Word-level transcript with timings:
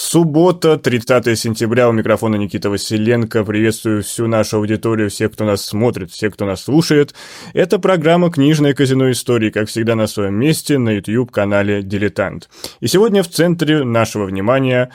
Суббота, 0.00 0.76
30 0.76 1.36
сентября, 1.36 1.88
у 1.88 1.92
микрофона 1.92 2.36
Никита 2.36 2.70
Василенко. 2.70 3.42
Приветствую 3.42 4.04
всю 4.04 4.28
нашу 4.28 4.58
аудиторию, 4.58 5.10
всех, 5.10 5.32
кто 5.32 5.44
нас 5.44 5.64
смотрит, 5.64 6.12
всех, 6.12 6.34
кто 6.34 6.46
нас 6.46 6.62
слушает. 6.62 7.16
Это 7.52 7.80
программа 7.80 8.30
«Книжное 8.30 8.74
казино 8.74 9.10
истории», 9.10 9.50
как 9.50 9.66
всегда 9.66 9.96
на 9.96 10.06
своем 10.06 10.34
месте 10.34 10.78
на 10.78 10.90
YouTube-канале 10.90 11.82
«Дилетант». 11.82 12.48
И 12.78 12.86
сегодня 12.86 13.24
в 13.24 13.28
центре 13.28 13.82
нашего 13.82 14.26
внимания 14.26 14.92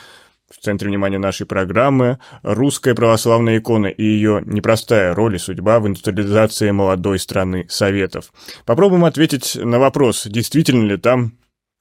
в 0.50 0.64
центре 0.64 0.88
внимания 0.88 1.20
нашей 1.20 1.46
программы 1.46 2.20
русская 2.42 2.96
православная 2.96 3.58
икона 3.58 3.88
и 3.88 4.04
ее 4.04 4.42
непростая 4.46 5.14
роль 5.14 5.36
и 5.36 5.38
судьба 5.38 5.82
в 5.82 5.88
индустриализации 5.88 6.72
молодой 6.72 7.20
страны 7.20 7.66
Советов. 7.68 8.32
Попробуем 8.66 9.04
ответить 9.04 9.58
на 9.58 9.80
вопрос, 9.80 10.26
действительно 10.28 10.86
ли 10.86 10.96
там, 10.96 11.34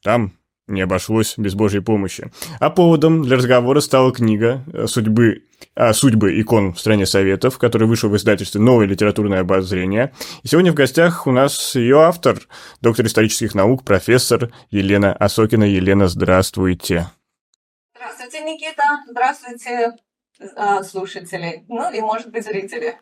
там 0.03 0.33
не 0.67 0.81
обошлось 0.81 1.35
без 1.37 1.55
Божьей 1.55 1.81
помощи. 1.81 2.31
А 2.61 2.71
поводом 2.71 3.23
для 3.23 3.37
разговора 3.37 3.81
стала 3.81 4.13
книга 4.13 4.65
э, 4.73 4.87
«Судьбы, 4.87 5.45
а, 5.75 5.93
«Судьбы 5.93 6.41
икон 6.41 6.73
в 6.73 6.81
стране 6.81 7.07
Советов», 7.07 7.59
которая 7.59 7.89
вышла 7.89 8.09
в 8.09 8.17
издательстве 8.17 8.61
«Новое 8.61 8.87
литературное 8.87 9.41
обозрение». 9.41 10.13
И 10.43 10.49
сегодня 10.49 10.73
в 10.73 10.77
гостях 10.77 11.27
у 11.27 11.33
нас 11.33 11.75
ее 11.75 12.03
автор, 12.03 12.41
доктор 12.81 13.07
исторических 13.07 13.55
наук, 13.55 13.85
профессор 13.85 14.53
Елена 14.71 15.13
Осокина. 15.13 15.65
Елена, 15.65 16.09
здравствуйте. 16.09 17.09
Здравствуйте, 17.95 18.41
Никита. 18.45 18.83
Здравствуйте, 19.09 19.93
а, 20.57 20.83
слушатели. 20.83 21.65
Ну 21.69 21.93
и, 21.93 22.01
может 22.01 22.31
быть, 22.31 22.45
зрители. 22.45 22.97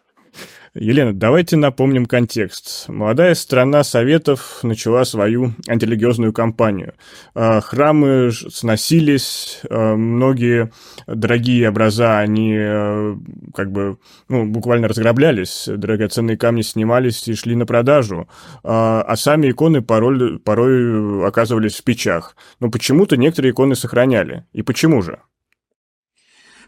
Елена, 0.74 1.12
давайте 1.12 1.56
напомним 1.56 2.06
контекст. 2.06 2.88
Молодая 2.88 3.34
страна 3.34 3.82
Советов 3.82 4.60
начала 4.62 5.04
свою 5.04 5.52
антирелигиозную 5.66 6.32
кампанию. 6.32 6.94
А, 7.34 7.60
храмы 7.60 8.30
сносились, 8.30 9.62
а, 9.68 9.96
многие 9.96 10.70
дорогие 11.08 11.70
образа, 11.70 12.20
они 12.20 12.54
а, 12.56 13.18
как 13.52 13.72
бы 13.72 13.98
ну, 14.28 14.46
буквально 14.46 14.87
разграблялись, 14.87 15.64
драгоценные 15.66 16.37
камни 16.37 16.62
снимались 16.62 17.26
и 17.26 17.34
шли 17.34 17.56
на 17.56 17.66
продажу, 17.66 18.28
а 18.62 19.16
сами 19.16 19.50
иконы 19.50 19.82
порой, 19.82 20.38
порой 20.38 21.26
оказывались 21.26 21.76
в 21.76 21.84
печах. 21.84 22.37
Но 22.60 22.70
почему-то 22.70 23.16
некоторые 23.16 23.50
иконы 23.50 23.74
сохраняли. 23.74 24.44
И 24.52 24.62
почему 24.62 25.02
же? 25.02 25.18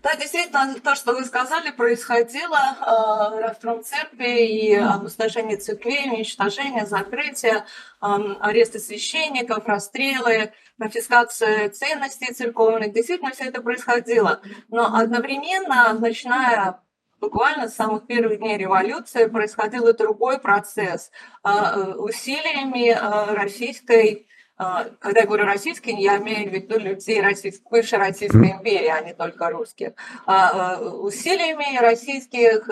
Да, 0.03 0.17
действительно, 0.17 0.75
то, 0.83 0.97
что 0.97 1.13
вы 1.13 1.25
сказали, 1.25 1.71
происходило. 1.71 2.59
Э, 2.81 3.41
расстрел 3.41 3.83
церкви 3.85 4.47
и 4.47 4.75
опустошение 4.75 5.57
церквей, 5.57 6.11
уничтожение, 6.11 6.87
закрытие, 6.87 7.65
э, 8.01 8.07
аресты 8.41 8.81
священников, 8.81 9.65
расстрелы, 9.67 10.53
конфискация 10.77 11.71
ценностей 11.71 12.35
церковных. 12.35 12.93
Действительно, 12.93 13.31
все 13.31 13.45
это 13.45 13.63
происходило. 13.63 14.41
Но 14.69 14.93
одновременно, 14.93 15.93
начиная 15.93 16.81
буквально 17.21 17.69
с 17.69 17.77
самых 17.77 18.09
первых 18.09 18.41
дней 18.41 18.59
революции 18.59 19.27
происходил 19.27 19.87
и 19.87 19.97
другой 19.97 20.41
процесс. 20.41 21.13
Э, 21.45 21.95
усилиями 21.95 22.91
российской 23.37 24.27
а, 24.27 24.32
когда 24.57 25.21
я 25.21 25.27
говорю 25.27 25.45
российские, 25.45 26.01
я 26.01 26.19
имею 26.19 26.51
в 26.51 26.53
виду 26.53 26.79
людей 26.79 27.21
российской, 27.21 27.69
бывшей 27.71 27.99
Российской 27.99 28.53
империи, 28.53 28.89
а 28.89 29.01
не 29.01 29.15
только 29.15 29.51
русских. 29.51 29.93
А, 30.27 30.77
а, 30.77 30.81
усилиями 30.81 31.79
российских 31.79 32.69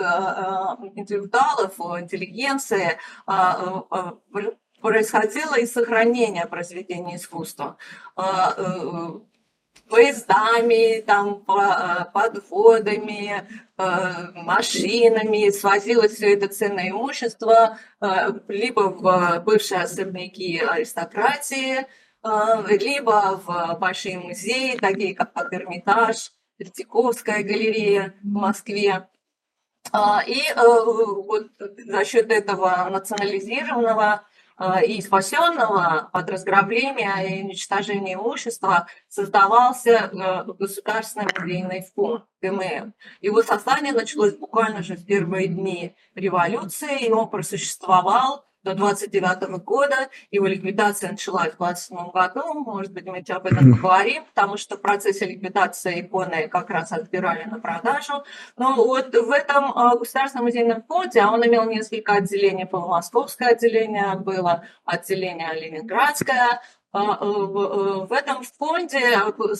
интеллектуалов, 0.95 1.79
интеллигенции 2.01 2.97
происходило 4.81 5.59
и 5.59 5.65
сохранение 5.65 6.45
произведений 6.45 7.15
искусства 7.15 7.77
поездами, 9.91 11.01
там, 11.01 11.43
подводами, 12.13 13.47
машинами, 13.77 15.49
свозилось 15.49 16.13
все 16.13 16.33
это 16.33 16.47
ценное 16.47 16.89
имущество 16.89 17.77
либо 18.47 18.89
в 18.89 19.43
бывшие 19.45 19.81
особняки 19.81 20.59
аристократии, 20.59 21.85
либо 22.23 23.41
в 23.45 23.77
большие 23.79 24.19
музеи, 24.19 24.77
такие 24.77 25.13
как 25.13 25.31
Эрмитаж, 25.53 26.31
Третьяковская 26.57 27.43
галерея 27.43 28.13
в 28.23 28.27
Москве. 28.27 29.07
И 30.27 30.41
вот 30.55 31.47
за 31.59 32.05
счет 32.05 32.31
этого 32.31 32.87
национализированного 32.91 34.03
а, 34.03 34.23
и 34.85 35.01
спасенного 35.01 36.09
от 36.11 36.29
разграбления 36.29 37.15
и 37.21 37.43
уничтожения 37.43 38.13
имущества 38.13 38.87
создавался 39.07 39.89
э, 39.91 40.43
государственный 40.53 41.27
музейный 41.37 41.85
фонд 41.95 42.25
ГМФ. 42.41 42.93
Его 43.21 43.43
создание 43.43 43.93
началось 43.93 44.35
буквально 44.35 44.83
же 44.83 44.95
в 44.95 45.05
первые 45.05 45.47
дни 45.47 45.95
революции, 46.15 47.07
и 47.07 47.11
он 47.11 47.29
просуществовал 47.29 48.45
до 48.63 48.73
29 48.73 49.63
года. 49.63 50.09
Его 50.29 50.47
ликвидация 50.47 51.11
началась 51.11 51.53
в 51.53 51.57
27 51.57 52.11
году. 52.11 52.53
Может 52.53 52.91
быть, 52.91 53.05
мы 53.05 53.23
об 53.27 53.45
этом 53.45 53.73
поговорим, 53.75 54.25
потому 54.25 54.57
что 54.57 54.77
в 54.77 54.81
процессе 54.81 55.25
ликвидации 55.25 56.01
иконы 56.01 56.47
как 56.47 56.69
раз 56.69 56.91
отбирали 56.91 57.43
на 57.45 57.59
продажу. 57.59 58.23
Но 58.57 58.75
вот 58.75 59.15
в 59.15 59.31
этом 59.31 59.71
а, 59.75 59.95
государственном 59.95 60.45
музейном 60.45 60.83
фонде, 60.83 61.21
а 61.21 61.31
он 61.31 61.45
имел 61.45 61.65
несколько 61.65 62.13
отделений, 62.13 62.67
московское 62.71 63.49
отделение 63.49 64.15
было, 64.15 64.65
отделение 64.85 65.53
ленинградское, 65.53 66.61
в 66.93 68.11
этом 68.11 68.43
фонде 68.43 69.17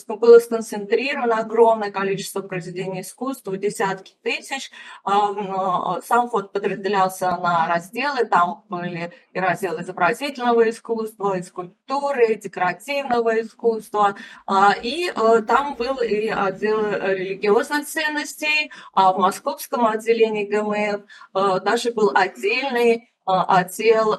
было 0.07 0.39
сконцентрировано 0.39 1.37
огромное 1.37 1.91
количество 1.91 2.41
произведений 2.41 3.01
искусства, 3.01 3.55
десятки 3.57 4.15
тысяч. 4.21 4.69
А, 5.03 6.01
сам 6.01 6.29
фонд 6.29 6.51
подразделялся 6.51 7.31
на 7.37 7.67
разделы, 7.67 8.25
там 8.25 8.65
были 8.67 9.13
и 9.31 9.39
разделы 9.39 9.81
изобразительного 9.81 10.69
искусства, 10.69 11.37
и 11.37 11.43
скульптуры, 11.43 12.33
и 12.33 12.35
декоративного 12.35 13.41
искусства, 13.41 14.15
а, 14.45 14.73
и 14.73 15.09
э, 15.09 15.41
там 15.47 15.75
был 15.75 15.99
и 16.01 16.27
отдел 16.27 16.81
религиозных 16.91 17.87
ценностей, 17.87 18.71
а 18.93 19.13
в 19.13 19.19
московском 19.19 19.85
отделении 19.85 20.45
ГМФ 20.45 21.63
даже 21.63 21.91
был 21.91 22.11
отдельный 22.13 22.91
отдел 22.93 23.10
а, 23.25 23.63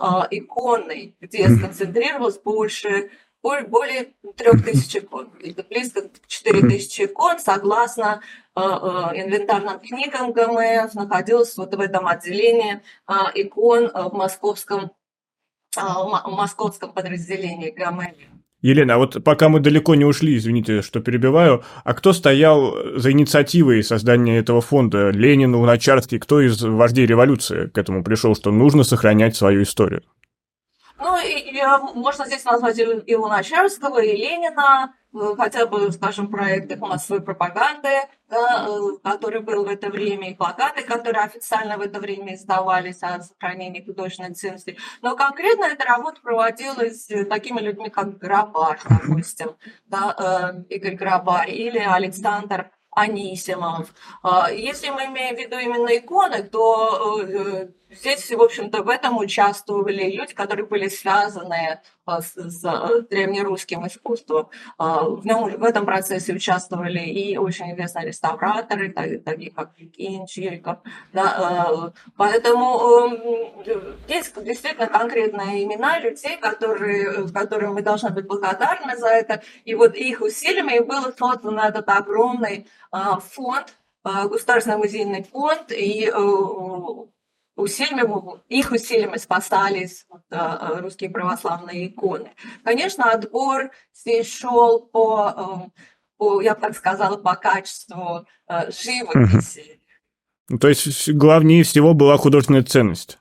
а, 0.01 0.29
иконный, 0.31 1.17
где 1.21 1.49
сконцентрировалось 1.49 2.39
больше 2.39 3.11
более 3.43 4.13
трех 4.37 4.65
тысяч 4.65 4.97
икон, 4.97 5.31
близко 5.69 6.03
к 6.03 6.27
четыре 6.29 6.61
тысячи 6.61 7.07
икон, 7.07 7.41
согласно 7.41 8.23
а, 8.55 9.13
инвентарным 9.15 9.81
книгам 9.81 10.33
ГМФ, 10.33 10.95
находилось 10.95 11.57
вот 11.57 11.75
в 11.75 11.81
этом 11.81 12.07
отделении 12.07 12.81
икон 13.35 13.91
в 13.93 14.13
московском, 14.15 14.93
в 15.75 16.29
московском 16.29 16.93
подразделении 16.93 17.71
ГМФ. 17.71 18.42
Елена, 18.63 18.95
а 18.95 18.99
вот 18.99 19.23
пока 19.25 19.49
мы 19.49 19.61
далеко 19.61 19.95
не 19.97 20.05
ушли, 20.05 20.37
извините, 20.37 20.83
что 20.83 21.01
перебиваю, 21.01 21.65
а 21.85 21.95
кто 21.95 22.13
стоял 22.13 22.75
за 22.97 23.11
инициативой 23.11 23.83
создания 23.83 24.39
этого 24.39 24.61
фонда? 24.61 25.11
Ленин, 25.11 25.55
Луначарский, 25.55 26.19
кто 26.19 26.41
из 26.41 26.63
вождей 26.63 27.07
революции 27.07 27.67
к 27.67 27.77
этому 27.77 28.05
пришел, 28.05 28.35
что 28.37 28.53
нужно 28.53 28.85
сохранять 28.85 29.37
свою 29.37 29.65
историю? 29.65 30.03
Ну, 30.99 31.19
и, 31.19 31.59
и, 31.59 31.63
можно 31.95 32.25
здесь 32.27 32.45
назвать 32.45 32.79
и 32.79 33.17
Луначарского, 33.17 34.01
и 34.01 34.17
Ленина, 34.17 34.93
Э, 35.15 35.35
хотя 35.37 35.67
бы, 35.67 35.93
скажем, 35.93 36.29
проекты 36.29 36.77
массовой 36.77 37.21
пропаганды, 37.21 37.89
да, 38.33 38.67
э, 38.67 38.97
который 39.05 39.43
был 39.43 39.65
в 39.65 39.69
это 39.69 39.91
время, 39.91 40.31
и 40.31 40.35
плакаты, 40.35 40.83
которые 40.83 41.23
официально 41.25 41.77
в 41.77 41.83
это 41.83 42.01
время 42.01 42.35
издавались 42.35 43.03
о 43.03 43.21
сохранении 43.21 43.85
художественной 43.85 44.35
ценности. 44.35 44.79
Но 45.03 45.15
конкретно 45.17 45.67
эта 45.67 45.85
работа 45.85 46.21
проводилась 46.23 47.09
такими 47.29 47.61
людьми, 47.61 47.91
как 47.91 48.17
Грабарь, 48.19 48.81
допустим, 48.89 49.57
да, 49.87 50.17
э, 50.19 50.75
Игорь 50.75 50.95
Грабарь 50.95 51.51
или 51.51 51.79
Александр 51.79 52.71
Анисимов. 52.91 53.95
Если 54.51 54.91
мы 54.91 55.07
имеем 55.07 55.35
в 55.37 55.39
виду 55.39 55.57
именно 55.59 55.97
иконы, 55.97 56.43
то 56.43 57.69
Здесь, 57.93 58.31
в 58.31 58.41
общем-то, 58.41 58.83
в 58.83 58.89
этом 58.89 59.19
участвовали 59.19 60.11
люди, 60.11 60.33
которые 60.33 60.67
были 60.67 60.89
связаны 60.89 61.81
а, 62.07 62.23
с, 62.23 62.65
а, 62.65 63.03
древнерусским 63.03 63.87
искусством. 63.87 64.49
А, 64.79 65.05
в, 65.05 65.27
нем, 65.27 65.45
в 65.59 65.63
этом 65.63 65.85
процессе 65.85 66.33
участвовали 66.33 67.01
и 67.01 67.37
очень 67.37 67.71
известные 67.73 68.07
реставраторы, 68.07 68.93
такие 68.93 69.51
как 69.51 69.73
Евгений 69.77 70.27
Чириков. 70.27 70.79
Да, 71.13 71.93
поэтому 72.17 73.13
есть 74.09 74.43
действительно 74.43 74.87
конкретные 74.87 75.65
имена 75.65 75.99
людей, 75.99 76.39
которые, 76.39 77.29
которым 77.29 77.75
мы 77.75 77.83
должны 77.83 78.09
быть 78.11 78.27
благодарны 78.27 78.97
за 78.97 79.09
это. 79.09 79.43
И 79.65 79.75
вот 79.75 79.95
их 79.95 80.23
усилиями 80.23 80.79
был 80.79 81.13
создан 81.17 81.59
этот 81.59 81.89
огромный 81.89 82.67
фонд, 82.91 83.75
Государственный 84.05 84.79
музейный 84.79 85.23
фонд, 85.23 85.71
и 85.71 86.11
усилиями, 87.63 88.41
их 88.49 88.73
усилиями 88.73 89.17
спасались 89.17 90.05
вот, 90.09 90.23
э, 90.31 90.81
русские 90.81 91.11
православные 91.11 91.89
иконы. 91.89 92.33
Конечно, 92.65 93.11
отбор 93.11 93.71
здесь 93.95 94.33
шел 94.33 94.81
по, 94.81 95.71
э, 95.75 95.81
по, 96.19 96.41
я 96.41 96.55
бы 96.55 96.61
так 96.61 96.77
сказала, 96.77 97.17
по 97.17 97.35
качеству 97.35 98.27
э, 98.49 98.71
живописи. 98.71 99.81
То 100.61 100.69
есть 100.69 101.11
главнее 101.11 101.63
всего 101.63 101.95
была 101.95 102.17
художественная 102.19 102.65
ценность. 102.65 103.19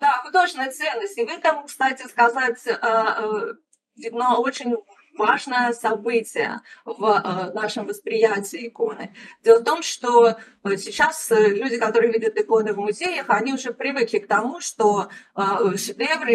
Да, 0.00 0.22
художественная 0.24 0.70
ценность. 0.70 1.18
И 1.18 1.24
в 1.24 1.28
этом, 1.28 1.66
кстати 1.66 2.06
сказать, 2.08 2.58
видно 3.96 4.38
очень 4.38 4.76
важное 5.16 5.72
событие 5.72 6.60
в 6.84 7.04
э, 7.04 7.52
нашем 7.52 7.86
восприятии 7.86 8.68
иконы. 8.68 9.14
Дело 9.42 9.60
в 9.60 9.64
том, 9.64 9.82
что 9.82 10.36
э, 10.64 10.76
сейчас 10.76 11.30
э, 11.30 11.48
люди, 11.48 11.78
которые 11.78 12.12
видят 12.12 12.36
иконы 12.36 12.72
в 12.72 12.78
музеях, 12.78 13.26
они 13.28 13.54
уже 13.54 13.72
привыкли 13.72 14.18
к 14.18 14.26
тому, 14.26 14.60
что 14.60 15.08
шедевры 15.76 16.34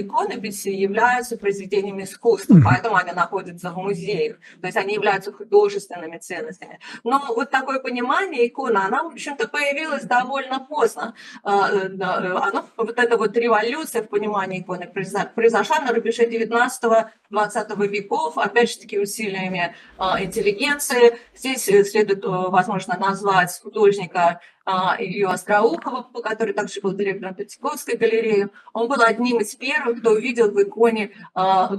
иконописи 0.00 0.68
являются 0.68 1.36
произведениями 1.36 2.04
искусства, 2.04 2.56
поэтому 2.64 2.96
они 2.96 3.12
находятся 3.12 3.70
в 3.70 3.76
музеях, 3.76 4.36
то 4.60 4.66
есть 4.66 4.76
они 4.76 4.94
являются 4.94 5.32
художественными 5.32 6.18
ценностями. 6.18 6.80
Но 7.04 7.22
вот 7.28 7.50
такое 7.50 7.80
понимание 7.80 8.46
иконы, 8.46 8.78
она, 8.78 9.02
в 9.02 9.08
общем-то, 9.08 9.48
появилась 9.48 10.04
довольно 10.04 10.60
поздно. 10.60 11.14
Оно, 11.42 12.66
вот 12.76 12.98
эта 12.98 13.16
вот 13.16 13.36
революция 13.36 14.02
в 14.02 14.08
понимании 14.08 14.60
иконы 14.60 14.86
произошла 14.86 15.80
на 15.80 15.92
рубеже 15.92 16.24
19-20 16.24 17.86
веков, 17.88 18.19
языков, 18.20 18.38
опять 18.38 18.70
же 18.70 18.78
таки 18.78 18.98
усилиями 18.98 19.74
а, 19.98 20.22
интеллигенции. 20.22 21.18
Здесь 21.34 21.68
э, 21.68 21.84
следует, 21.84 22.24
э, 22.24 22.28
возможно, 22.28 22.96
назвать 22.98 23.58
художника 23.62 24.40
а, 24.64 24.96
Илью 24.98 25.30
Остроухова, 25.30 26.08
который 26.22 26.54
также 26.54 26.80
был 26.80 26.92
директором 26.92 27.34
Третьяковской 27.34 27.96
галереи. 27.96 28.48
Он 28.72 28.88
был 28.88 29.02
одним 29.02 29.40
из 29.40 29.54
первых, 29.54 30.00
кто 30.00 30.10
увидел 30.10 30.50
в 30.50 30.62
иконе 30.62 31.12
а, 31.34 31.70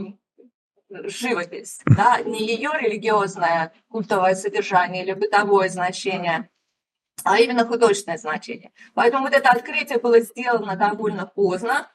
живопись, 0.89 1.79
да, 1.85 2.21
не 2.21 2.45
ее 2.45 2.71
религиозное 2.79 3.71
культовое 3.89 4.35
содержание 4.35 5.03
или 5.03 5.13
бытовое 5.13 5.69
значение, 5.69 6.49
а 7.23 7.39
именно 7.39 7.65
художественное 7.65 8.17
значение. 8.17 8.71
Поэтому 8.93 9.23
вот 9.23 9.33
это 9.33 9.51
открытие 9.51 9.99
было 9.99 10.19
сделано 10.19 10.75
довольно 10.75 11.25
поздно, 11.25 11.89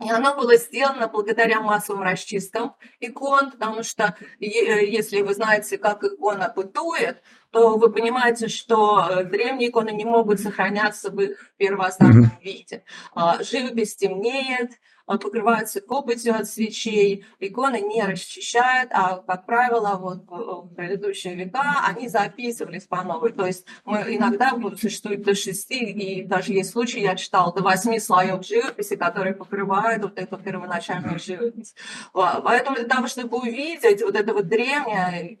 и 0.00 0.10
оно 0.10 0.34
было 0.36 0.56
сделано 0.56 1.08
благодаря 1.08 1.60
массовым 1.60 2.02
расчисткам 2.02 2.76
икон, 3.00 3.50
потому 3.50 3.82
что 3.82 4.16
если 4.38 5.22
вы 5.22 5.34
знаете, 5.34 5.76
как 5.76 6.04
икона 6.04 6.52
бытует, 6.54 7.22
то 7.50 7.76
вы 7.76 7.90
понимаете, 7.90 8.48
что 8.48 9.06
э, 9.08 9.24
древние 9.24 9.70
иконы 9.70 9.90
не 9.90 10.04
могут 10.04 10.38
сохраняться 10.38 11.10
в 11.10 11.18
их 11.18 11.52
первоосновном 11.56 12.30
виде. 12.42 12.84
А, 13.14 13.42
живопись 13.42 13.96
темнеет, 13.96 14.72
покрываются 15.16 15.80
копотью 15.80 16.34
от 16.34 16.46
свечей, 16.46 17.24
иконы 17.40 17.80
не 17.80 18.02
расчищают, 18.02 18.90
а, 18.92 19.22
как 19.26 19.46
правило, 19.46 19.96
вот 19.96 20.24
в 20.28 20.74
предыдущие 20.74 21.34
века 21.34 21.82
они 21.86 22.08
записывались 22.08 22.84
по 22.84 23.02
новой. 23.02 23.32
То 23.32 23.46
есть 23.46 23.64
мы 23.84 24.04
иногда 24.08 24.52
существует 24.78 25.22
до 25.22 25.34
шести, 25.34 25.78
и 25.78 26.22
даже 26.22 26.52
есть 26.52 26.70
случаи, 26.70 27.00
я 27.00 27.16
читала, 27.16 27.52
до 27.54 27.62
восьми 27.62 27.98
слоев 27.98 28.44
живописи, 28.44 28.96
которые 28.96 29.34
покрывают 29.34 30.02
вот 30.02 30.18
эту 30.18 30.36
первоначальную 30.36 31.18
живопись. 31.18 31.74
Поэтому 32.12 32.76
для 32.76 32.86
того, 32.86 33.06
чтобы 33.06 33.38
увидеть 33.38 34.02
вот 34.02 34.14
это 34.14 34.34
вот 34.34 34.48
древнее 34.48 35.38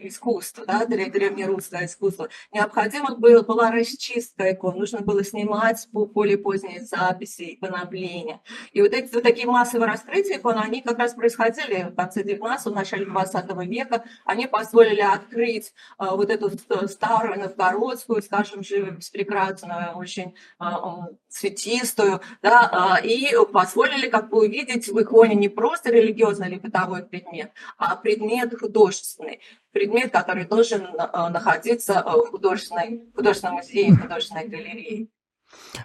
искусство, 0.00 0.64
да, 0.66 0.84
древнерусское 0.86 1.86
искусство, 1.86 2.28
необходимо 2.52 3.16
было, 3.16 3.42
была 3.42 3.70
расчистка 3.70 4.52
икон, 4.52 4.78
нужно 4.78 5.00
было 5.00 5.24
снимать 5.24 5.88
более 5.92 6.38
поздние 6.38 6.84
записи 6.84 7.42
и 7.42 7.56
поновления. 7.56 8.40
И 8.72 8.82
вот 8.82 8.92
эти 8.92 9.12
вот 9.12 9.22
такие 9.22 9.46
массовые 9.46 9.90
раскрытия 9.90 10.38
икон, 10.38 10.58
они 10.58 10.82
как 10.82 10.98
раз 10.98 11.14
происходили 11.14 11.88
в 11.90 11.94
конце 11.94 12.22
19 12.22 12.66
в 12.66 12.74
начале 12.74 13.04
20 13.04 13.56
века, 13.66 14.04
они 14.24 14.46
позволили 14.46 15.00
открыть 15.00 15.72
а, 15.98 16.16
вот 16.16 16.30
эту 16.30 16.50
старую 16.88 17.40
новгородскую, 17.40 18.22
скажем, 18.22 18.62
живопись 18.62 19.10
прекрасную, 19.10 19.96
очень 19.96 20.34
а, 20.58 21.08
цветистую, 21.28 22.20
да, 22.42 22.68
а, 22.72 23.00
и 23.00 23.32
позволили 23.52 24.08
как 24.08 24.30
бы 24.30 24.38
увидеть 24.38 24.88
в 24.88 25.00
иконе 25.00 25.34
не 25.34 25.48
просто 25.48 25.90
религиозный 25.90 26.48
или 26.48 26.58
бытовой 26.58 27.04
предмет, 27.04 27.52
а 27.78 27.96
предмет 27.96 28.58
художественный 28.58 29.40
предмет, 29.76 30.10
который 30.10 30.46
должен 30.46 30.82
э, 30.82 31.28
находиться 31.28 31.92
э, 31.92 32.10
в 32.10 32.30
художественной, 32.30 33.02
художественном 33.14 33.56
музее, 33.56 33.92
в 33.92 34.00
художественной 34.00 34.48
галерее. 34.48 35.08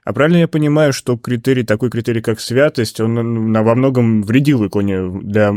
А 0.05 0.13
правильно 0.13 0.37
я 0.37 0.47
понимаю, 0.47 0.93
что 0.93 1.17
критерий, 1.17 1.63
такой 1.63 1.89
критерий, 1.89 2.21
как 2.21 2.39
святость, 2.39 3.01
он 3.01 3.53
во 3.53 3.75
многом 3.75 4.23
вредил 4.23 4.65
иконе 4.65 5.09
для 5.09 5.55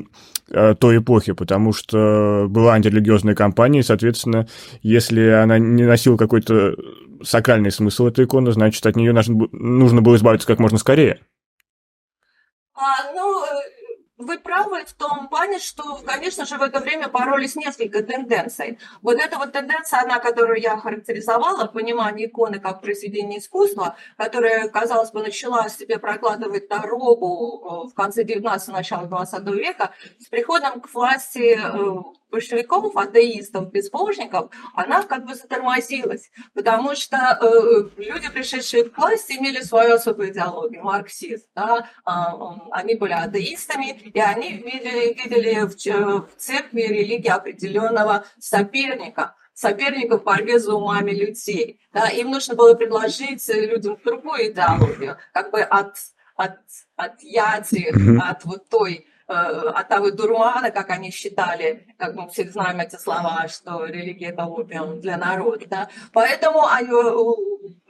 э, 0.50 0.74
той 0.74 0.98
эпохи, 0.98 1.32
потому 1.32 1.72
что 1.72 2.46
была 2.48 2.74
антирелигиозная 2.74 3.36
кампания, 3.36 3.80
и, 3.80 3.84
соответственно, 3.84 4.48
если 4.82 5.28
она 5.28 5.58
не 5.58 5.84
носила 5.84 6.16
какой-то 6.16 6.74
сакральный 7.22 7.70
смысл 7.70 8.08
этой 8.08 8.24
иконы, 8.24 8.50
значит, 8.52 8.84
от 8.84 8.96
нее 8.96 9.12
нужно, 9.12 9.48
нужно 9.52 10.02
было 10.02 10.16
избавиться 10.16 10.48
как 10.48 10.58
можно 10.58 10.78
скорее. 10.78 11.20
А, 12.74 13.12
ну, 13.14 13.33
вы 14.24 14.38
правы 14.38 14.84
в 14.84 14.92
том 14.94 15.28
плане, 15.28 15.58
что, 15.58 16.00
конечно 16.04 16.44
же, 16.44 16.56
в 16.58 16.62
это 16.62 16.80
время 16.80 17.08
боролись 17.08 17.56
несколько 17.56 18.02
тенденций. 18.02 18.78
Вот 19.02 19.16
эта 19.16 19.38
вот 19.38 19.52
тенденция, 19.52 20.00
она, 20.00 20.18
которую 20.18 20.60
я 20.60 20.76
характеризовала, 20.76 21.66
понимание 21.66 22.26
иконы 22.26 22.58
как 22.58 22.80
произведение 22.80 23.38
искусства, 23.38 23.96
которая, 24.16 24.68
казалось 24.68 25.10
бы, 25.10 25.22
начала 25.22 25.68
себе 25.68 25.98
прокладывать 25.98 26.68
дорогу 26.68 27.86
э, 27.86 27.88
в 27.90 27.94
конце 27.94 28.24
19 28.24 28.68
начала 28.68 29.06
20 29.06 29.46
века, 29.48 29.92
с 30.18 30.26
приходом 30.26 30.80
к 30.80 30.92
власти 30.92 31.58
э, 31.62 32.02
большевиков, 32.34 32.96
атеистов, 32.96 33.70
безбожников, 33.70 34.50
она 34.74 35.04
как 35.04 35.24
бы 35.24 35.34
затормозилась, 35.36 36.30
потому 36.52 36.96
что 36.96 37.16
э, 37.16 38.02
люди, 38.02 38.28
пришедшие 38.28 38.84
к 38.84 38.98
власти, 38.98 39.34
имели 39.34 39.60
свою 39.60 39.94
особую 39.94 40.32
идеологию, 40.32 40.82
марксист. 40.82 41.46
Да? 41.54 41.88
Э, 42.04 42.10
они 42.72 42.96
были 42.96 43.12
атеистами, 43.12 43.90
и 44.16 44.18
они 44.18 44.50
видели, 44.54 45.14
видели 45.14 45.60
в, 45.60 45.76
в 45.76 46.36
церкви 46.36 46.82
религии 46.82 47.30
определенного 47.30 48.24
соперника, 48.40 49.36
соперников 49.54 50.22
в 50.22 50.24
борьбе 50.24 50.58
за 50.58 50.74
умами 50.74 51.12
людей. 51.12 51.78
Да? 51.92 52.08
Им 52.08 52.32
нужно 52.32 52.56
было 52.56 52.74
предложить 52.74 53.46
людям 53.48 53.96
другую 54.04 54.50
идеологию, 54.50 55.18
как 55.32 55.52
бы 55.52 55.60
от, 55.60 55.94
от, 56.34 56.58
от 56.96 57.22
яти, 57.22 57.92
от 58.20 58.44
вот 58.44 58.68
той 58.68 59.06
Э, 59.26 59.70
от 59.74 59.88
того 59.88 60.10
дурмана, 60.10 60.70
как 60.70 60.90
они 60.90 61.10
считали, 61.10 61.86
как 61.96 62.14
мы 62.14 62.28
все 62.28 62.46
знаем 62.46 62.80
эти 62.80 62.96
слова, 62.96 63.48
что 63.48 63.86
религия 63.86 64.28
это 64.28 64.44
опиум 64.44 65.00
для 65.00 65.16
народа. 65.16 65.64
Да? 65.66 65.88
Поэтому 66.12 66.66
они, 66.66 66.90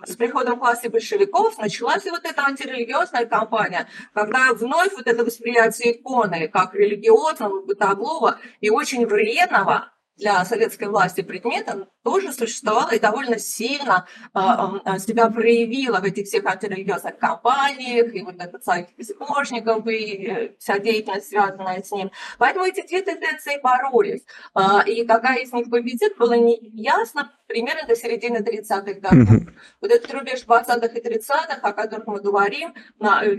с 0.07 0.15
приходом 0.15 0.61
класса 0.61 0.89
большевиков 0.91 1.59
началась 1.59 2.05
вот 2.05 2.25
эта 2.25 2.45
антирелигиозная 2.45 3.27
кампания, 3.27 3.89
когда 4.13 4.53
вновь 4.53 4.93
вот 4.93 5.09
это 5.09 5.25
восприятие 5.25 5.97
иконы 5.97 6.47
как 6.47 6.73
религиозного, 6.73 7.63
бытового 7.63 8.39
и 8.61 8.71
очень 8.71 9.05
вредного 9.05 9.93
для 10.17 10.45
советской 10.45 10.87
власти 10.87 11.23
предмета 11.23 11.89
тоже 12.05 12.33
существовала 12.33 12.91
и 12.91 13.01
довольно 13.01 13.39
сильно 13.39 14.07
э, 14.35 14.39
э, 14.85 14.99
себя 14.99 15.31
проявила 15.31 15.99
в 15.99 16.05
этих 16.05 16.27
всех 16.27 16.45
антирелигиозных 16.45 17.19
кампаниях, 17.19 18.15
и 18.15 18.23
вот 18.23 18.37
этот 18.39 18.63
сайт 18.63 18.91
безбожников, 18.97 19.87
и 19.87 20.27
э, 20.27 20.51
вся 20.59 20.79
деятельность, 20.79 21.29
связанная 21.29 21.83
с 21.83 21.91
ним. 21.91 22.11
Поэтому 22.39 22.67
эти 22.67 22.87
две 22.87 23.03
тенденции 23.03 23.59
боролись. 23.61 24.23
Э, 24.55 24.87
и 24.87 25.07
какая 25.07 25.39
из 25.39 25.53
них 25.53 25.71
победит, 25.71 26.17
было 26.19 26.35
не 26.35 26.59
ясно 26.75 27.33
примерно 27.47 27.87
до 27.87 27.97
середины 27.97 28.39
30-х 28.39 28.95
годов. 29.01 29.13
Mm-hmm. 29.13 29.53
Вот 29.81 29.91
этот 29.91 30.13
рубеж 30.13 30.45
20-х 30.47 30.87
и 30.87 31.01
30-х, 31.01 31.59
о 31.63 31.73
которых 31.73 32.07
мы 32.07 32.21
говорим, 32.21 32.75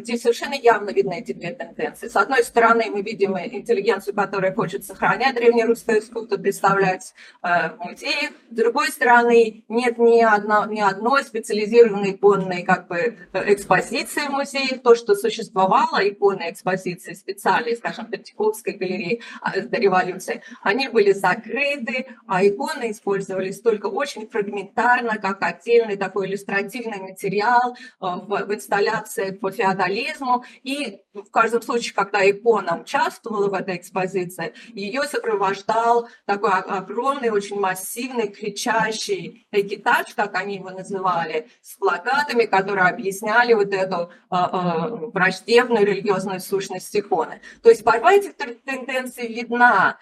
здесь 0.02 0.22
совершенно 0.22 0.54
явно 0.54 0.92
видны 0.92 1.20
эти 1.20 1.34
две 1.34 1.52
тенденции. 1.52 2.08
С 2.08 2.16
одной 2.16 2.44
стороны, 2.44 2.86
мы 2.90 3.02
видим 3.02 3.36
интеллигенцию, 3.38 4.14
которая 4.14 4.54
хочет 4.54 4.86
сохранять 4.86 5.36
древнерусское 5.36 6.00
искусство, 6.00 6.38
представлять 6.38 7.14
э, 7.42 7.70
в 7.70 7.78
музеях, 7.80 8.32
с 8.56 8.58
другой 8.58 8.88
стороны, 8.88 9.66
нет 9.68 9.98
ни, 9.98 10.22
одно, 10.22 10.66
ни 10.66 10.80
одной 10.80 11.26
специализированной 11.26 12.12
иконной 12.12 12.64
как 12.64 12.88
бы, 12.88 13.18
экспозиции 13.34 14.22
в 14.22 14.30
музее. 14.30 14.80
То, 14.82 14.96
что 14.96 15.14
существовало, 15.14 15.98
иконные 16.08 16.54
экспозиции 16.54 17.14
специальные, 17.14 17.76
скажем, 17.76 18.06
Третьяковской 18.06 18.76
галереи 18.76 19.22
а, 19.42 19.60
до 19.60 19.78
революции, 19.78 20.42
они 20.62 20.88
были 20.88 21.12
закрыты, 21.12 22.08
а 22.28 22.48
иконы 22.48 22.92
использовались 22.92 23.60
только 23.60 23.88
очень 23.88 24.30
фрагментарно, 24.30 25.18
как 25.18 25.44
отдельный 25.44 25.98
такой 25.98 26.28
иллюстративный 26.28 27.02
материал 27.02 27.76
в, 28.00 28.46
в 28.46 28.54
инсталляциях 28.54 29.38
по 29.42 29.52
феодализму. 29.52 30.46
И 30.64 31.02
в 31.14 31.30
каждом 31.30 31.62
случае, 31.62 31.94
когда 31.94 32.30
икона 32.30 32.80
участвовала 32.80 33.50
в 33.50 33.54
этой 33.54 33.76
экспозиции, 33.76 34.54
ее 34.74 35.04
сопровождал 35.04 36.08
такой 36.26 36.52
огромный, 36.52 37.32
очень 37.32 37.60
массивный, 37.60 38.30
кричащий 38.46 39.48
экипаж, 39.52 40.14
как 40.16 40.36
они 40.36 40.56
его 40.56 40.70
называли, 40.70 41.48
с 41.62 41.76
плакатами, 41.76 42.46
которые 42.46 42.88
объясняли 42.88 43.54
вот 43.54 43.74
эту 43.74 44.12
враждебную 44.30 45.86
религиозную 45.86 46.40
сущность 46.40 46.96
иконы. 46.96 47.42
То 47.64 47.70
есть 47.70 47.84
борьба 47.84 48.14
этих 48.14 48.36
тенденций 48.36 49.28
видна, 49.28 49.98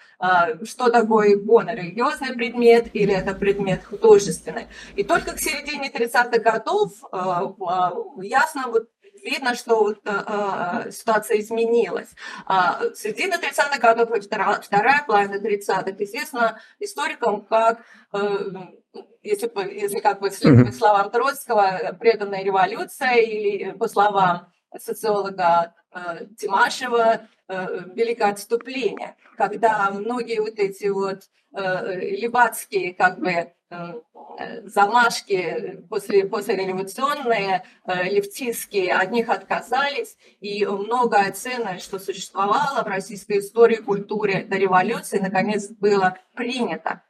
что 0.64 0.90
такое 0.90 1.36
икона, 1.36 1.74
религиозный 1.74 2.34
предмет 2.34 2.90
или 2.92 3.14
это 3.14 3.34
предмет 3.34 3.84
художественный. 3.84 4.66
И 4.94 5.04
только 5.04 5.32
к 5.32 5.38
середине 5.40 5.90
30-х 5.90 6.38
годов 6.38 6.92
ясно 8.22 8.68
вот 8.68 8.88
видно, 9.24 9.54
что 9.54 9.80
вот, 9.80 9.98
э, 10.04 10.90
ситуация 10.90 11.40
изменилась. 11.40 12.08
А, 12.46 12.80
середина 12.94 13.34
30-х 13.34 13.78
годов 13.78 14.10
вторая, 14.24 15.04
половина 15.06 15.36
30-х 15.36 16.04
известна 16.04 16.60
историкам 16.78 17.42
как 17.42 17.80
э, 18.12 18.52
если, 19.22 19.50
если 19.74 20.00
как 20.00 20.20
бы 20.20 20.30
следовать 20.30 20.76
словам 20.76 21.10
Троцкого, 21.10 21.96
преданная 21.98 22.44
революция, 22.44 23.16
или 23.16 23.72
по 23.72 23.88
словам 23.88 24.52
социолога 24.78 25.74
э, 25.92 26.26
Тимашева, 26.36 27.14
э, 27.14 27.26
великое 27.48 28.30
отступление, 28.30 29.16
когда 29.36 29.90
многие 29.90 30.40
вот 30.40 30.58
эти 30.58 30.86
вот 30.86 31.24
э, 31.54 32.00
либацкие 32.16 32.94
как 32.94 33.18
бы 33.18 33.52
э, 33.70 33.94
замашки 34.64 35.82
после, 35.88 36.26
послереволюционные, 36.26 37.64
э, 37.86 38.04
левтистские, 38.04 38.94
от 38.94 39.10
них 39.10 39.28
отказались, 39.28 40.16
и 40.40 40.64
многое 40.66 41.32
ценное, 41.32 41.78
что 41.78 41.98
существовало 41.98 42.82
в 42.82 42.86
российской 42.86 43.38
истории, 43.38 43.76
культуре 43.76 44.44
до 44.44 44.56
революции, 44.56 45.18
наконец 45.18 45.68
было 45.68 46.18
принято. 46.34 47.02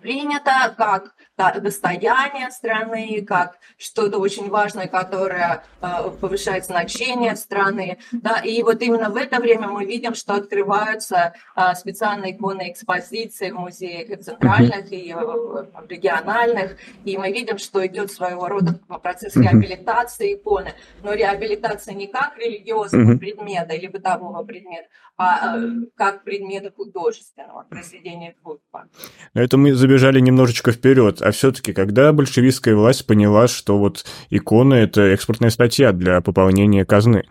Принято 0.00 0.74
как 0.76 1.14
достояние 1.36 2.50
страны, 2.50 3.24
как 3.26 3.58
что-то 3.76 4.18
очень 4.18 4.48
важное, 4.50 4.86
которое 4.86 5.64
э, 5.80 5.86
повышает 6.20 6.64
значение 6.64 7.34
страны. 7.36 7.98
Да? 8.12 8.40
И 8.40 8.62
вот 8.62 8.80
именно 8.82 9.10
в 9.10 9.16
это 9.16 9.40
время 9.40 9.68
мы 9.68 9.84
видим, 9.84 10.14
что 10.14 10.34
открываются 10.34 11.34
э, 11.56 11.74
специальные 11.74 12.36
иконы 12.36 12.70
экспозиции 12.70 13.50
в 13.50 13.58
музеях 13.58 14.20
центральных, 14.20 14.92
и 14.92 15.12
э, 15.12 15.64
региональных, 15.88 16.76
и 17.04 17.18
мы 17.18 17.32
видим, 17.32 17.58
что 17.58 17.84
идет 17.84 18.12
своего 18.12 18.48
рода 18.48 18.78
процесс 19.02 19.34
реабилитации 19.36 20.34
иконы, 20.34 20.74
но 21.02 21.14
реабилитация 21.14 21.94
не 21.94 22.06
как 22.06 22.38
религиозного 22.38 23.16
предмета 23.18 23.74
или 23.74 23.88
бытового 23.88 24.44
предмета, 24.44 24.88
а 25.16 25.58
как 25.96 26.24
предмета 26.24 26.72
художественного 26.76 27.64
произведения 27.68 28.32
искусства. 28.32 28.88
Это 29.32 29.56
мы 29.56 29.74
забежали 29.74 30.20
немножечко 30.20 30.72
вперед 30.72 31.23
а 31.24 31.30
все-таки 31.30 31.72
когда 31.72 32.12
большевистская 32.12 32.76
власть 32.76 33.06
поняла, 33.06 33.48
что 33.48 33.78
вот 33.78 34.04
иконы– 34.28 34.74
это 34.74 35.00
экспортная 35.00 35.48
статья 35.48 35.92
для 35.92 36.20
пополнения 36.20 36.84
казны? 36.84 37.24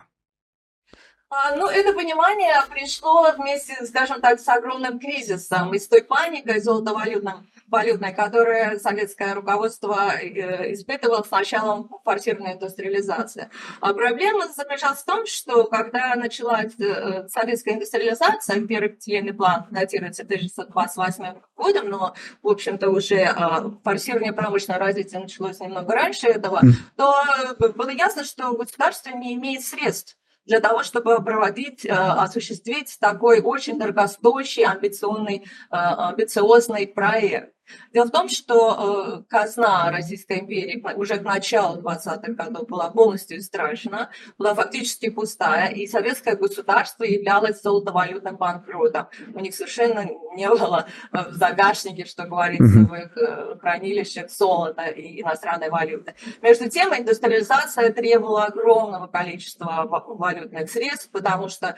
А, 1.36 1.56
ну, 1.56 1.68
это 1.68 1.94
понимание 1.94 2.54
пришло 2.70 3.32
вместе, 3.36 3.74
скажем 3.88 4.22
так, 4.22 4.40
с 4.40 4.48
огромным 4.48 5.00
кризисом 5.00 5.74
и 5.74 5.80
с 5.80 5.88
той 5.88 6.04
паникой 6.04 6.60
золотовалютным, 6.60 7.48
валютной, 7.68 8.14
которую 8.14 8.80
советское 8.80 9.34
руководство 9.34 10.12
э, 10.14 10.74
испытывало 10.74 11.24
с 11.24 11.32
началом 11.32 11.90
форсированной 12.04 12.54
индустриализации. 12.54 13.50
А 13.82 13.94
проблема 13.96 14.48
заключалась 14.48 15.00
в 15.00 15.06
том, 15.06 15.26
что 15.26 15.64
когда 15.64 16.14
началась 16.14 16.74
э, 16.80 17.28
советская 17.30 17.76
индустриализация, 17.76 18.62
первый 18.68 18.90
пятилетний 18.90 19.34
план 19.34 19.66
датируется 19.72 20.22
1928 20.22 21.42
годом, 21.56 21.90
но, 21.90 22.14
в 22.44 22.48
общем-то, 22.48 22.92
уже 22.92 23.24
а, 23.24 23.72
форсирование 23.84 24.34
промышленного 24.34 24.86
развития 24.86 25.18
началось 25.18 25.60
немного 25.60 25.94
раньше 25.96 26.28
этого, 26.28 26.62
то 26.96 27.24
э, 27.60 27.70
было 27.70 27.90
ясно, 27.90 28.24
что 28.24 28.54
государство 28.54 29.10
не 29.10 29.34
имеет 29.34 29.64
средств 29.64 30.16
для 30.46 30.60
того, 30.60 30.84
чтобы 30.84 31.24
проводить, 31.24 31.86
осуществить 31.86 32.98
такой 33.00 33.42
очень 33.42 33.80
дорогостоящий, 33.80 34.64
амбиционный, 34.64 35.46
амбициозный 35.70 36.88
проект. 36.88 37.53
Дело 37.94 38.06
в 38.06 38.12
том, 38.12 38.30
что 38.30 39.22
э, 39.22 39.30
казна 39.30 39.92
Российской 39.92 40.40
империи 40.40 40.84
уже 40.96 41.18
к 41.18 41.24
началу 41.24 41.82
20-х 41.82 42.34
годов 42.34 42.68
была 42.68 42.90
полностью 42.90 43.38
истрачена, 43.38 44.10
была 44.38 44.54
фактически 44.54 45.10
пустая, 45.10 45.70
и 45.70 45.88
советское 45.88 46.36
государство 46.36 47.04
являлось 47.04 47.62
золотовалютным 47.62 48.36
банкротом. 48.36 49.08
У 49.34 49.40
них 49.40 49.56
совершенно 49.56 50.06
не 50.36 50.50
было 50.50 50.88
э, 51.12 51.30
в 51.30 51.34
загашнике, 51.34 52.06
что 52.06 52.26
говорится, 52.26 52.80
в 52.80 52.96
их 52.96 53.18
э, 53.18 53.56
хранилищах 53.60 54.30
золота 54.30 54.86
и 54.88 55.22
иностранной 55.22 55.70
валюты. 55.70 56.16
Между 56.42 56.70
тем, 56.70 56.94
индустриализация 56.94 57.92
требовала 57.94 58.46
огромного 58.46 59.08
количества 59.08 59.88
валютных 60.08 60.70
средств, 60.70 61.10
потому 61.12 61.48
что 61.50 61.78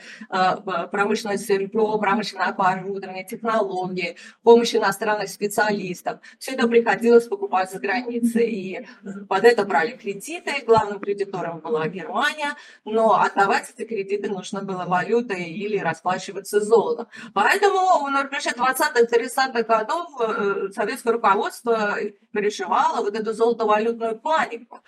промышленное 0.90 1.38
сырье, 1.38 1.98
промышленное 2.00 2.48
оборудование, 2.48 3.24
технологии, 3.24 4.16
помощь 4.42 4.74
иностранных 4.74 5.28
специалистов, 5.28 5.75
специалистов. 5.76 6.20
Все 6.38 6.52
это 6.52 6.68
приходилось 6.68 7.26
покупать 7.26 7.70
за 7.70 7.78
границей. 7.78 8.46
И 8.46 8.86
под 9.28 9.44
это 9.44 9.64
брали 9.64 9.92
кредиты. 9.92 10.52
Главным 10.66 11.00
кредитором 11.00 11.60
была 11.60 11.88
Германия. 11.88 12.54
Но 12.84 13.20
отдавать 13.20 13.72
эти 13.76 13.86
кредиты 13.86 14.28
нужно 14.28 14.62
было 14.62 14.84
валютой 14.86 15.44
или 15.44 15.78
расплачиваться 15.78 16.60
золотом. 16.60 17.06
Поэтому 17.34 18.08
на 18.08 18.22
рубеже 18.22 18.50
20-30-х 18.50 19.62
годов 19.62 20.08
э, 20.20 20.68
советское 20.74 21.12
руководство 21.12 21.96
переживало 22.36 23.02
вот 23.02 23.14
эту 23.14 23.32
золотовалютную 23.32 24.18
панику. 24.18 24.80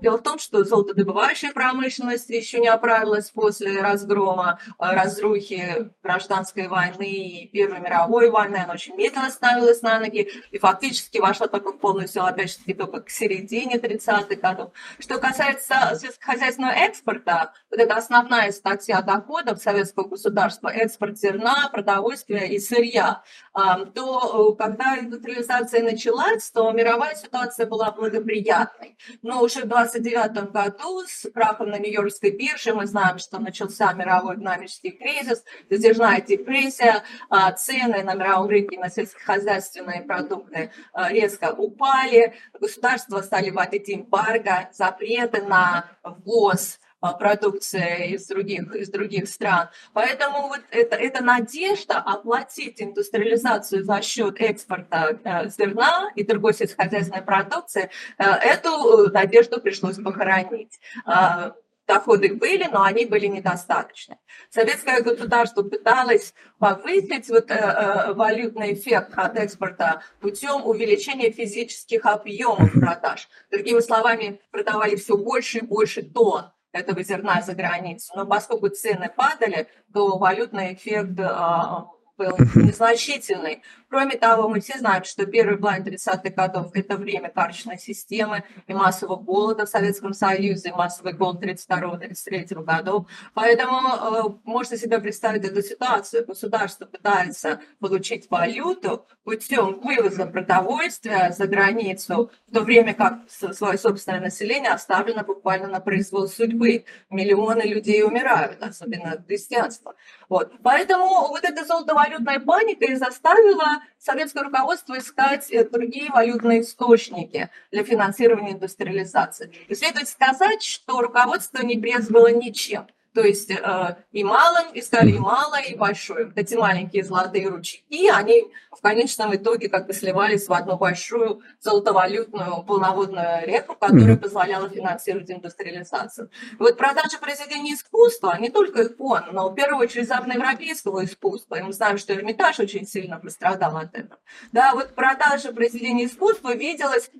Дело 0.00 0.18
в 0.18 0.22
том, 0.22 0.38
что 0.38 0.64
золотодобывающая 0.64 1.52
промышленность 1.52 2.30
еще 2.30 2.60
не 2.60 2.68
оправилась 2.68 3.30
после 3.30 3.80
разгрома, 3.80 4.60
э, 4.78 4.94
разрухи 4.94 5.90
гражданской 6.02 6.68
войны 6.68 7.08
и 7.08 7.48
Первой 7.48 7.80
мировой 7.80 8.30
войны. 8.30 8.56
Она 8.56 8.74
очень 8.74 8.94
медленно 8.94 9.30
ставилась 9.30 9.82
на 9.82 9.98
ноги 9.98 10.28
и 10.50 10.58
фактически 10.58 11.18
вошла 11.18 11.48
только 11.48 11.72
в 11.72 11.78
полную 11.78 12.06
силу, 12.06 12.26
опять 12.26 12.50
же, 12.50 12.74
только 12.74 13.00
к 13.00 13.10
середине 13.10 13.76
30-х 13.76 14.36
годов. 14.36 14.70
Что 14.98 15.18
касается 15.18 15.98
сельскохозяйственного 16.00 16.72
экспорта, 16.72 17.52
вот 17.70 17.80
это 17.80 17.96
основная 17.96 18.52
статья 18.52 19.02
доходов 19.02 19.60
советского 19.60 20.08
государства, 20.08 20.68
экспорт 20.68 21.18
зерна, 21.18 21.68
продовольствия 21.72 22.46
и 22.46 22.58
сырья, 22.58 23.22
то 23.52 24.52
э, 24.52 24.62
когда 24.62 24.98
индустриализация 24.98 25.82
началась, 25.82 26.50
то 26.50 26.70
мировая 26.70 27.14
ситуация 27.16 27.66
была 27.66 27.90
благоприятной. 27.90 28.96
Но 29.22 29.42
уже 29.42 29.62
в 29.62 29.68
29 29.68 30.52
году 30.52 31.02
с 31.06 31.28
крахом 31.30 31.70
на 31.70 31.78
Нью-Йоркской 31.78 32.30
бирже 32.30 32.74
мы 32.74 32.86
знаем, 32.86 33.18
что 33.18 33.38
начался 33.38 33.92
мировой 33.92 34.36
экономический 34.36 34.90
кризис, 34.90 35.44
затяжная 35.68 36.20
депрессия, 36.20 37.02
а, 37.28 37.52
цены 37.52 38.02
на 38.04 38.14
мировом 38.14 38.48
рынке 38.48 38.78
на 38.78 38.88
сельскохозяйственные 38.88 40.02
продукты 40.02 40.70
а, 40.92 41.10
резко 41.10 41.52
упали, 41.52 42.34
государства 42.58 43.20
стали 43.22 43.50
вводить 43.50 43.90
эмбарго, 43.90 44.70
запреты 44.72 45.42
на 45.42 45.86
ввоз 46.04 46.78
а, 46.78 46.89
продукция 47.00 48.04
из 48.06 48.26
других, 48.26 48.74
из 48.74 48.90
других 48.90 49.28
стран. 49.28 49.68
Поэтому 49.92 50.48
вот 50.48 50.60
это, 50.70 50.96
это 50.96 51.22
надежда 51.22 51.98
оплатить 51.98 52.80
индустриализацию 52.82 53.84
за 53.84 54.02
счет 54.02 54.40
экспорта 54.40 55.18
э, 55.24 55.48
зерна 55.48 56.10
и 56.14 56.24
другой 56.24 56.54
сельскохозяйственной 56.54 57.22
продукции, 57.22 57.90
э, 58.18 58.24
эту 58.24 59.10
надежду 59.10 59.60
пришлось 59.60 59.96
похоронить 59.96 60.80
а, 61.04 61.54
доходы 61.90 62.34
были, 62.34 62.64
но 62.70 62.82
они 62.82 63.04
были 63.04 63.26
недостаточны. 63.26 64.18
Советское 64.50 65.02
государство 65.02 65.62
пыталось 65.62 66.34
повысить 66.58 67.28
вот, 67.28 67.50
э, 67.50 67.54
э, 67.54 68.12
валютный 68.14 68.74
эффект 68.74 69.12
от 69.16 69.36
экспорта 69.36 70.02
путем 70.20 70.64
увеличения 70.64 71.30
физических 71.32 72.06
объемов 72.06 72.72
продаж. 72.72 73.28
Другими 73.50 73.80
словами, 73.80 74.40
продавали 74.50 74.96
все 74.96 75.16
больше 75.16 75.58
и 75.58 75.62
больше 75.62 76.02
тонн 76.02 76.52
этого 76.72 77.02
зерна 77.02 77.40
за 77.42 77.54
границу. 77.54 78.12
Но 78.14 78.26
поскольку 78.26 78.68
цены 78.68 79.10
падали, 79.14 79.68
то 79.92 80.18
валютный 80.18 80.74
эффект 80.74 81.18
а, 81.20 81.88
был 82.16 82.36
незначительный. 82.54 83.62
Кроме 83.90 84.16
того, 84.16 84.48
мы 84.48 84.60
все 84.60 84.78
знаем, 84.78 85.02
что 85.02 85.26
первый 85.26 85.58
половина 85.58 85.88
30-х 85.88 86.30
годов– 86.30 86.70
это 86.74 86.96
время 86.96 87.28
карточной 87.28 87.76
системы 87.76 88.44
и 88.68 88.72
массового 88.72 89.16
голода 89.16 89.66
в 89.66 89.68
Советском 89.68 90.14
Союзе, 90.14 90.70
массовый 90.70 91.12
голод 91.12 91.42
32-33 91.42 92.62
годов. 92.62 93.08
Поэтому 93.34 93.80
э, 93.88 94.38
можно 94.44 94.76
себе 94.76 95.00
представить 95.00 95.44
эту 95.44 95.60
ситуацию. 95.60 96.24
Государство 96.24 96.86
пытается 96.86 97.60
получить 97.80 98.30
валюту 98.30 99.06
путем 99.24 99.80
вывоза 99.80 100.26
продовольствия 100.26 101.32
за 101.36 101.48
границу, 101.48 102.30
в 102.46 102.54
то 102.54 102.60
время 102.60 102.94
как 102.94 103.18
свое 103.28 103.76
собственное 103.76 104.20
население 104.20 104.70
оставлено 104.70 105.24
буквально 105.24 105.66
на 105.66 105.80
произвол 105.80 106.28
судьбы. 106.28 106.84
Миллионы 107.10 107.62
людей 107.62 108.04
умирают, 108.04 108.62
особенно 108.62 109.20
христианство. 109.26 109.96
Вот. 110.28 110.52
Поэтому 110.62 111.26
вот 111.26 111.42
эта 111.42 111.64
золотовалютная 111.64 112.38
паника 112.38 112.84
и 112.84 112.94
заставила 112.94 113.79
советское 113.98 114.42
руководство 114.42 114.98
искать 114.98 115.50
э, 115.50 115.68
другие 115.68 116.10
валютные 116.10 116.62
источники 116.62 117.50
для 117.70 117.84
финансирования 117.84 118.52
индустриализации. 118.52 119.52
И 119.68 119.74
следует 119.74 120.08
сказать, 120.08 120.62
что 120.62 121.00
руководство 121.00 121.62
не 121.62 121.76
брезговало 121.76 122.32
ничем– 122.32 122.86
то 123.12 123.22
есть 123.22 123.50
э, 123.50 123.96
и 124.12 124.22
малым 124.22 124.66
искали 124.74 125.12
и 125.12 125.18
малое, 125.18 125.62
и 125.62 125.74
большое. 125.74 126.26
Вот 126.26 126.38
эти 126.38 126.54
маленькие 126.54 127.02
золотые 127.02 127.48
ручейки, 127.48 128.08
они 128.08 128.44
в 128.70 128.80
конечном 128.80 129.34
итоге 129.34 129.68
как 129.68 129.86
бы 129.86 129.92
сливались 129.92 130.46
в 130.46 130.52
одну 130.52 130.76
большую 130.76 131.40
золотовалютную 131.60 132.62
полноводную 132.62 133.46
реку, 133.46 133.74
которая 133.74 134.16
позволяла 134.16 134.68
финансировать 134.68 135.30
индустриализацию. 135.30 136.30
Вот 136.58 136.76
продажа 136.76 137.18
произведений 137.18 137.74
искусства, 137.74 138.36
не 138.38 138.48
только 138.48 138.84
икон, 138.86 139.22
но 139.32 139.50
в 139.50 139.54
первую 139.54 139.80
очередь 139.80 140.06
западноевропейского 140.06 141.04
искусства, 141.04 141.56
и 141.56 141.62
мы 141.62 141.72
знаем, 141.72 141.98
что 141.98 142.14
Эрмитаж 142.14 142.60
очень 142.60 142.86
сильно 142.86 143.18
пострадал 143.18 143.76
от 143.76 143.94
этого. 143.94 144.20
Да, 144.52 144.74
вот 144.74 144.94
продажа 144.94 145.52
произведений 145.52 146.06
искусства 146.06 146.54
виделась 146.54 147.10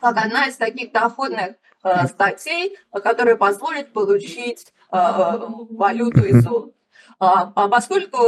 как 0.00 0.16
одна 0.16 0.46
из 0.46 0.56
таких 0.56 0.92
доходных 0.92 1.56
э, 1.82 2.06
статей, 2.06 2.76
которая 2.92 3.36
позволит 3.36 3.92
получить 3.92 4.72
валюту 4.90 6.24
и 6.24 6.40
золото. 6.40 6.72
А, 7.20 7.52
а 7.54 7.68
поскольку 7.68 8.18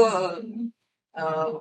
а, 1.12 1.60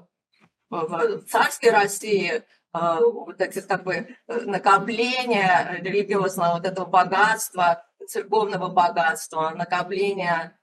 в 0.69 1.21
царской 1.27 1.71
России 1.71 2.43
вот 2.71 3.41
эти 3.41 3.61
как 3.61 3.83
бы 3.83 4.15
накопления 4.27 5.79
религиозного 5.81 6.55
вот 6.55 6.65
этого 6.65 6.85
богатства, 6.85 7.83
церковного 8.07 8.69
богатства, 8.69 9.51
накопления 9.55 10.55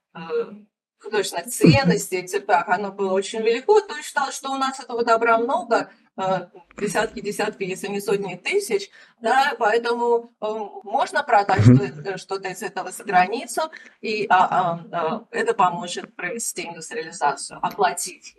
художественных 0.99 1.47
ценностей 1.47 2.25
в 2.25 2.29
церквях, 2.29 2.69
оно 2.69 2.91
было 2.91 3.11
очень 3.11 3.41
велико, 3.41 3.81
то 3.81 3.95
есть 3.95 4.07
считал, 4.07 4.31
что 4.31 4.51
у 4.51 4.57
нас 4.57 4.79
этого 4.79 5.03
добра 5.03 5.37
много, 5.37 5.91
десятки, 6.77 7.19
десятки, 7.19 7.63
если 7.63 7.87
не 7.87 8.01
сотни 8.01 8.35
тысяч, 8.35 8.89
да, 9.21 9.55
поэтому 9.57 10.31
э, 10.41 10.45
можно 10.83 11.23
продать 11.23 11.65
mm-hmm. 11.65 12.17
что-то 12.17 12.49
из 12.49 12.61
этого 12.61 12.91
за 12.91 13.03
границу, 13.03 13.61
и 14.01 14.25
а, 14.29 14.45
а, 14.45 14.79
а, 14.91 15.23
это 15.31 15.53
поможет 15.53 16.15
провести 16.15 16.67
индустриализацию, 16.67 17.59
оплатить. 17.61 18.35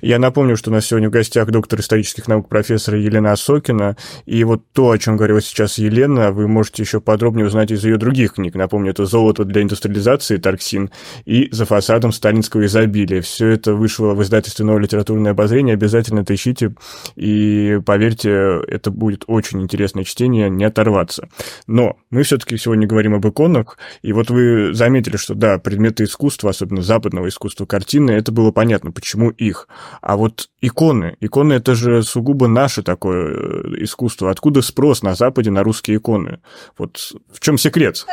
Я 0.00 0.18
напомню, 0.18 0.56
что 0.56 0.70
у 0.70 0.72
нас 0.74 0.86
сегодня 0.86 1.08
в 1.08 1.12
гостях 1.12 1.50
доктор 1.50 1.80
исторических 1.80 2.28
наук 2.28 2.48
профессор 2.48 2.94
Елена 2.94 3.32
Осокина, 3.32 3.96
и 4.24 4.44
вот 4.44 4.62
то, 4.72 4.90
о 4.90 4.98
чем 4.98 5.16
говорила 5.16 5.40
сейчас 5.40 5.78
Елена, 5.78 6.30
вы 6.30 6.46
можете 6.46 6.82
еще 6.82 7.00
подробнее 7.00 7.46
узнать 7.46 7.72
из 7.72 7.84
ее 7.84 7.96
других 7.96 8.34
книг. 8.34 8.54
Напомню, 8.54 8.92
это 8.92 9.04
«Золото 9.04 9.44
для 9.44 9.62
индустриализации» 9.62 10.36
Тарксин 10.36 10.90
и 11.24 11.48
«За 11.50 11.64
фасадом 11.64 12.12
сталинского 12.12 12.66
изобилия». 12.66 13.20
Все 13.20 13.48
это 13.48 13.74
вышло 13.74 14.14
в 14.14 14.22
издательстве 14.22 14.64
«Новое 14.64 14.82
литературное 14.82 15.32
обозрение». 15.32 15.74
Обязательно 15.74 16.20
это 16.20 16.34
ищите 16.34 16.74
и 17.16 17.80
поверьте, 17.84 18.30
это 18.68 18.90
будет 18.90 19.24
очень 19.26 19.60
интересное 19.88 20.04
чтение, 20.04 20.50
не 20.50 20.64
оторваться. 20.64 21.28
Но 21.66 21.96
мы 22.10 22.22
все-таки 22.22 22.56
сегодня 22.56 22.86
говорим 22.86 23.14
об 23.14 23.26
иконах, 23.26 23.78
и 24.02 24.12
вот 24.12 24.30
вы 24.30 24.74
заметили, 24.74 25.16
что 25.16 25.34
да, 25.34 25.58
предметы 25.58 26.04
искусства, 26.04 26.50
особенно 26.50 26.82
западного 26.82 27.28
искусства, 27.28 27.66
картины, 27.66 28.10
это 28.12 28.32
было 28.32 28.50
понятно, 28.50 28.90
почему 28.92 29.30
их. 29.30 29.68
А 30.00 30.16
вот 30.16 30.50
иконы, 30.60 31.16
иконы 31.20 31.54
это 31.54 31.74
же 31.74 32.02
сугубо 32.02 32.48
наше 32.48 32.82
такое 32.82 33.34
э, 33.34 33.84
искусство. 33.84 34.30
Откуда 34.30 34.62
спрос 34.62 35.02
на 35.02 35.14
Западе 35.14 35.50
на 35.50 35.62
русские 35.62 35.96
иконы? 35.96 36.40
Вот 36.76 36.98
в 37.32 37.40
чем 37.40 37.58
секрет? 37.58 38.06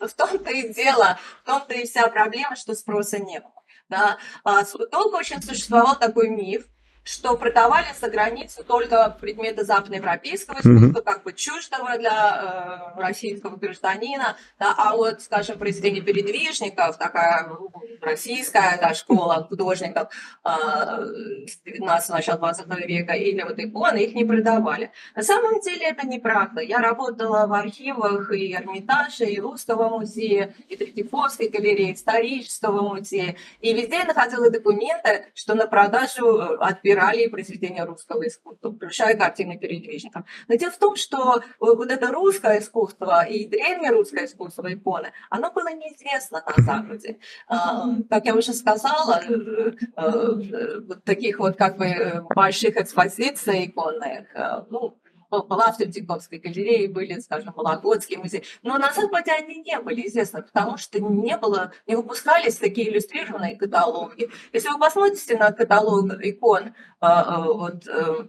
В 0.00 0.12
том-то 0.14 0.50
и 0.50 0.74
дело, 0.74 1.18
в 1.42 1.46
том-то 1.46 1.74
и 1.74 1.86
вся 1.86 2.08
проблема, 2.08 2.56
что 2.56 2.74
спроса 2.74 3.18
не 3.18 3.40
было. 3.40 3.52
Да. 3.88 4.18
А, 4.44 4.64
долго 4.90 5.16
очень 5.16 5.40
существовал 5.42 5.98
такой 5.98 6.28
миф, 6.28 6.64
что 7.04 7.36
продавали 7.36 7.86
за 8.00 8.08
границу 8.08 8.64
только 8.64 9.16
предметы 9.20 9.64
западноевропейского 9.64 10.56
искусства, 10.56 11.00
mm-hmm. 11.00 11.04
как 11.04 11.22
бы 11.22 11.34
чуждого 11.34 11.98
для 11.98 12.92
э, 12.96 13.00
российского 13.00 13.56
гражданина, 13.56 14.36
да, 14.58 14.74
а 14.76 14.96
вот, 14.96 15.20
скажем, 15.20 15.58
произведения 15.58 16.00
передвижников, 16.00 16.96
такая 16.96 17.50
российская 18.00 18.78
да, 18.80 18.94
школа 18.94 19.46
художников 19.46 20.08
э, 20.44 21.46
19 21.66 22.10
начала 22.10 22.38
20 22.38 22.66
века, 22.86 23.12
или 23.12 23.42
вот 23.42 23.58
иконы, 23.58 23.98
их 23.98 24.14
не 24.14 24.24
продавали. 24.24 24.90
На 25.14 25.22
самом 25.22 25.60
деле 25.60 25.86
это 25.86 26.06
неправда. 26.06 26.62
Я 26.62 26.78
работала 26.78 27.46
в 27.46 27.52
архивах 27.52 28.32
и 28.32 28.54
Эрмитажа, 28.54 29.24
и 29.24 29.38
Русского 29.38 29.90
музея, 29.90 30.54
и 30.68 30.76
Третьяковской 30.76 31.48
галереи, 31.48 31.92
исторического 31.92 32.80
музея, 32.94 33.36
и 33.60 33.74
везде 33.74 33.96
я 33.96 34.04
находила 34.04 34.50
документы, 34.50 35.26
что 35.34 35.54
на 35.54 35.66
продажу 35.66 36.38
э, 36.38 36.56
от 36.56 36.82
собирали 36.94 37.28
произведения 37.28 37.84
русского 37.84 38.26
искусства, 38.26 38.72
включая 38.72 39.16
картины 39.16 39.58
передвижников. 39.58 40.24
Но 40.48 40.54
дело 40.54 40.72
в 40.72 40.78
том, 40.78 40.96
что 40.96 41.42
вот 41.60 41.90
это 41.90 42.12
русское 42.12 42.60
искусство 42.60 43.24
и 43.24 43.46
древнерусское 43.46 44.26
искусство 44.26 44.72
иконы, 44.72 45.12
оно 45.30 45.50
было 45.50 45.72
неизвестно 45.72 46.42
на 46.46 46.62
Западе. 46.62 47.18
А, 47.48 47.86
как 48.08 48.24
я 48.26 48.34
уже 48.34 48.52
сказала, 48.52 49.22
э, 49.28 49.72
э, 49.96 50.80
таких 51.04 51.38
вот 51.38 51.56
как 51.56 51.78
бы 51.78 52.26
больших 52.34 52.76
экспозиций 52.76 53.66
иконных, 53.66 54.34
э, 54.34 54.64
ну, 54.70 54.96
была 55.42 55.72
в 55.72 55.76
Третьяковской 55.76 56.38
галерее, 56.38 56.88
были, 56.88 57.18
скажем, 57.20 57.52
Вологодский 57.56 58.16
музей. 58.16 58.44
Но 58.62 58.78
на 58.78 58.92
Западе 58.92 59.32
они 59.32 59.62
не 59.62 59.78
были 59.80 60.06
известны, 60.06 60.42
потому 60.42 60.76
что 60.76 61.00
не 61.00 61.36
было, 61.36 61.72
не 61.86 61.96
выпускались 61.96 62.56
такие 62.56 62.90
иллюстрированные 62.90 63.56
каталоги. 63.56 64.30
Если 64.52 64.68
вы 64.68 64.78
посмотрите 64.78 65.36
на 65.36 65.52
каталог 65.52 66.12
икон 66.22 66.74
а, 67.00 67.22
а, 67.22 67.40
вот, 67.40 67.86
э, 67.86 68.26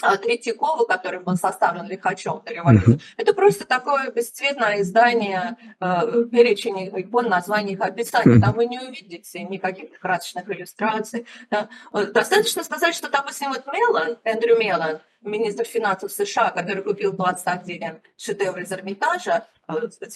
Третьякова, 0.00 0.84
который 0.84 1.20
был 1.20 1.36
составлен 1.36 1.86
Лихачем 1.86 2.42
до 2.44 2.52
революции. 2.52 2.94
Uh-huh. 2.94 3.00
Это 3.16 3.34
просто 3.34 3.66
такое 3.66 4.10
бесцветное 4.10 4.80
издание, 4.80 5.56
э, 5.80 6.24
перечень 6.30 6.88
икон, 6.88 7.28
названий 7.28 7.74
их 7.74 7.80
описаний. 7.80 8.36
Uh-huh. 8.36 8.40
Там 8.40 8.54
вы 8.54 8.66
не 8.66 8.78
увидите 8.78 9.42
никаких 9.44 9.98
красочных 9.98 10.48
иллюстраций. 10.50 11.26
Да. 11.50 11.68
Достаточно 11.92 12.64
сказать, 12.64 12.94
что, 12.94 13.08
допустим, 13.10 13.48
вот 13.50 13.66
Мелан, 13.66 14.18
Эндрю 14.24 14.58
Мелан, 14.58 15.00
министр 15.22 15.64
финансов 15.64 16.12
США, 16.12 16.50
который 16.50 16.82
купил 16.82 17.12
21 17.12 18.00
шедевр 18.16 18.60
из 18.60 18.72
Эрмитажа, 18.72 19.46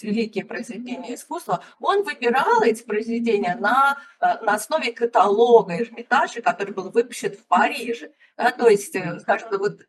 великие 0.03 0.45
произведения 0.45 1.15
искусства, 1.15 1.63
он 1.79 2.03
выбирал 2.03 2.61
эти 2.63 2.83
произведения 2.83 3.55
на, 3.55 3.97
э, 4.19 4.43
на 4.43 4.55
основе 4.55 4.91
каталога 4.91 5.77
Эрмитажа, 5.77 6.41
который 6.41 6.73
был 6.73 6.89
выпущен 6.91 7.31
в 7.31 7.45
Париже. 7.47 8.11
Да, 8.37 8.51
то 8.51 8.67
есть, 8.67 8.95
э, 8.95 9.19
скажем, 9.19 9.49
вот 9.51 9.81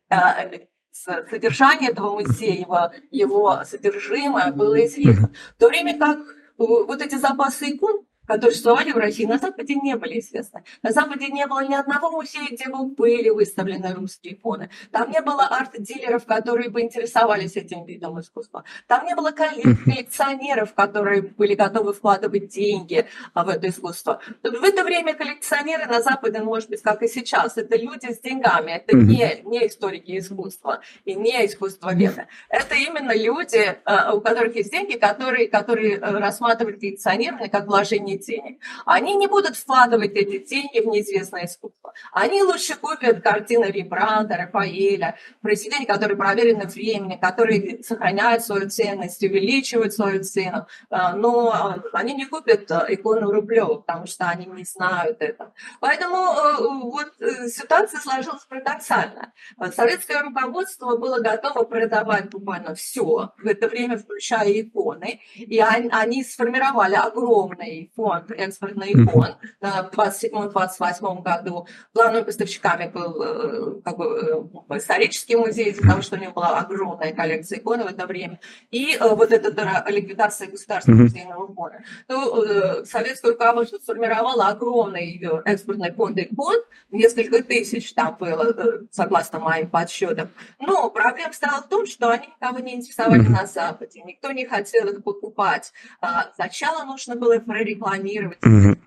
содержание 0.91 1.91
этого 1.91 2.19
музея, 2.19 2.59
его, 2.59 2.91
его 3.11 3.63
содержимое 3.65 4.51
было 4.51 4.85
известно. 4.85 5.31
В 5.55 5.59
то 5.59 5.67
время 5.67 5.97
как 5.97 6.19
вот 6.57 7.01
эти 7.01 7.15
запасы 7.15 7.71
икон 7.71 8.05
которые 8.27 8.51
существовали 8.51 8.91
в 8.91 8.97
России, 8.97 9.25
на 9.25 9.37
Западе 9.37 9.75
не 9.75 9.95
были 9.95 10.19
известны. 10.19 10.63
На 10.83 10.91
Западе 10.91 11.27
не 11.27 11.47
было 11.47 11.65
ни 11.65 11.73
одного 11.73 12.11
музея, 12.11 12.47
где 12.51 12.67
бы 12.69 12.85
были 12.85 13.29
выставлены 13.29 13.93
русские 13.93 14.33
иконы. 14.33 14.69
Там 14.91 15.09
не 15.11 15.21
было 15.21 15.47
арт-дилеров, 15.47 16.25
которые 16.25 16.69
бы 16.69 16.81
интересовались 16.81 17.55
этим 17.55 17.85
видом 17.85 18.19
искусства. 18.19 18.63
Там 18.87 19.05
не 19.05 19.15
было 19.15 19.31
коллекционеров, 19.31 20.73
которые 20.73 21.21
были 21.21 21.55
готовы 21.55 21.93
вкладывать 21.93 22.49
деньги 22.49 23.07
а, 23.33 23.45
в 23.45 23.49
это 23.49 23.69
искусство. 23.69 24.19
В 24.43 24.63
это 24.63 24.83
время 24.83 25.13
коллекционеры 25.13 25.85
на 25.85 26.01
Западе, 26.01 26.39
может 26.41 26.69
быть, 26.69 26.81
как 26.81 27.01
и 27.03 27.07
сейчас, 27.07 27.57
это 27.57 27.77
люди 27.77 28.11
с 28.11 28.19
деньгами, 28.19 28.71
это 28.71 28.95
не, 28.95 29.41
не 29.45 29.67
историки 29.67 30.17
искусства 30.17 30.81
и 31.05 31.15
не 31.15 31.45
искусство 31.45 31.93
века. 31.93 32.27
Это 32.49 32.75
именно 32.75 33.15
люди, 33.15 33.77
а, 33.85 34.13
у 34.13 34.21
которых 34.21 34.55
есть 34.55 34.71
деньги, 34.71 34.97
которые, 34.97 35.47
которые 35.47 35.95
э, 35.95 35.99
рассматривают 35.99 36.79
коллекционирование 36.79 37.49
как 37.49 37.67
вложение 37.67 38.16
денег. 38.17 38.61
Они 38.85 39.15
не 39.15 39.27
будут 39.27 39.55
вкладывать 39.55 40.13
эти 40.13 40.45
деньги 40.45 40.79
в 40.79 40.87
неизвестное 40.87 41.45
искусство. 41.45 41.93
Они 42.11 42.41
лучше 42.43 42.75
купят 42.75 43.21
картины 43.21 43.65
Рембранта, 43.65 44.37
Рафаэля, 44.37 45.17
произведения, 45.41 45.85
которые 45.85 46.17
проверены 46.17 46.65
временем, 46.65 47.19
которые 47.19 47.83
сохраняют 47.83 48.43
свою 48.43 48.69
ценность, 48.69 49.23
увеличивают 49.23 49.93
свою 49.93 50.23
цену. 50.23 50.67
А, 50.89 51.13
но 51.13 51.51
а, 51.51 51.83
они 51.93 52.13
не 52.13 52.25
купят 52.25 52.71
а, 52.71 52.85
икону 52.89 53.31
Рублева, 53.31 53.75
потому 53.75 54.07
что 54.07 54.29
они 54.29 54.45
не 54.45 54.63
знают 54.63 55.17
это. 55.21 55.53
Поэтому 55.79 56.89
вот 56.89 57.13
э, 57.19 57.47
ситуация 57.49 57.99
сложилась 57.99 58.43
парадоксально. 58.45 59.33
Советское 59.75 60.21
руководство 60.21 60.97
было 60.97 61.19
готово 61.19 61.63
продавать 61.63 62.29
буквально 62.29 62.75
все, 62.75 63.31
в 63.37 63.45
это 63.45 63.67
время 63.67 63.97
включая 63.97 64.61
иконы, 64.61 65.21
и 65.35 65.59
они 65.59 66.23
сформировали 66.23 66.95
огромный 66.95 67.91
фонд 67.95 68.06
экспортных 68.13 68.89
икон 68.91 69.35
в 69.61 69.89
27-28 69.95 71.21
году. 71.23 71.67
Главными 71.93 72.23
поставщиками 72.23 72.89
был 72.89 73.21
э, 73.21 73.81
как 73.83 73.97
бы, 73.97 74.49
э, 74.69 74.77
исторический 74.77 75.35
музей, 75.35 75.73
того, 75.73 76.01
что 76.01 76.15
у 76.15 76.19
него 76.19 76.33
была 76.33 76.59
огромная 76.59 77.13
коллекция 77.13 77.59
икон 77.59 77.83
в 77.83 77.87
это 77.87 78.05
время, 78.07 78.39
и 78.71 78.97
вот 78.99 79.31
эта 79.31 79.49
ликвидация 79.89 80.47
государственного 80.47 81.03
музейного 81.03 81.53
фонда. 81.53 81.83
Ну, 82.07 82.85
советское 82.85 83.31
руководство 83.31 83.77
сформировало 83.77 84.47
огромный 84.47 85.21
экспортный 85.45 85.91
фонд 85.91 86.17
икон, 86.19 86.55
несколько 86.91 87.43
тысяч 87.43 87.93
там 87.93 88.17
было, 88.19 88.55
согласно 88.91 89.39
моим 89.39 89.69
подсчетам. 89.69 90.29
Но 90.59 90.89
проблема 90.89 91.33
стала 91.33 91.61
в 91.61 91.67
том, 91.67 91.85
что 91.85 92.09
они 92.09 92.27
никого 92.27 92.59
не 92.59 92.75
интересовали 92.75 93.27
на 93.27 93.45
Западе, 93.45 94.01
никто 94.03 94.31
не 94.31 94.45
хотел 94.45 94.87
их 94.87 95.03
покупать. 95.03 95.73
А, 96.01 96.31
сначала 96.35 96.83
нужно 96.85 97.15
было 97.15 97.39
прорекламировать. 97.39 97.96
Mm-hmm. 97.97 98.77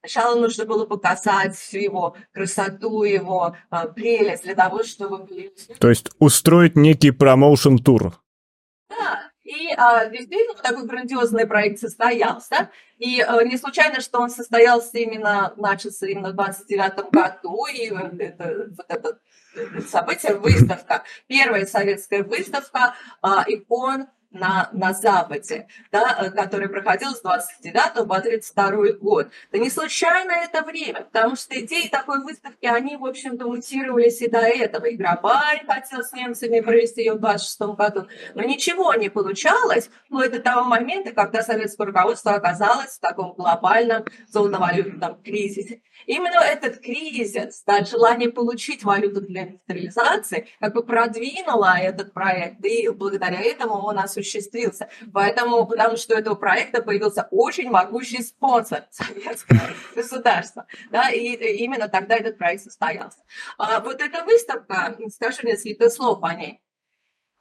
Сначала 0.00 0.34
нужно 0.38 0.64
было 0.64 0.86
показать 0.86 1.54
всю 1.56 1.78
его 1.78 2.16
красоту, 2.32 3.02
его 3.02 3.54
а, 3.68 3.86
прелесть 3.86 4.44
для 4.44 4.54
того, 4.54 4.82
чтобы... 4.82 5.52
То 5.78 5.90
есть 5.90 6.10
устроить 6.18 6.74
некий 6.74 7.10
промоушен-тур. 7.10 8.14
Да, 8.88 9.30
и 9.44 9.72
а, 9.76 10.06
действительно 10.06 10.54
такой 10.54 10.86
грандиозный 10.86 11.46
проект 11.46 11.80
состоялся. 11.80 12.70
И 12.98 13.20
а, 13.20 13.42
не 13.42 13.58
случайно, 13.58 14.00
что 14.00 14.20
он 14.20 14.30
состоялся 14.30 14.96
именно, 14.96 15.52
начался 15.56 16.06
именно 16.06 16.30
в 16.30 16.34
29 16.34 17.10
году. 17.10 17.66
И 17.66 17.90
вот 17.90 18.14
это, 18.18 18.68
вот 18.76 18.86
это 18.88 19.18
событие, 19.88 20.34
выставка, 20.34 21.02
первая 21.26 21.66
советская 21.66 22.22
выставка 22.22 22.94
а, 23.20 23.44
икон 23.46 24.06
на, 24.30 24.68
на 24.72 24.92
Западе, 24.92 25.66
да, 25.90 26.16
э, 26.20 26.30
который 26.30 26.68
проходил 26.68 27.10
с 27.10 27.20
29 27.20 28.08
по 28.08 28.20
32 28.20 28.92
год. 29.00 29.28
Да 29.50 29.58
не 29.58 29.70
случайно 29.70 30.32
это 30.32 30.62
время, 30.62 31.02
потому 31.02 31.36
что 31.36 31.58
идеи 31.60 31.88
такой 31.88 32.22
выставки, 32.22 32.66
они, 32.66 32.96
в 32.96 33.04
общем-то, 33.04 33.46
мутировались 33.46 34.20
и 34.22 34.28
до 34.28 34.38
этого. 34.38 34.86
И 34.86 34.96
Грабарь 34.96 35.64
хотел 35.66 36.02
с 36.02 36.12
немцами 36.12 36.60
провести 36.60 37.02
ее 37.02 37.14
в 37.14 37.20
26 37.20 37.60
году, 37.76 38.06
но 38.34 38.42
ничего 38.42 38.94
не 38.94 39.08
получалось, 39.08 39.90
вплоть 40.06 40.30
до 40.30 40.40
того 40.40 40.64
момента, 40.64 41.12
когда 41.12 41.42
советское 41.42 41.86
руководство 41.86 42.32
оказалось 42.32 42.96
в 42.96 43.00
таком 43.00 43.34
глобальном 43.34 44.04
золотовалютном 44.28 45.20
кризисе. 45.22 45.82
Именно 46.06 46.40
этот 46.40 46.78
кризис, 46.78 47.62
да, 47.66 47.84
желание 47.84 48.30
получить 48.30 48.84
валюту 48.84 49.20
для 49.20 49.42
индустриализации, 49.42 50.48
как 50.58 50.74
бы 50.74 50.82
продвинуло 50.82 51.76
этот 51.78 52.12
проект, 52.12 52.64
и 52.64 52.88
благодаря 52.88 53.40
этому 53.42 53.74
он 53.74 53.98
осуществился. 53.98 54.19
Поэтому, 55.12 55.66
потому 55.66 55.96
что 55.96 56.14
у 56.14 56.18
этого 56.18 56.34
проекта 56.34 56.82
появился 56.82 57.28
очень 57.30 57.70
могучий 57.70 58.22
спонсор 58.22 58.84
советского 58.90 59.60
государства. 59.94 60.66
Да, 60.90 61.10
и 61.10 61.34
именно 61.62 61.88
тогда 61.88 62.16
этот 62.16 62.38
проект 62.38 62.64
состоялся. 62.64 63.18
А 63.58 63.80
вот 63.80 64.00
эта 64.00 64.24
выставка, 64.24 64.96
скажу 65.14 65.46
несколько 65.46 65.90
слов 65.90 66.22
о 66.22 66.34
ней. 66.34 66.60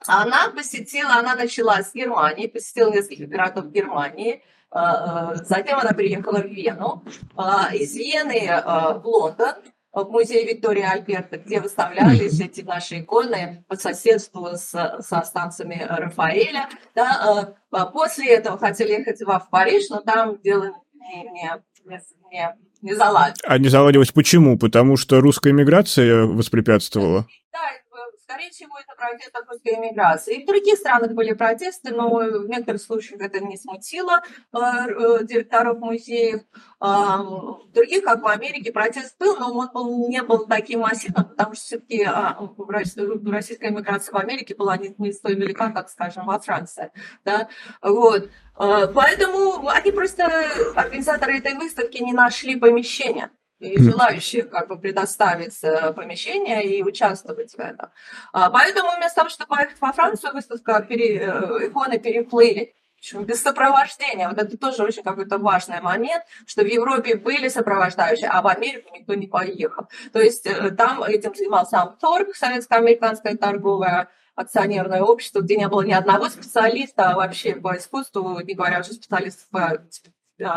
Она 0.08 0.50
посетила, 0.50 1.16
она 1.16 1.36
начала 1.36 1.84
с 1.84 1.94
Германии, 1.94 2.48
посетила 2.48 2.92
несколько 2.92 3.26
городов 3.26 3.66
Германии, 3.72 4.42
а, 4.72 5.32
а, 5.32 5.36
затем 5.36 5.80
она 5.80 5.92
приехала 5.92 6.40
в 6.40 6.48
Вену, 6.48 7.04
а, 7.36 7.74
из 7.74 7.96
Вены 7.96 8.48
в 8.48 9.02
Лондон, 9.04 9.56
в 9.92 10.10
музей 10.10 10.46
Виктории 10.46 10.84
Альберта, 10.84 11.38
где 11.38 11.60
выставлялись 11.60 12.40
эти 12.40 12.62
наши 12.62 13.00
иконы 13.00 13.64
по 13.68 13.76
соседству 13.76 14.50
с, 14.54 14.70
со 15.00 15.22
станциями 15.22 15.86
Рафаэля. 15.88 16.70
Да, 16.96 17.56
после 17.94 18.36
этого 18.36 18.58
хотели 18.58 18.92
ехать 18.92 19.22
в 19.22 19.48
Париж, 19.50 19.90
но 19.90 20.02
там 20.02 20.40
дело 20.42 20.72
не, 20.94 21.24
не, 21.24 22.02
не, 22.32 22.56
не 22.82 22.94
заладилось. 22.94 23.40
А 23.44 23.58
не 23.58 23.70
заладилось 23.70 24.12
почему? 24.12 24.58
Потому 24.58 24.96
что 24.98 25.20
русская 25.22 25.54
миграция 25.54 26.26
воспрепятствовала? 26.26 27.26
Скорее 28.30 28.52
всего, 28.52 28.78
это 28.78 28.96
протест 28.96 29.36
русской 29.48 29.74
эмиграции. 29.74 30.36
И 30.36 30.44
в 30.44 30.46
других 30.46 30.78
странах 30.78 31.14
были 31.14 31.34
протесты, 31.34 31.96
но 31.96 32.10
в 32.10 32.48
некоторых 32.48 32.80
случаях 32.80 33.22
это 33.22 33.40
не 33.40 33.58
смутило 33.58 34.22
э, 34.22 34.58
э, 34.60 35.24
директоров 35.24 35.80
музеев. 35.80 36.42
В 36.80 37.72
других, 37.74 38.04
как 38.04 38.22
в 38.22 38.28
Америке, 38.28 38.72
протест 38.72 39.18
был, 39.18 39.36
но 39.38 39.52
он 39.52 39.70
был, 39.74 40.08
не 40.08 40.22
был 40.22 40.46
таким 40.46 40.82
массивным, 40.82 41.26
потому 41.26 41.56
что 41.56 41.64
все-таки 41.66 42.04
а, 42.04 42.38
российская 43.26 43.70
эмиграция 43.70 44.14
в 44.14 44.18
Америке 44.18 44.56
была 44.56 44.78
не, 44.78 44.94
не 45.00 45.12
столь 45.12 45.36
велика, 45.36 45.72
как, 45.72 45.90
скажем, 45.90 46.28
во 46.28 46.40
Франции. 46.40 46.92
Да? 47.26 47.50
Вот. 47.82 48.30
А, 48.56 48.88
поэтому 48.88 49.68
они 49.68 49.92
просто, 49.92 50.26
организаторы 50.76 51.40
этой 51.40 51.56
выставки, 51.56 51.98
не 51.98 52.14
нашли 52.14 52.56
помещения 52.56 53.32
и 53.60 53.78
желающих 53.82 54.50
как 54.50 54.68
бы 54.68 54.78
предоставить 54.78 55.60
помещение 55.96 56.64
и 56.66 56.84
участвовать 56.84 57.52
в 57.52 57.60
этом. 57.60 57.90
А, 58.32 58.50
поэтому 58.50 58.90
вместо 58.98 59.18
того, 59.18 59.30
чтобы 59.30 59.56
поехать 59.56 59.80
во 59.82 59.92
Францию, 59.92 60.34
выставка 60.34 60.82
пере, 60.82 61.18
э, 61.18 61.68
иконы 61.68 62.00
переплыли 62.00 62.74
без 63.14 63.42
сопровождения. 63.42 64.28
Вот 64.28 64.38
это 64.38 64.58
тоже 64.58 64.84
очень 64.84 65.04
какой-то 65.04 65.38
важный 65.38 65.82
момент, 65.82 66.24
что 66.46 66.64
в 66.64 66.68
Европе 66.68 67.16
были 67.16 67.48
сопровождающие, 67.48 68.30
а 68.30 68.42
в 68.42 68.48
Америку 68.48 68.90
никто 68.94 69.14
не 69.14 69.28
поехал. 69.28 69.88
То 70.12 70.20
есть 70.20 70.46
э, 70.46 70.72
там 70.72 71.04
этим 71.04 71.34
занимался 71.36 71.82
Амторг, 71.82 72.36
советско-американское 72.36 73.36
торговое 73.38 74.10
акционерное 74.36 75.02
общество, 75.02 75.42
где 75.42 75.58
не 75.58 75.68
было 75.68 75.82
ни 75.82 75.92
одного 75.92 76.30
специалиста 76.30 77.14
вообще 77.16 77.56
по 77.56 77.78
искусству, 77.78 78.40
не 78.40 78.54
говоря 78.54 78.80
уже 78.80 78.94
специалистов 78.94 79.50
по 79.50 79.78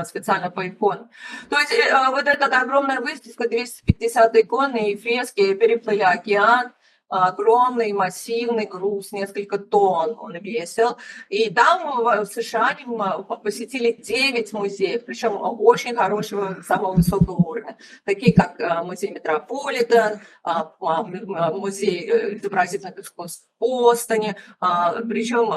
специально 0.05 0.51
по 0.51 0.67
иконам. 0.67 1.11
То 1.49 1.59
есть 1.59 1.73
э, 1.73 2.11
вот 2.11 2.27
эта 2.27 2.47
огромная 2.61 3.01
выставка, 3.01 3.49
250 3.49 4.37
икон 4.37 4.77
и 4.77 4.97
фрески 4.97 5.55
переплыли 5.55 6.03
океан, 6.03 6.73
огромный 7.13 7.93
массивный 7.93 8.67
груз, 8.67 9.13
несколько 9.13 9.59
тонн 9.59 10.17
он 10.19 10.37
весил. 10.39 10.97
И 11.29 11.51
там 11.51 12.03
в 12.03 12.27
США 12.27 12.77
посетили 13.43 13.93
9 13.93 14.53
музеев, 14.53 15.05
причем 15.05 15.37
очень 15.39 15.95
хорошего, 15.95 16.63
самого 16.67 16.95
высокого 16.95 17.37
уровня, 17.37 17.77
такие 18.05 18.33
как 18.33 18.59
э, 18.59 18.83
музей 18.83 19.11
Метрополитен, 19.11 20.21
а, 20.43 20.73
а, 20.81 21.03
музей 21.53 22.09
э, 22.09 22.37
изобразительных 22.37 22.99
искусств 22.99 23.47
в 23.59 23.61
Бостоне, 23.61 24.37
а, 24.61 25.01
причем 25.03 25.51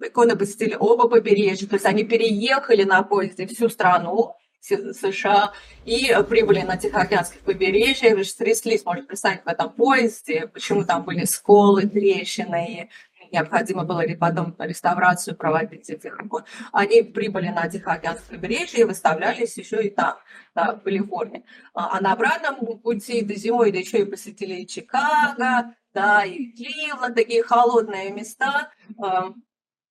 иконы 0.00 0.36
посетили 0.36 0.76
оба 0.78 1.08
побережья, 1.08 1.66
то 1.68 1.74
есть 1.74 1.86
они 1.86 2.04
переехали 2.04 2.84
на 2.84 3.02
поезде 3.02 3.46
всю 3.46 3.68
страну, 3.68 4.34
США 4.62 5.52
и 5.84 6.16
прибыли 6.28 6.60
на 6.60 6.76
Тихоокеанских 6.76 7.40
побережьях, 7.40 8.18
тряслись, 8.36 8.84
можно 8.84 9.04
представить, 9.04 9.44
в 9.44 9.48
этом 9.48 9.70
поезде, 9.70 10.46
почему 10.46 10.84
там 10.84 11.04
были 11.04 11.24
сколы, 11.24 11.88
трещины, 11.88 12.90
и 13.22 13.32
необходимо 13.32 13.84
было 13.84 14.06
ли 14.06 14.14
потом 14.14 14.54
реставрацию 14.58 15.36
проводить 15.36 15.90
этих 15.90 16.20
икон. 16.20 16.44
Они 16.70 17.02
прибыли 17.02 17.48
на 17.48 17.68
Тихоокеанское 17.68 18.38
побережье 18.38 18.80
и 18.80 18.84
выставлялись 18.84 19.56
еще 19.56 19.82
и 19.82 19.90
там, 19.90 20.18
да, 20.54 20.74
в 20.74 20.80
Калифорнии. 20.80 21.44
А, 21.74 21.96
а 21.96 22.00
на 22.00 22.12
обратном 22.12 22.78
пути 22.78 23.22
до 23.22 23.34
зимой, 23.34 23.72
да 23.72 23.78
еще 23.78 24.02
и 24.02 24.04
посетили 24.04 24.54
и 24.56 24.66
Чикаго, 24.66 25.74
да, 25.94 26.24
и 26.24 26.52
Кливленд, 26.52 27.14
такие 27.14 27.42
холодные 27.42 28.10
места. 28.10 28.70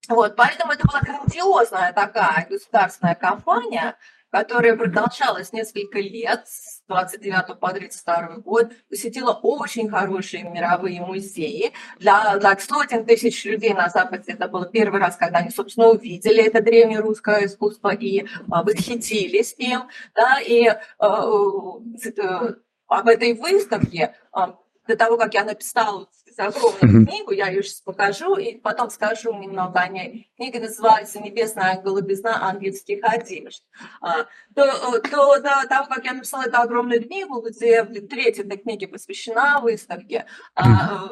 Вот, 0.07 0.35
поэтому 0.35 0.73
это 0.73 0.87
была 0.87 0.99
грандиозная 1.01 1.93
такая 1.93 2.47
государственная 2.49 3.15
компания, 3.15 3.95
которая 4.31 4.77
продолжалась 4.77 5.51
несколько 5.51 5.99
лет, 5.99 6.47
с 6.47 6.81
29 6.87 7.59
по 7.59 7.71
32 7.71 8.37
год, 8.37 8.71
посетила 8.89 9.33
очень 9.33 9.89
хорошие 9.89 10.43
мировые 10.43 11.01
музеи. 11.01 11.73
Для, 11.99 12.37
для 12.37 12.57
сотен 12.57 13.05
тысяч 13.05 13.43
людей 13.43 13.73
на 13.73 13.89
Западе 13.89 14.33
это 14.33 14.47
был 14.47 14.65
первый 14.65 15.01
раз, 15.01 15.17
когда 15.17 15.39
они, 15.39 15.49
собственно, 15.49 15.89
увидели 15.89 16.43
это 16.43 16.61
древнерусское 16.61 17.45
искусство 17.45 17.93
и 17.93 18.25
а, 18.49 18.63
восхитились 18.63 19.53
им. 19.57 19.83
Да, 20.15 20.39
и 20.39 20.67
а, 20.67 20.77
а, 20.99 22.55
об 22.87 23.07
этой 23.07 23.33
выставке 23.33 24.15
а, 24.31 24.55
до 24.87 24.95
того, 24.95 25.17
как 25.17 25.33
я 25.33 25.43
написала 25.43 26.07
огромную 26.39 27.05
книгу, 27.05 27.31
я 27.31 27.47
ее 27.49 27.63
сейчас 27.63 27.81
покажу, 27.81 28.35
и 28.35 28.57
потом 28.57 28.89
скажу 28.89 29.33
немного 29.33 29.79
о 29.79 29.87
ней. 29.87 30.31
Книга 30.37 30.59
называется 30.59 31.19
«Небесная 31.19 31.81
голубизна 31.81 32.47
ангельских 32.47 32.99
одежд». 33.03 33.63
А, 34.01 34.25
до, 34.49 34.99
до, 35.01 35.39
до 35.39 35.67
того, 35.67 35.87
как 35.87 36.05
я 36.05 36.13
написала 36.13 36.43
эту 36.43 36.57
огромную 36.57 37.03
книгу, 37.03 37.41
где 37.41 37.83
треть 37.83 38.39
этой 38.39 38.57
книги 38.57 38.85
посвящена 38.85 39.59
выставке, 39.61 40.25
а, 40.55 41.09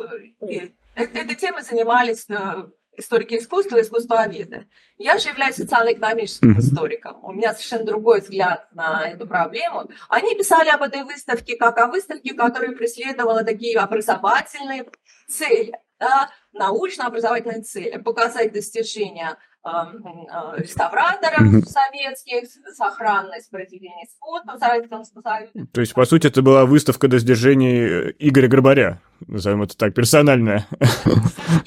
этой 0.95 1.35
темой 1.35 1.63
занимались 1.63 2.25
э, 2.29 2.69
историки 2.99 3.37
искусства 3.37 3.77
и 3.77 3.81
искусствоведы. 3.81 4.67
Я 4.97 5.17
же 5.17 5.29
являюсь 5.29 5.55
социально-экономическим 5.55 6.51
mm-hmm. 6.51 6.59
историком. 6.59 7.23
У 7.23 7.31
меня 7.31 7.53
совершенно 7.53 7.85
другой 7.85 8.21
взгляд 8.21 8.67
на 8.73 9.09
эту 9.09 9.25
проблему. 9.27 9.89
Они 10.09 10.35
писали 10.35 10.69
об 10.69 10.83
этой 10.83 11.03
выставке 11.03 11.55
как 11.55 11.77
о 11.77 11.87
выставке, 11.87 12.33
которая 12.33 12.75
преследовала 12.75 13.43
такие 13.43 13.77
образовательные 13.79 14.85
цели, 15.27 15.73
да, 15.99 16.29
научно-образовательные 16.53 17.61
цели, 17.61 17.97
показать 17.97 18.53
достижения 18.53 19.37
Э, 19.65 20.57
реставраторов 20.57 21.41
mm-hmm. 21.41 21.65
советских, 21.65 22.49
сохранность 22.75 23.49
произведений 23.51 24.05
искусства 24.05 24.57
Советского 24.57 25.03
Союза. 25.03 25.67
То 25.73 25.81
есть, 25.81 25.93
по 25.93 26.05
сути, 26.05 26.27
это 26.27 26.41
была 26.41 26.65
выставка 26.65 27.09
достижений 27.09 27.79
э, 27.81 28.13
Игоря 28.19 28.47
Горбаря, 28.47 29.01
назовем 29.27 29.63
это 29.63 29.77
так, 29.77 29.93
персональная. 29.93 30.67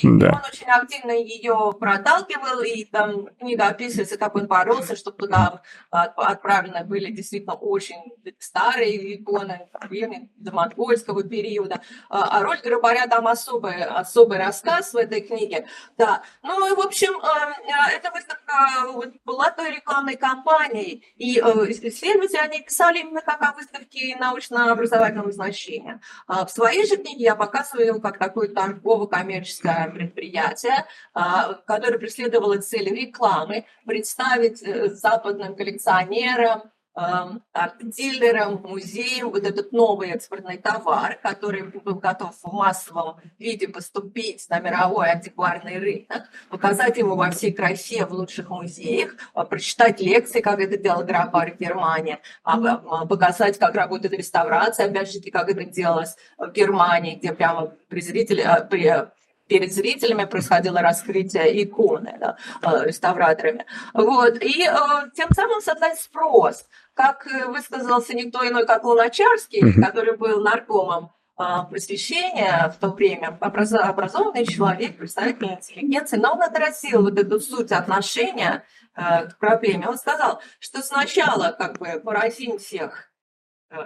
да. 0.02 0.30
Он 0.30 0.40
очень 0.50 0.68
активно 0.68 1.12
ее 1.12 1.74
проталкивал, 1.78 2.62
и 2.62 2.84
там 2.84 3.26
книга 3.38 3.68
описывается, 3.68 4.18
как 4.18 4.34
он 4.34 4.46
боролся, 4.46 4.96
чтобы 4.96 5.18
туда 5.18 5.62
отправлены 5.90 6.84
были 6.84 7.10
действительно 7.10 7.54
очень 7.54 7.96
старые 8.38 9.16
иконы, 9.16 9.68
до 10.36 10.52
монгольского 10.52 11.22
периода. 11.22 11.80
А, 12.08 12.38
а 12.38 12.42
роль 12.42 12.60
Горбаря 12.62 13.06
там 13.06 13.26
особый, 13.26 13.82
особый 13.84 14.38
рассказ 14.38 14.92
в 14.92 14.96
этой 14.96 15.20
книге. 15.20 15.66
Да. 15.98 16.22
Ну 16.42 16.72
и, 16.72 16.76
в 16.76 16.80
общем, 16.80 17.12
э, 17.12 17.96
эта 17.96 18.10
выставка 18.10 19.12
была 19.24 19.50
той 19.50 19.76
рекламной 19.76 20.16
кампанией, 20.16 21.04
и 21.16 21.38
исследователи, 21.38 22.38
они 22.38 22.60
писали 22.62 23.00
именно 23.00 23.20
как 23.20 23.42
о 23.42 23.52
выставке 23.52 24.16
научно-образовательного 24.18 25.32
значения. 25.32 26.00
А 26.26 26.44
в 26.46 26.50
своей 26.50 26.86
же 26.86 26.96
книге 26.96 27.24
я 27.24 27.36
показываю 27.42 27.86
его 27.86 28.00
как 28.00 28.18
такое 28.18 28.48
торгово-коммерческое 28.48 29.90
предприятие, 29.90 30.86
а, 31.12 31.54
которое 31.66 31.98
преследовало 31.98 32.58
цель 32.58 32.88
рекламы, 32.88 33.66
представить 33.84 34.62
э, 34.62 34.88
западным 34.90 35.56
коллекционерам, 35.56 36.70
арт-дилерам, 36.94 38.60
музеям 38.62 39.30
вот 39.30 39.44
этот 39.44 39.72
новый 39.72 40.10
экспортный 40.10 40.58
товар, 40.58 41.18
который 41.22 41.62
был 41.62 41.94
готов 41.94 42.34
в 42.42 42.52
массовом 42.52 43.16
виде 43.38 43.68
поступить 43.68 44.46
на 44.50 44.60
мировой 44.60 45.10
антикварный 45.10 45.78
рынок, 45.78 46.28
показать 46.50 46.98
его 46.98 47.16
во 47.16 47.30
всей 47.30 47.52
красе 47.52 48.04
в 48.04 48.12
лучших 48.12 48.50
музеях, 48.50 49.14
а, 49.32 49.44
прочитать 49.44 50.00
лекции, 50.00 50.40
как 50.40 50.60
это 50.60 50.76
делал 50.76 51.02
Грабар 51.04 51.52
в 51.52 51.58
Германии, 51.58 52.18
а, 52.44 52.58
а, 52.58 53.06
показать, 53.06 53.58
как 53.58 53.74
работает 53.74 54.12
реставрация, 54.12 54.86
опять 54.86 55.10
же, 55.12 55.20
как 55.30 55.48
это 55.48 55.64
делалось 55.64 56.16
в 56.36 56.50
Германии, 56.52 57.16
где 57.16 57.32
прямо 57.32 57.72
при 57.88 58.00
зрителе, 58.00 58.66
при 58.70 59.12
перед 59.52 59.70
зрителями 59.70 60.24
происходило 60.24 60.80
раскрытие 60.80 61.62
иконы 61.62 62.16
да, 62.18 62.36
реставраторами. 62.84 63.66
Вот. 63.92 64.42
И 64.42 64.66
э, 64.66 64.74
тем 65.14 65.28
самым 65.34 65.60
создать 65.60 66.00
спрос 66.00 66.64
как 66.94 67.26
э, 67.26 67.48
высказался 67.48 68.14
никто 68.14 68.48
иной, 68.48 68.66
как 68.66 68.84
Луначарский, 68.84 69.62
mm-hmm. 69.62 69.82
который 69.82 70.16
был 70.16 70.40
наркомом 70.40 71.12
а, 71.36 71.64
просвещения 71.64 72.72
в 72.74 72.80
то 72.80 72.88
время, 72.92 73.36
образованный 73.40 74.46
человек, 74.46 74.96
представитель 74.96 75.52
интеллигенции, 75.52 76.16
но 76.16 76.32
он 76.32 76.42
отразил 76.42 77.02
вот 77.02 77.18
эту 77.18 77.38
суть 77.38 77.72
отношения 77.72 78.64
э, 78.94 79.26
к 79.26 79.36
проблеме. 79.38 79.86
Он 79.86 79.98
сказал, 79.98 80.40
что 80.60 80.80
сначала 80.80 81.54
как 81.58 81.78
бы 81.78 82.00
поразим 82.02 82.58
всех 82.58 83.11
Э, 83.11 83.11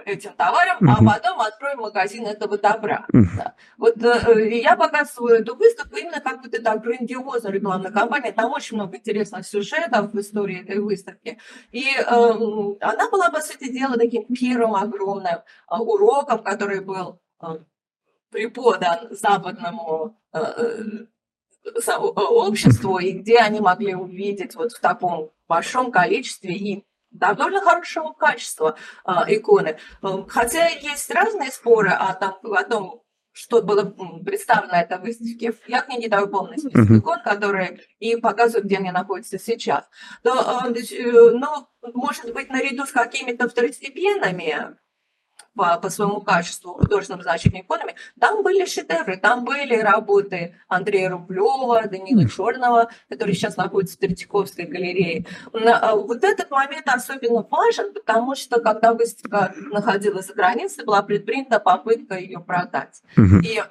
этим 0.04 0.32
товаром, 0.32 0.78
uh-huh. 0.80 0.94
а 0.98 1.04
потом 1.04 1.40
откроем 1.40 1.80
магазин 1.80 2.26
этого 2.26 2.58
добра. 2.58 3.06
Uh-huh. 3.12 3.24
Да. 3.36 3.54
Вот 3.76 3.96
э, 4.02 4.58
я 4.58 4.76
показываю 4.76 5.40
эту 5.40 5.54
выставку 5.56 5.96
именно 5.96 6.20
как 6.20 6.42
вот 6.42 6.52
эта 6.52 6.76
грандиозная 6.76 7.52
рекламная 7.52 7.90
кампания. 7.90 8.32
Там 8.32 8.52
очень 8.52 8.76
много 8.76 8.96
интересных 8.96 9.46
сюжетов 9.46 10.12
в 10.12 10.20
истории 10.20 10.62
этой 10.62 10.80
выставки. 10.80 11.38
И 11.72 11.84
э, 11.84 12.02
она 12.04 13.10
была, 13.10 13.30
по 13.30 13.40
сути 13.40 13.72
дела, 13.72 13.96
таким 13.96 14.24
первым 14.24 14.74
огромным 14.74 15.36
э, 15.36 15.76
уроком, 15.76 16.42
который 16.42 16.80
был 16.80 17.20
э, 17.42 17.58
преподан 18.30 19.08
западному 19.10 20.16
э, 20.32 20.38
э 20.38 21.06
обществу, 22.14 22.98
и 22.98 23.10
где 23.10 23.38
они 23.38 23.58
могли 23.58 23.96
увидеть 23.96 24.54
вот 24.54 24.70
в 24.70 24.80
таком 24.80 25.30
большом 25.48 25.90
количестве 25.90 26.54
и 26.54 26.84
довольно 27.10 27.60
хорошего 27.60 28.12
качества 28.12 28.76
а, 29.04 29.24
иконы. 29.28 29.78
Эм, 30.02 30.26
хотя 30.26 30.68
есть 30.68 31.10
разные 31.10 31.50
споры 31.50 31.90
о, 31.90 32.10
о 32.10 32.64
том, 32.64 33.02
что 33.36 33.60
было 33.60 33.84
представлено 34.24 34.76
этой 34.76 34.98
выставке. 34.98 35.52
Я 35.66 35.82
к 35.82 35.88
ней 35.88 35.98
не 35.98 36.08
даю 36.08 36.26
полный 36.26 36.58
список 36.58 36.90
uh-huh. 36.90 36.98
икон, 36.98 37.20
которые 37.22 37.80
и 37.98 38.16
показывают, 38.16 38.64
где 38.64 38.78
они 38.78 38.90
находятся 38.90 39.38
сейчас. 39.38 39.84
Но, 40.24 40.64
э, 40.64 40.80
э, 40.80 41.30
но, 41.32 41.68
может 41.82 42.32
быть, 42.32 42.48
наряду 42.48 42.86
с 42.86 42.92
какими-то 42.92 43.48
второстепенными 43.48 44.76
по, 45.56 45.78
по 45.78 45.90
своему 45.90 46.20
качеству 46.20 46.74
художественным 46.74 47.22
значением 47.22 47.62
иконами, 47.62 47.94
там 48.20 48.42
были 48.42 48.66
шедевры, 48.66 49.16
там 49.16 49.44
были 49.44 49.76
работы 49.76 50.54
Андрея 50.68 51.10
Рублева, 51.10 51.82
Данила 51.88 52.28
Черного, 52.28 52.90
которые 53.08 53.34
сейчас 53.34 53.56
находятся 53.56 53.96
в 53.96 54.00
Третьяковской 54.00 54.66
галерее. 54.66 55.26
А, 55.52 55.96
вот 55.96 56.22
этот 56.22 56.50
момент 56.50 56.86
особенно 56.86 57.42
важен, 57.42 57.92
потому 57.92 58.34
что 58.34 58.60
когда 58.60 58.92
выставка 58.92 59.54
находилась 59.56 60.26
за 60.26 60.34
границей, 60.34 60.84
была 60.84 61.02
предпринята 61.02 61.58
попытка 61.58 62.16
ее 62.16 62.40
продать. 62.40 63.02
И 63.16 63.62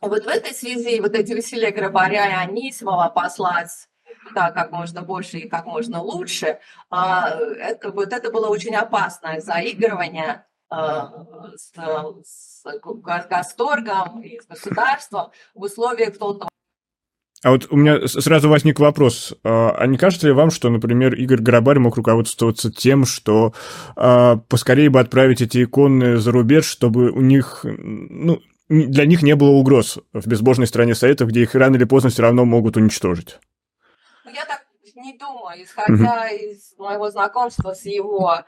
вот 0.00 0.24
в 0.24 0.28
этой 0.28 0.54
связи 0.54 1.00
вот 1.00 1.14
эти 1.14 1.32
усилия 1.32 1.72
Грабаря 1.72 2.28
и 2.28 2.46
Анисимова 2.46 3.08
послать 3.08 3.88
да, 4.34 4.50
как 4.50 4.72
можно 4.72 5.02
больше 5.02 5.38
и 5.38 5.48
как 5.48 5.64
можно 5.64 6.02
лучше, 6.02 6.58
а, 6.90 7.30
это, 7.30 7.90
вот 7.90 8.12
это 8.12 8.30
было 8.30 8.48
очень 8.48 8.74
опасное 8.74 9.40
заигрывание 9.40 10.44
с, 10.70 11.72
с 12.24 12.64
Гасторгом 13.28 14.20
и 14.22 14.40
с 14.40 14.46
государством 14.46 15.30
в 15.54 15.62
условиях 15.62 16.18
толком 16.18 16.48
а 17.44 17.52
вот 17.52 17.68
у 17.70 17.76
меня 17.76 18.06
сразу 18.08 18.48
возник 18.48 18.80
вопрос. 18.80 19.32
А, 19.44 19.70
а 19.70 19.86
не 19.86 19.96
кажется 19.96 20.26
ли 20.26 20.32
вам, 20.32 20.50
что, 20.50 20.70
например, 20.70 21.14
Игорь 21.14 21.40
Горобарь 21.40 21.78
мог 21.78 21.96
руководствоваться 21.96 22.72
тем, 22.72 23.04
что 23.04 23.54
а, 23.94 24.38
поскорее 24.48 24.90
бы 24.90 24.98
отправить 24.98 25.40
эти 25.40 25.62
иконы 25.62 26.16
за 26.16 26.32
рубеж, 26.32 26.64
чтобы 26.66 27.10
у 27.10 27.20
них, 27.20 27.64
ну, 27.64 28.40
для 28.68 29.06
них 29.06 29.22
не 29.22 29.36
было 29.36 29.50
угроз 29.50 29.98
в 30.12 30.26
безбожной 30.26 30.66
стране 30.66 30.94
Советов, 30.94 31.28
где 31.28 31.42
их 31.42 31.54
рано 31.54 31.76
или 31.76 31.84
поздно 31.84 32.10
все 32.10 32.22
равно 32.22 32.44
могут 32.44 32.76
уничтожить? 32.76 33.38
Ну, 34.24 34.32
я 34.32 34.44
так 34.44 34.66
не 34.96 35.16
думаю, 35.16 35.62
исходя 35.62 36.28
из 36.30 36.74
моего 36.76 37.08
знакомства 37.08 37.72
с 37.72 37.86
его 37.86 38.42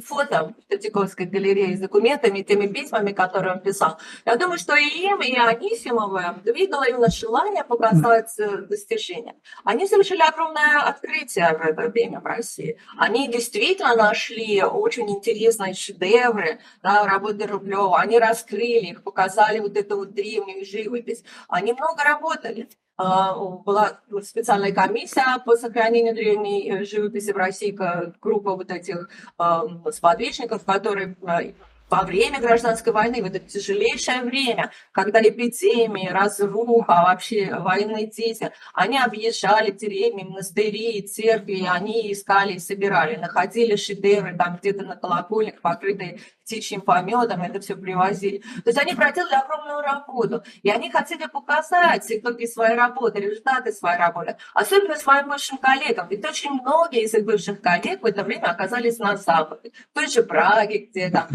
фото 0.00 0.54
в 0.58 0.68
Третьяковской 0.68 1.26
галерее 1.26 1.76
с 1.76 1.80
документами, 1.80 2.42
теми 2.42 2.66
письмами, 2.66 3.12
которые 3.12 3.54
он 3.54 3.60
писал. 3.60 3.98
Я 4.24 4.36
думаю, 4.36 4.58
что 4.58 4.74
и 4.76 4.84
им, 4.84 5.20
и 5.20 5.34
Анисимовым 5.36 6.40
двигало 6.44 6.88
именно 6.88 7.10
желание 7.10 7.64
показать 7.64 8.32
э, 8.38 8.58
достижения. 8.58 9.34
Они 9.64 9.86
совершили 9.86 10.22
огромное 10.22 10.80
открытие 10.82 11.56
в 11.56 11.60
это 11.60 11.88
время 11.88 12.20
в 12.20 12.26
России. 12.26 12.78
Они 12.96 13.28
действительно 13.28 13.94
нашли 13.94 14.62
очень 14.62 15.08
интересные 15.10 15.74
шедевры 15.74 16.60
да, 16.82 17.04
работы 17.06 17.46
Рублева. 17.46 17.98
Они 17.98 18.18
раскрыли 18.18 18.86
их, 18.86 19.02
показали 19.02 19.58
вот 19.58 19.76
эту 19.76 19.96
вот 19.96 20.14
древнюю 20.14 20.64
живопись. 20.64 21.24
Они 21.48 21.72
много 21.72 22.02
работали. 22.02 22.68
А, 22.98 23.34
была 23.34 24.00
специальная 24.22 24.72
комиссия 24.72 25.38
по 25.44 25.56
сохранению 25.56 26.14
древней 26.14 26.70
э, 26.70 26.84
живописи 26.84 27.30
в 27.30 27.36
России, 27.36 27.76
группа 28.22 28.56
вот 28.56 28.70
этих 28.70 29.10
а, 29.36 29.64
сподвижников, 29.92 30.64
которые 30.64 31.14
а, 31.26 31.42
во 31.88 32.02
время 32.02 32.40
гражданской 32.40 32.92
войны, 32.92 33.22
в 33.22 33.26
это 33.26 33.38
тяжелейшее 33.38 34.22
время, 34.22 34.72
когда 34.92 35.20
эпидемии, 35.22 36.08
разруха, 36.08 37.04
вообще 37.06 37.54
военные 37.54 38.06
дети, 38.06 38.50
они 38.74 38.98
объезжали 38.98 39.70
деревни, 39.70 40.24
монастыри, 40.24 41.02
церкви, 41.02 41.66
они 41.68 42.12
искали 42.12 42.58
собирали, 42.58 43.16
находили 43.16 43.76
шедевры 43.76 44.36
там 44.36 44.56
где-то 44.56 44.84
на 44.84 44.96
колокольнях, 44.96 45.60
покрытые 45.60 46.18
птичьим 46.46 46.80
пометом 46.80 47.42
это 47.42 47.60
все 47.60 47.76
привозили. 47.76 48.38
То 48.38 48.70
есть 48.70 48.78
они 48.78 48.94
проделали 48.94 49.34
огромную 49.34 49.80
работу, 49.82 50.44
и 50.62 50.70
они 50.70 50.90
хотели 50.90 51.26
показать 51.26 52.10
итоги 52.10 52.46
своей 52.46 52.76
работы, 52.76 53.18
результаты 53.18 53.72
своей 53.72 53.98
работы, 53.98 54.36
особенно 54.54 54.94
своим 54.94 55.28
бывшим 55.28 55.58
коллегам. 55.58 56.08
Ведь 56.08 56.24
очень 56.24 56.50
многие 56.50 57.02
из 57.02 57.14
их 57.14 57.24
бывших 57.24 57.60
коллег 57.60 58.02
в 58.02 58.06
это 58.06 58.22
время 58.22 58.46
оказались 58.46 58.98
на 58.98 59.16
Западе, 59.16 59.72
в 59.90 59.94
той 59.94 60.06
же 60.06 60.22
Праге, 60.22 60.86
где 60.86 61.10
там 61.10 61.26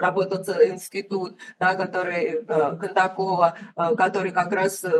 работал 0.00 0.42
институт, 0.66 1.38
да, 1.58 1.74
который 1.74 2.44
э, 2.46 2.76
Кондакова, 2.76 3.56
э, 3.76 3.94
который 3.96 4.32
как 4.32 4.52
раз 4.52 4.84
э, 4.84 4.90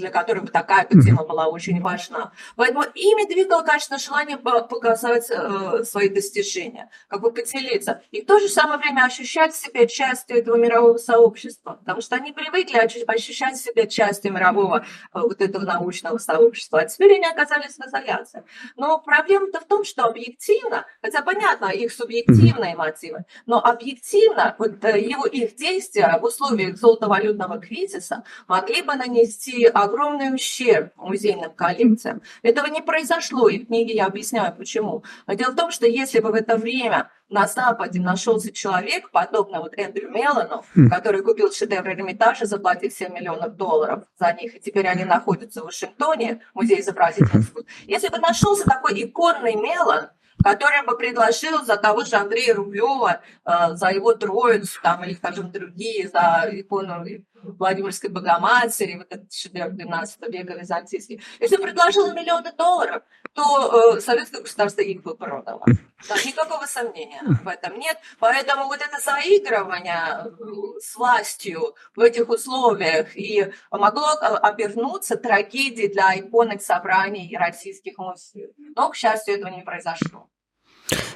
для 0.00 0.10
которых 0.10 0.50
такая 0.50 0.86
тема 0.86 1.24
была 1.24 1.46
очень 1.46 1.80
важна. 1.80 2.32
Поэтому 2.56 2.84
ими 2.94 3.32
двигало, 3.32 3.62
конечно, 3.62 3.98
желание 3.98 4.36
показать 4.36 5.30
э, 5.30 5.84
свои 5.84 6.08
достижения, 6.08 6.90
как 7.08 7.20
бы 7.20 7.32
поделиться. 7.32 8.02
И 8.10 8.22
в 8.22 8.26
то 8.26 8.38
же 8.40 8.48
самое 8.48 8.78
время 8.78 9.04
ощущать 9.04 9.54
себя 9.54 9.86
частью 9.86 10.38
этого 10.38 10.56
мирового 10.56 10.98
сообщества, 10.98 11.78
потому 11.80 12.00
что 12.00 12.16
они 12.16 12.32
привыкли 12.32 12.78
ощущать 12.78 13.56
себя 13.56 13.86
частью 13.86 14.32
мирового 14.32 14.78
э, 14.78 14.84
вот 15.12 15.40
этого 15.40 15.64
научного 15.64 16.18
сообщества, 16.18 16.80
а 16.80 16.84
теперь 16.86 17.14
они 17.14 17.26
оказались 17.26 17.76
в 17.76 17.86
изоляции. 17.86 18.44
Но 18.76 18.98
проблема-то 18.98 19.60
в 19.60 19.64
том, 19.64 19.84
что 19.84 20.04
объективно, 20.04 20.86
хотя 21.02 21.22
понятно 21.22 21.66
их 21.66 21.92
субъективные 21.92 22.74
мотивы, 22.76 23.24
но 23.46 23.62
объективно 23.64 24.54
вот 24.58 24.82
э, 24.84 25.00
его, 25.00 25.26
их 25.26 25.56
действия 25.56 26.18
в 26.20 26.24
условиях 26.24 26.76
золотовалютного 26.76 27.58
кризиса 27.58 28.24
могли 28.48 28.82
бы 28.82 28.94
нанести 28.94 29.66
огромный 29.90 30.34
ущерб 30.34 30.92
музейным 30.96 31.52
коллекциям. 31.52 32.22
Этого 32.42 32.66
не 32.66 32.80
произошло, 32.80 33.48
и 33.48 33.58
в 33.58 33.66
книге 33.66 33.94
я 33.94 34.06
объясняю 34.06 34.54
почему. 34.54 35.04
Но 35.26 35.34
дело 35.34 35.52
в 35.52 35.56
том, 35.56 35.70
что 35.70 35.86
если 35.86 36.20
бы 36.20 36.30
в 36.30 36.34
это 36.34 36.56
время 36.56 37.10
на 37.28 37.46
Западе 37.46 38.00
нашелся 38.00 38.52
человек, 38.52 39.10
подобно 39.10 39.60
вот 39.60 39.74
Эндрю 39.76 40.10
Меллану, 40.10 40.64
mm. 40.76 40.88
который 40.88 41.22
купил 41.22 41.52
шедевр 41.52 41.88
Эрмитажа, 41.90 42.46
заплатив 42.46 42.92
7 42.92 43.12
миллионов 43.12 43.56
долларов 43.56 44.04
за 44.18 44.32
них, 44.32 44.56
и 44.56 44.60
теперь 44.60 44.86
они 44.86 45.04
находятся 45.04 45.62
в 45.62 45.66
Вашингтоне, 45.66 46.40
музей 46.54 46.80
изобразительного 46.80 47.42
искусства. 47.42 47.72
Если 47.86 48.08
бы 48.08 48.18
нашелся 48.18 48.64
такой 48.64 49.02
иконный 49.02 49.54
Меллан, 49.54 50.10
который 50.42 50.84
бы 50.86 50.96
предложил 50.96 51.64
за 51.64 51.76
того 51.76 52.04
же 52.04 52.16
Андрея 52.16 52.54
Рублева, 52.54 53.20
э, 53.44 53.74
за 53.74 53.90
его 53.90 54.14
троицу, 54.14 54.80
там, 54.82 55.04
или, 55.04 55.14
скажем, 55.14 55.50
другие, 55.52 56.08
за 56.08 56.48
икону 56.50 57.04
Владимирской 57.42 58.10
Богоматери, 58.10 58.96
вот 58.96 59.06
этот 59.10 59.32
шедевр 59.32 59.70
12 59.70 60.22
века 60.28 60.54
византийский. 60.54 61.22
Если 61.40 61.56
предложил 61.56 62.12
миллионы 62.12 62.52
долларов, 62.52 63.02
то 63.34 63.96
э, 63.96 64.00
советское 64.00 64.40
государство 64.40 64.80
их 64.80 65.02
бы 65.02 65.14
продало. 65.14 65.64
Да, 66.08 66.14
никакого 66.24 66.66
сомнения 66.66 67.20
в 67.22 67.48
этом 67.48 67.78
нет. 67.78 67.98
Поэтому 68.18 68.64
вот 68.64 68.80
это 68.80 68.98
заигрывание 69.00 70.24
э, 70.24 70.80
с 70.80 70.96
властью 70.96 71.74
в 71.94 72.00
этих 72.00 72.28
условиях 72.28 73.16
и 73.16 73.52
могло 73.70 74.12
э, 74.14 74.26
обернуться 74.36 75.16
трагедией 75.16 75.88
для 75.88 76.18
иконных 76.18 76.62
собраний 76.62 77.36
российских 77.36 77.98
музеев. 77.98 78.50
Но, 78.76 78.90
к 78.90 78.96
счастью, 78.96 79.34
этого 79.34 79.50
не 79.50 79.62
произошло. 79.62 80.29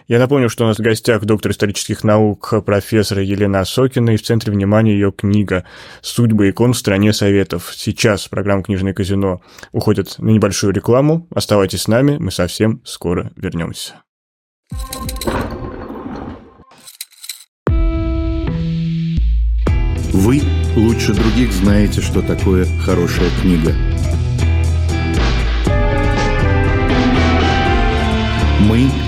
Я 0.07 0.19
напомню, 0.19 0.49
что 0.49 0.65
у 0.65 0.67
нас 0.67 0.79
в 0.79 0.83
гостях 0.83 1.25
доктор 1.25 1.53
исторических 1.53 2.05
наук 2.05 2.53
профессор 2.65 3.21
Елена 3.21 3.65
Сокина, 3.65 4.11
и 4.11 4.17
в 4.17 4.23
центре 4.23 4.53
внимания 4.53 4.93
ее 4.93 5.13
книга 5.13 5.65
«Судьбы 6.03 6.51
икон 6.51 6.75
в 6.75 6.79
стране 6.79 7.13
советов». 7.13 7.73
Сейчас 7.75 8.29
программа 8.29 8.63
«Книжное 8.63 8.93
казино» 8.93 9.41
уходит 9.73 10.19
на 10.19 10.31
небольшую 10.31 10.73
рекламу. 10.73 11.27
Оставайтесь 11.35 11.83
с 11.83 11.89
нами, 11.89 12.19
мы 12.19 12.31
совсем 12.31 12.83
скоро 12.85 13.33
вернемся. 13.37 13.95
Вы 20.13 20.43
лучше 20.77 21.13
других 21.13 21.53
знаете, 21.53 22.01
что 22.01 22.23
такое 22.23 22.67
хорошая 22.85 23.31
книга– 23.41 23.73
Мы 28.69 28.89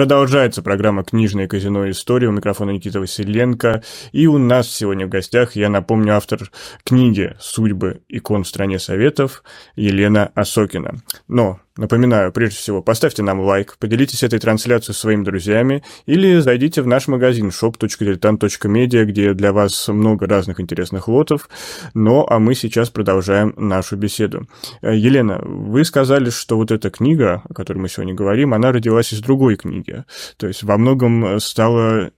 Продолжается 0.00 0.62
программа 0.62 1.04
«Книжное 1.04 1.46
казино. 1.46 1.90
История». 1.90 2.28
У 2.28 2.32
микрофона 2.32 2.70
Никита 2.70 3.00
Василенко. 3.00 3.82
И 4.12 4.26
у 4.26 4.38
нас 4.38 4.66
сегодня 4.70 5.06
в 5.06 5.10
гостях, 5.10 5.56
я 5.56 5.68
напомню, 5.68 6.16
автор 6.16 6.50
книги 6.84 7.36
«Судьбы 7.38 8.00
икон 8.08 8.44
в 8.44 8.48
стране 8.48 8.78
Советов» 8.78 9.44
Елена 9.76 10.32
Осокина. 10.34 11.02
Но 11.28 11.60
Напоминаю, 11.76 12.32
прежде 12.32 12.56
всего, 12.56 12.82
поставьте 12.82 13.22
нам 13.22 13.40
лайк, 13.40 13.76
поделитесь 13.78 14.24
этой 14.24 14.40
трансляцией 14.40 14.92
со 14.92 15.00
своими 15.00 15.22
друзьями 15.22 15.84
или 16.04 16.40
зайдите 16.40 16.82
в 16.82 16.88
наш 16.88 17.06
магазин 17.06 17.50
shop.diletant.media, 17.50 19.04
где 19.04 19.34
для 19.34 19.52
вас 19.52 19.86
много 19.86 20.26
разных 20.26 20.60
интересных 20.60 21.06
лотов. 21.06 21.48
Ну, 21.94 22.26
а 22.28 22.40
мы 22.40 22.56
сейчас 22.56 22.90
продолжаем 22.90 23.54
нашу 23.56 23.96
беседу. 23.96 24.48
Э, 24.82 24.96
Елена, 24.96 25.40
вы 25.44 25.84
сказали, 25.84 26.30
что 26.30 26.56
вот 26.56 26.72
эта 26.72 26.90
книга, 26.90 27.42
о 27.48 27.54
которой 27.54 27.78
мы 27.78 27.88
сегодня 27.88 28.14
говорим, 28.14 28.52
она 28.52 28.72
родилась 28.72 29.12
из 29.12 29.20
другой 29.20 29.54
книги. 29.54 30.04
То 30.38 30.48
есть 30.48 30.64
во 30.64 30.76
многом 30.76 31.38
стала 31.38 32.10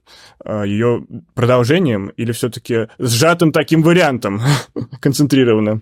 э, 0.43 0.63
ее 0.65 1.05
продолжением 1.35 2.07
или 2.07 2.31
все-таки 2.31 2.87
сжатым 2.97 3.51
таким 3.51 3.83
вариантом 3.83 4.41
концентрированно? 4.99 5.81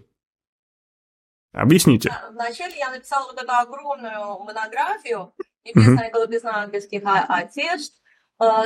Объясните. 1.54 2.14
Вначале 2.32 2.78
я 2.78 2.90
написала 2.90 3.28
вот 3.28 3.42
эту 3.42 3.52
огромную 3.52 4.40
монографию 4.40 5.34
«Небесная 5.66 6.08
и 6.08 6.12
голубизна 6.12 6.64
английских 6.64 7.02
одежд», 7.06 7.94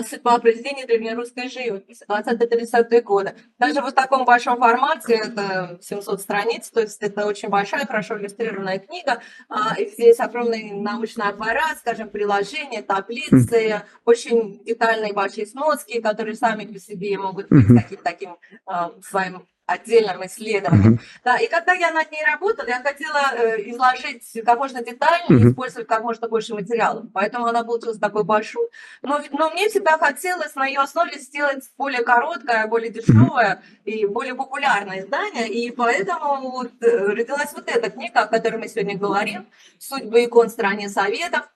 судьба 0.08 0.40
произведения 0.40 0.86
древнерусской 0.86 1.50
живописи 1.50 2.06
20-30-е 2.08 3.02
годы. 3.02 3.36
Даже 3.60 3.82
вот 3.82 3.92
в 3.92 3.96
таком 3.96 4.26
большом 4.26 4.58
формате, 4.58 5.16
это 5.16 5.78
700 5.82 6.22
страниц, 6.22 6.70
то 6.70 6.82
есть 6.82 7.02
это 7.02 7.26
очень 7.26 7.50
большая, 7.50 7.86
хорошо 7.86 8.18
иллюстрированная 8.18 8.80
книга. 8.80 9.22
А, 9.50 9.76
и 9.80 9.90
здесь 9.90 10.20
огромный 10.20 10.72
научный 10.72 11.26
аппарат, 11.26 11.78
скажем, 11.80 12.10
приложения, 12.10 12.82
таблицы, 12.82 13.82
очень 14.06 14.64
детальные 14.64 15.14
большие 15.14 15.46
сноски, 15.46 16.00
которые 16.00 16.36
сами 16.36 16.66
по 16.66 16.80
себе 16.80 17.18
могут 17.18 17.50
быть 17.50 17.68
каким-то 17.68 18.04
таким 18.04 18.38
а, 18.66 18.94
своим 19.02 19.46
отдельном 19.66 20.26
исследовании. 20.26 20.94
Uh-huh. 20.94 21.22
Да, 21.24 21.38
и 21.38 21.48
когда 21.48 21.74
я 21.74 21.92
над 21.92 22.12
ней 22.12 22.24
работала, 22.24 22.68
я 22.68 22.82
хотела 22.82 23.32
э, 23.34 23.70
изложить 23.72 24.24
как 24.46 24.60
можно 24.60 24.84
детальнее, 24.84 25.40
uh-huh. 25.40 25.50
использовать 25.50 25.88
как 25.88 26.04
можно 26.04 26.28
больше 26.28 26.54
материалов. 26.54 27.06
Поэтому 27.14 27.48
она 27.48 27.64
получилась 27.64 27.98
такой 27.98 28.24
большой. 28.24 28.68
Но, 29.02 29.22
но 29.32 29.50
мне 29.52 29.70
всегда 29.70 29.98
хотелось 29.98 30.54
на 30.56 30.68
ее 30.68 30.82
основе 30.82 31.18
сделать 31.20 31.64
более 31.78 32.04
короткое, 32.04 32.68
более 32.68 32.92
дешевое 32.92 33.64
uh-huh. 33.86 33.92
и 33.92 34.06
более 34.06 34.36
популярное 34.36 35.02
издание. 35.02 35.50
И 35.50 35.72
поэтому 35.72 36.52
вот, 36.52 36.72
э, 36.82 36.98
родилась 36.98 37.52
вот 37.54 37.68
эта 37.68 37.90
книга, 37.90 38.22
о 38.22 38.28
которой 38.28 38.58
мы 38.58 38.68
сегодня 38.68 38.98
говорим, 38.98 39.48
«Судьбы 39.80 40.26
икон 40.26 40.50
стране 40.50 40.90
Советов». 40.90 41.50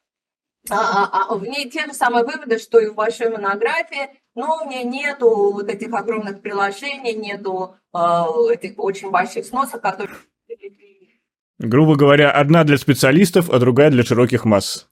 А, 0.70 1.06
а, 1.06 1.26
а 1.30 1.36
в 1.36 1.44
ней 1.44 1.70
те 1.70 1.86
же 1.86 1.94
самые 1.94 2.26
выводы, 2.26 2.60
что 2.60 2.80
и 2.80 2.88
в 2.88 2.96
большой 2.96 3.30
монографии, 3.30 4.19
но 4.36 4.62
у 4.64 4.70
меня 4.70 4.84
нету 4.84 5.52
вот 5.52 5.70
этих 5.70 5.94
огромных 5.94 6.42
приложений, 6.42 7.14
нету 7.16 7.76
э, 7.94 8.00
этих 8.54 8.78
очень 8.78 9.12
больших 9.12 9.46
сносов, 9.46 9.82
которые... 9.82 10.16
Грубо 11.58 11.96
говоря, 11.96 12.32
одна 12.32 12.64
для 12.64 12.78
специалистов, 12.78 13.50
а 13.50 13.60
другая 13.60 13.92
для 13.92 14.04
широких 14.04 14.46
масс. 14.46 14.90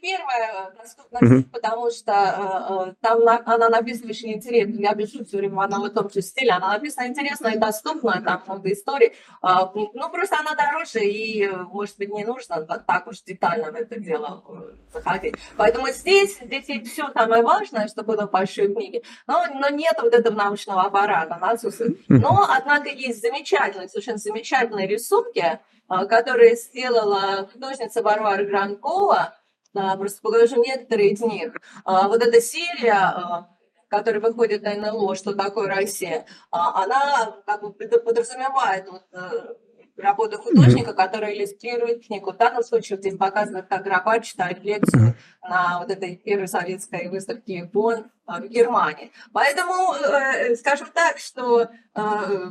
первая 0.00 0.69
uh-huh. 1.12 1.42
потому 1.50 1.90
что 1.90 2.12
э, 2.12 2.94
там 3.00 3.20
на, 3.24 3.42
она 3.44 3.68
написана 3.68 4.10
очень 4.10 4.32
интересно. 4.32 4.80
Я 4.80 4.94
пишу 4.94 5.24
все 5.24 5.38
время 5.38 5.56
в 5.56 5.60
одном 5.60 5.86
и 5.86 5.90
том 5.90 6.10
же 6.10 6.22
стиле. 6.22 6.52
Она 6.52 6.72
написана 6.72 7.06
интересно 7.06 7.48
и 7.48 7.58
доступно, 7.58 8.22
там 8.22 8.42
много 8.46 8.72
историй. 8.72 9.12
Э, 9.42 9.66
ну, 9.74 10.10
просто 10.10 10.36
она 10.38 10.54
дороже, 10.54 11.00
и, 11.00 11.48
может 11.48 11.96
быть, 11.98 12.10
не 12.10 12.24
нужно 12.24 12.62
так 12.64 13.06
уж 13.06 13.22
детально 13.22 13.72
в 13.72 13.74
это 13.74 13.98
дело 13.98 14.44
заходить. 14.92 15.34
Поэтому 15.56 15.88
здесь, 15.88 16.38
здесь 16.38 16.88
все 16.88 17.10
самое 17.12 17.42
важное, 17.42 17.88
что 17.88 18.02
было 18.02 18.26
в 18.26 18.30
большой 18.30 18.72
книге. 18.72 19.02
Но, 19.26 19.44
но 19.54 19.68
нет 19.68 19.96
вот 20.00 20.14
этого 20.14 20.34
научного 20.34 20.82
аппарата, 20.82 21.36
она 21.36 21.50
отсутствует. 21.50 21.98
Но, 22.08 22.46
однако, 22.48 22.88
есть 22.88 23.20
замечательные, 23.20 23.88
совершенно 23.88 24.18
замечательные 24.18 24.86
рисунки, 24.86 25.60
а, 25.88 26.06
которые 26.06 26.54
сделала 26.54 27.48
художница 27.52 28.02
Варвара 28.02 28.44
Гранкова, 28.44 29.16
а, 29.16 29.39
просто 29.72 30.20
покажу 30.22 30.62
некоторые 30.62 31.10
из 31.10 31.20
них. 31.20 31.54
А, 31.84 32.08
вот 32.08 32.22
эта 32.22 32.40
серия, 32.40 33.46
которая 33.88 34.20
выходит 34.20 34.62
на 34.62 34.74
НЛО, 34.74 35.14
что 35.14 35.34
такое 35.34 35.68
Россия, 35.68 36.26
она 36.50 37.36
как 37.46 37.62
бы 37.62 37.72
подразумевает 37.72 38.88
вот, 38.88 39.02
э, 39.12 39.54
работу 39.96 40.38
художника, 40.38 40.94
который 40.94 41.36
иллюстрирует 41.36 42.06
книгу. 42.06 42.32
В 42.32 42.36
данном 42.36 42.62
случае 42.62 42.98
здесь 42.98 43.16
показано, 43.16 43.62
как 43.62 43.84
Грабарь 43.84 44.22
читает 44.22 44.62
лекцию 44.62 45.14
на 45.42 45.80
вот 45.80 45.90
этой 45.90 46.16
первой 46.16 46.48
советской 46.48 47.08
выставке 47.08 47.64
Бон 47.72 48.10
в 48.26 48.46
Германии. 48.46 49.12
Поэтому, 49.32 49.94
э, 49.94 50.54
скажем 50.56 50.88
так, 50.92 51.18
что 51.18 51.68
э, 51.94 52.50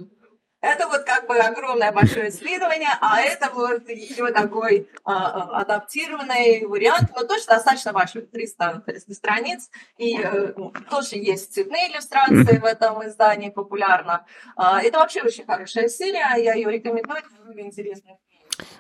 это 0.61 0.87
вот 0.87 1.03
как 1.03 1.27
бы 1.27 1.37
огромное 1.37 1.91
большое 1.91 2.29
исследование, 2.29 2.89
а 3.01 3.21
это 3.21 3.49
вот 3.53 3.87
еще 3.89 4.31
такой 4.31 4.89
а, 5.03 5.13
а, 5.13 5.61
адаптированный 5.61 6.65
вариант, 6.65 7.11
но 7.15 7.23
тоже 7.23 7.45
достаточно 7.45 7.93
большой, 7.93 8.23
300, 8.23 8.83
300 8.85 9.13
страниц, 9.13 9.69
и 9.97 10.21
а, 10.21 10.53
тоже 10.89 11.15
есть 11.15 11.53
цветные 11.53 11.91
иллюстрации 11.91 12.57
в 12.57 12.65
этом 12.65 13.07
издании 13.07 13.49
популярно. 13.49 14.25
А, 14.55 14.81
это 14.81 14.99
вообще 14.99 15.21
очень 15.21 15.45
хорошая 15.45 15.87
серия, 15.87 16.35
я 16.37 16.53
ее 16.53 16.69
рекомендую, 16.69 17.19
это 17.19 17.29
много 17.41 17.61
интересных 17.61 18.17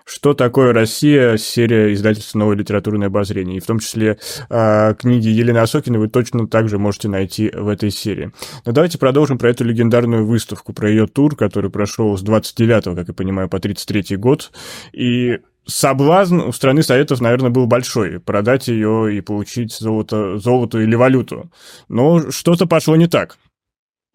что 0.05 0.33
такое 0.33 0.73
Россия, 0.73 1.37
серия 1.37 1.93
издательства 1.93 2.39
«Новое 2.39 2.57
литературное 2.57 3.07
обозрение». 3.07 3.57
И 3.57 3.59
в 3.59 3.65
том 3.65 3.79
числе 3.79 4.17
э, 4.49 4.95
книги 4.97 5.27
Елены 5.27 5.59
Осокиной 5.59 5.99
вы 5.99 6.07
точно 6.07 6.47
также 6.47 6.77
можете 6.77 7.09
найти 7.09 7.51
в 7.53 7.67
этой 7.67 7.91
серии. 7.91 8.31
Но 8.65 8.71
давайте 8.71 8.97
продолжим 8.97 9.37
про 9.37 9.49
эту 9.49 9.63
легендарную 9.63 10.25
выставку, 10.25 10.73
про 10.73 10.89
ее 10.89 11.07
тур, 11.07 11.35
который 11.35 11.69
прошел 11.69 12.17
с 12.17 12.21
29, 12.21 12.95
как 12.95 13.07
я 13.07 13.13
понимаю, 13.13 13.49
по 13.49 13.59
33 13.59 14.17
год. 14.17 14.51
И 14.93 15.39
соблазн 15.65 16.41
у 16.41 16.51
страны 16.51 16.83
Советов, 16.83 17.21
наверное, 17.21 17.49
был 17.49 17.67
большой. 17.67 18.19
Продать 18.19 18.67
ее 18.67 19.15
и 19.15 19.21
получить 19.21 19.73
золото, 19.73 20.37
золото 20.37 20.79
или 20.79 20.95
валюту. 20.95 21.51
Но 21.87 22.31
что-то 22.31 22.65
пошло 22.65 22.95
не 22.95 23.07
так. 23.07 23.37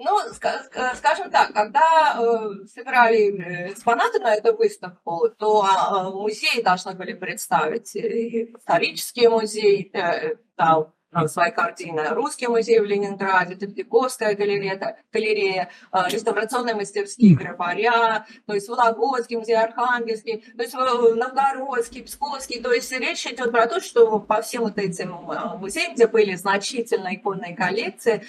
Ну, 0.05 0.19
скажем 0.35 1.31
так, 1.31 1.55
когда 1.55 2.19
э, 2.19 2.67
собирали 2.67 3.71
экспонаты 3.73 4.19
на 4.19 4.35
эту 4.35 4.55
выставку, 4.55 5.31
то 5.39 5.65
э, 5.67 6.11
музеи 6.11 6.61
должны 6.61 6.93
были 6.93 7.15
представить 7.15 7.97
исторический 7.97 9.29
музей, 9.29 9.91
э, 9.95 10.35
дал 10.59 10.93
свои 11.29 11.53
картины. 11.53 12.09
Русский 12.11 12.49
музей 12.49 12.81
в 12.81 12.85
Ленинграде, 12.85 13.55
Третьяковская 13.55 14.35
галерея, 14.35 14.99
галерея 15.13 15.71
реставрационные 15.93 16.75
мастерские 16.75 17.37
Грабаря, 17.37 18.27
то 18.47 18.53
есть 18.53 18.69
Вологодский 18.69 19.37
музей, 19.37 19.57
Архангельский, 19.57 20.45
то 20.57 20.63
есть 20.65 20.75
Новгородский, 20.75 22.03
Псковский. 22.03 22.61
То 22.61 22.73
есть 22.73 22.93
речь 22.93 23.25
идет 23.27 23.53
про 23.53 23.69
то, 23.69 23.81
что 23.81 24.19
по 24.19 24.43
всем 24.43 24.65
вот 24.65 24.77
этим 24.77 25.13
музеям, 25.61 25.95
где 25.95 26.09
были 26.09 26.35
значительные 26.35 27.15
иконные 27.15 27.57
коллекции, 27.57 28.25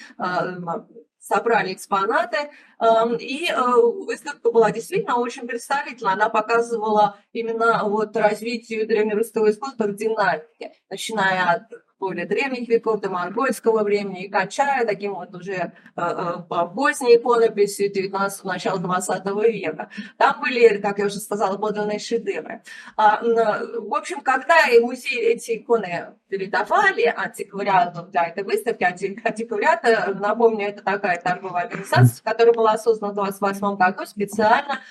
собрали 1.28 1.74
экспонаты, 1.74 2.52
эм, 2.80 3.16
и 3.16 3.50
э, 3.50 3.56
выставка 3.56 4.52
была 4.52 4.72
действительно 4.72 5.18
очень 5.18 5.48
представительна. 5.48 6.14
Она 6.14 6.30
показывала 6.30 7.18
именно 7.34 7.84
вот 7.86 8.16
развитие 8.16 8.86
древнерусского 8.86 9.50
искусства 9.50 9.86
в 9.86 9.96
динамике, 9.96 10.74
начиная 10.90 11.52
от 11.52 11.85
более 12.00 12.26
древних 12.26 12.68
веков, 12.68 13.02
до 13.02 13.10
монгольского 13.10 13.84
времени, 13.84 14.26
и 14.26 14.30
кончая 14.30 14.86
таким 14.86 15.14
вот 15.14 15.34
уже 15.34 15.54
э, 15.54 15.72
э, 15.96 16.34
поздней 16.50 17.16
иконописью 17.16 17.92
19 17.92 18.44
начала 18.44 18.80
20 18.80 19.26
века. 19.26 19.90
Там 20.18 20.42
были, 20.42 20.78
как 20.78 21.00
я 21.00 21.06
уже 21.06 21.20
сказала, 21.20 21.58
подлинные 21.58 22.00
шедевры. 22.00 22.62
А, 22.98 23.22
в 23.24 23.94
общем, 23.94 24.22
когда 24.22 24.56
музей 24.82 25.20
эти 25.22 25.58
иконы 25.58 26.16
передавали 26.28 27.04
антиквариату 27.04 28.04
для 28.04 28.28
этой 28.28 28.44
выставки, 28.44 28.84
антиквариат, 28.84 29.86
э, 29.86 30.14
напомню, 30.16 30.68
это 30.68 30.84
такая 30.84 31.20
торговая 31.22 31.66
организация, 31.66 32.24
которая 32.24 32.54
была 32.54 32.78
создана 32.78 33.14
в 33.14 33.16
28 33.16 33.78
году 33.78 34.06
специально 34.06 34.82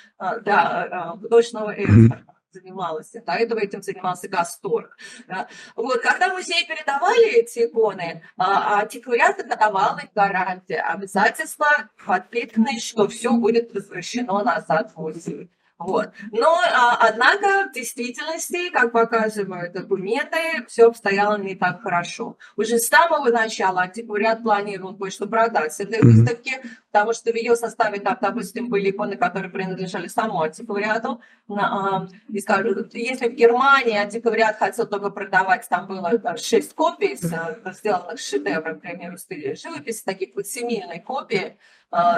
для 0.42 1.16
художественного 1.20 1.70
экспорта 1.70 2.33
занималась. 2.54 3.10
До 3.10 3.32
этого 3.32 3.58
этим 3.58 3.82
занимался 3.82 4.28
Гасторг. 4.28 4.96
Да. 5.28 5.48
Вот, 5.76 6.00
когда 6.00 6.32
музей 6.32 6.66
передавали 6.66 7.40
эти 7.40 7.66
иконы, 7.66 8.22
а, 8.36 8.80
антиквариат 8.80 9.46
давал 9.46 9.98
им 9.98 10.08
гарантии, 10.14 10.74
обязательства 10.74 11.90
подпитанные, 12.06 12.80
что 12.80 13.08
все 13.08 13.32
будет 13.32 13.74
возвращено 13.74 14.42
назад 14.42 14.92
в 14.94 15.00
музей. 15.00 15.50
Вот. 15.86 16.10
Но, 16.32 16.54
а, 16.54 16.96
однако, 16.98 17.68
в 17.68 17.72
действительности, 17.74 18.70
как 18.70 18.92
показывают 18.92 19.72
документы, 19.72 20.64
все 20.66 20.86
обстояло 20.86 21.36
не 21.36 21.54
так 21.54 21.82
хорошо. 21.82 22.38
Уже 22.56 22.78
с 22.78 22.88
самого 22.88 23.28
начала 23.28 23.82
антиквариат 23.82 24.42
планировал 24.42 24.96
кое-что 24.96 25.26
продать 25.26 25.74
с 25.74 25.80
этой 25.80 26.00
выставки, 26.00 26.52
потому 26.90 27.12
что 27.12 27.32
в 27.32 27.34
ее 27.34 27.54
составе, 27.54 28.00
там, 28.00 28.16
допустим, 28.20 28.68
были 28.68 28.90
иконы, 28.90 29.16
которые 29.16 29.50
принадлежали 29.50 30.06
самому 30.06 30.42
антиквариату. 30.42 31.20
А, 31.50 32.06
и 32.28 32.40
скажу, 32.40 32.74
если 32.92 33.28
в 33.28 33.34
Германии 33.34 33.96
антиквариат 33.96 34.56
хотел 34.56 34.86
только 34.86 35.10
продавать, 35.10 35.68
там 35.68 35.86
было 35.86 36.10
шесть 36.38 36.74
копий, 36.74 37.14
э, 37.14 37.72
сделанных 37.72 38.18
шедевром, 38.18 38.78
к 38.78 38.82
примеру, 38.82 39.18
стиля 39.18 39.54
живописи, 39.54 40.02
таких 40.02 40.34
вот 40.34 40.46
семейной 40.46 41.00
копии, 41.00 41.58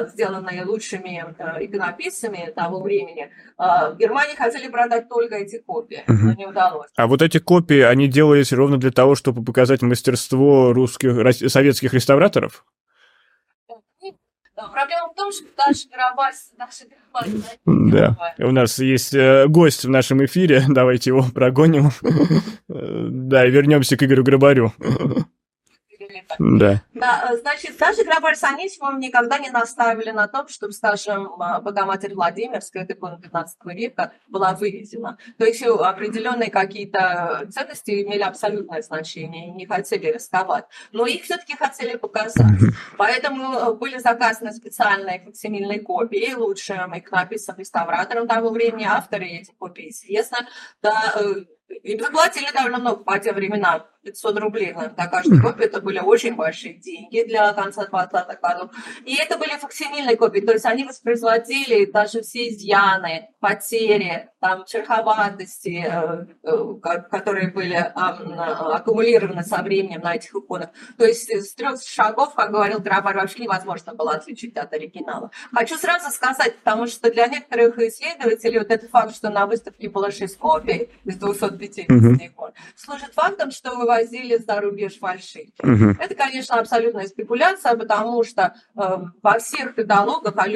сделанные 0.08 0.64
лучшими 0.64 1.24
э, 1.38 1.64
иконописцами 1.64 2.52
того 2.54 2.80
времени. 2.80 3.30
А, 3.58 3.90
в 3.90 3.98
Германии 3.98 4.34
хотели 4.34 4.68
продать 4.68 5.08
только 5.08 5.36
эти 5.36 5.58
копии, 5.58 6.02
но 6.06 6.32
не 6.32 6.46
удалось. 6.46 6.88
А 6.96 7.06
вот 7.06 7.22
эти 7.22 7.38
копии, 7.38 7.80
они 7.80 8.08
делались 8.08 8.52
ровно 8.52 8.78
для 8.78 8.90
того, 8.90 9.14
чтобы 9.14 9.44
показать 9.44 9.82
мастерство 9.82 10.72
русских, 10.72 11.16
советских 11.50 11.92
реставраторов? 11.92 12.64
Проблема 14.54 15.08
в 15.12 15.14
том, 15.14 15.30
что 15.32 15.44
наши 15.58 15.86
гроба, 15.88 16.30
наши 16.56 16.84
Да, 17.66 18.16
у 18.38 18.52
нас 18.52 18.78
есть 18.78 19.12
э, 19.12 19.46
гость 19.48 19.84
в 19.84 19.90
нашем 19.90 20.24
эфире, 20.24 20.64
давайте 20.68 21.10
его 21.10 21.24
прогоним. 21.34 21.90
Да, 22.68 23.46
и 23.46 23.50
вернемся 23.50 23.96
к 23.96 24.02
Игорю 24.02 24.24
Грабарю. 24.24 24.72
Да. 26.38 26.82
да. 26.94 27.30
Э, 27.30 27.36
значит, 27.36 27.76
даже 27.78 28.04
Грабарь 28.04 28.36
с 28.36 28.44
Анисимовым 28.44 28.98
никогда 29.00 29.38
не 29.38 29.50
наставили 29.50 30.10
на 30.10 30.28
том, 30.28 30.48
чтобы, 30.48 30.72
скажем, 30.72 31.40
а, 31.40 31.60
Богоматерь 31.60 32.14
Владимирская, 32.14 32.84
это 32.84 32.94
икона 32.94 33.20
15 33.20 33.58
века, 33.66 34.12
была 34.28 34.52
вывезена. 34.54 35.18
То 35.38 35.44
есть 35.44 35.62
э, 35.62 35.70
определенные 35.70 36.50
какие-то 36.50 37.48
ценности 37.52 38.02
имели 38.02 38.22
абсолютное 38.22 38.82
значение 38.82 39.50
не 39.50 39.66
хотели 39.66 40.12
рисковать. 40.12 40.64
Но 40.92 41.06
их 41.06 41.24
все-таки 41.24 41.56
хотели 41.56 41.96
показать. 41.96 42.60
Поэтому 42.96 43.52
э, 43.54 43.72
были 43.74 43.98
заказаны 43.98 44.52
специальные 44.52 45.20
факсимильные 45.24 45.80
копии 45.80 46.34
лучшим 46.34 46.98
иконописцам, 46.98 47.56
реставраторам 47.58 48.26
того 48.26 48.50
времени, 48.50 48.84
авторы 48.84 49.26
этих 49.26 49.56
копий 49.56 49.90
известны. 49.90 50.38
Да, 50.82 51.14
и 51.68 51.98
заплатили 51.98 52.50
довольно 52.52 52.78
много 52.78 53.04
по 53.04 53.18
тем 53.18 53.34
временам. 53.34 53.84
500 54.06 54.38
рублей 54.38 54.72
на, 54.72 54.88
каждую 55.08 55.42
копию. 55.42 55.66
Это 55.66 55.80
были 55.80 55.98
очень 55.98 56.36
большие 56.36 56.74
деньги 56.74 57.24
для 57.24 57.52
конца 57.52 57.84
20-х 57.84 58.38
годов. 58.40 58.70
И 59.04 59.16
это 59.16 59.36
были 59.36 59.56
факсимильные 59.58 60.16
копии, 60.16 60.40
то 60.40 60.52
есть 60.52 60.64
они 60.64 60.84
воспроизводили 60.84 61.86
даже 61.86 62.22
все 62.22 62.48
изъяны, 62.48 63.28
потери, 63.40 64.28
там, 64.40 64.64
черховатости, 64.64 65.84
э, 65.84 66.26
э, 66.42 66.74
которые 67.10 67.48
были 67.50 67.74
аккумулированы 67.74 69.42
со 69.42 69.62
временем 69.62 70.00
на 70.02 70.14
этих 70.14 70.34
иконах. 70.34 70.70
То 70.96 71.04
есть 71.04 71.28
с 71.30 71.54
трех 71.54 71.82
шагов, 71.82 72.34
как 72.34 72.52
говорил 72.52 72.78
Грабар, 72.78 73.16
вообще 73.16 73.42
невозможно 73.44 73.94
было 73.94 74.12
отличить 74.12 74.56
от 74.56 74.72
оригинала. 74.72 75.30
Хочу 75.52 75.76
сразу 75.76 76.10
сказать, 76.10 76.56
потому 76.58 76.86
что 76.86 77.10
для 77.10 77.26
некоторых 77.26 77.78
исследователей 77.78 78.58
вот 78.58 78.70
этот 78.70 78.90
факт, 78.90 79.14
что 79.16 79.30
на 79.30 79.46
выставке 79.46 79.88
было 79.88 80.12
6 80.12 80.38
копий 80.38 80.90
из 81.04 81.16
250 81.16 81.86
икон, 81.88 82.52
служит 82.76 83.12
фактом, 83.14 83.50
что 83.50 83.74
вы 83.76 83.86
возили 83.96 84.36
за 84.36 84.60
рубеж 84.60 84.98
фальшивки. 84.98 85.60
Угу. 85.62 85.96
Это, 86.00 86.14
конечно, 86.14 86.56
абсолютная 86.56 87.06
спекуляция, 87.06 87.76
потому 87.76 88.22
что 88.24 88.54
э, 88.76 88.80
во 89.22 89.38
всех 89.38 89.74
каталогах, 89.74 90.34
а 90.36 90.48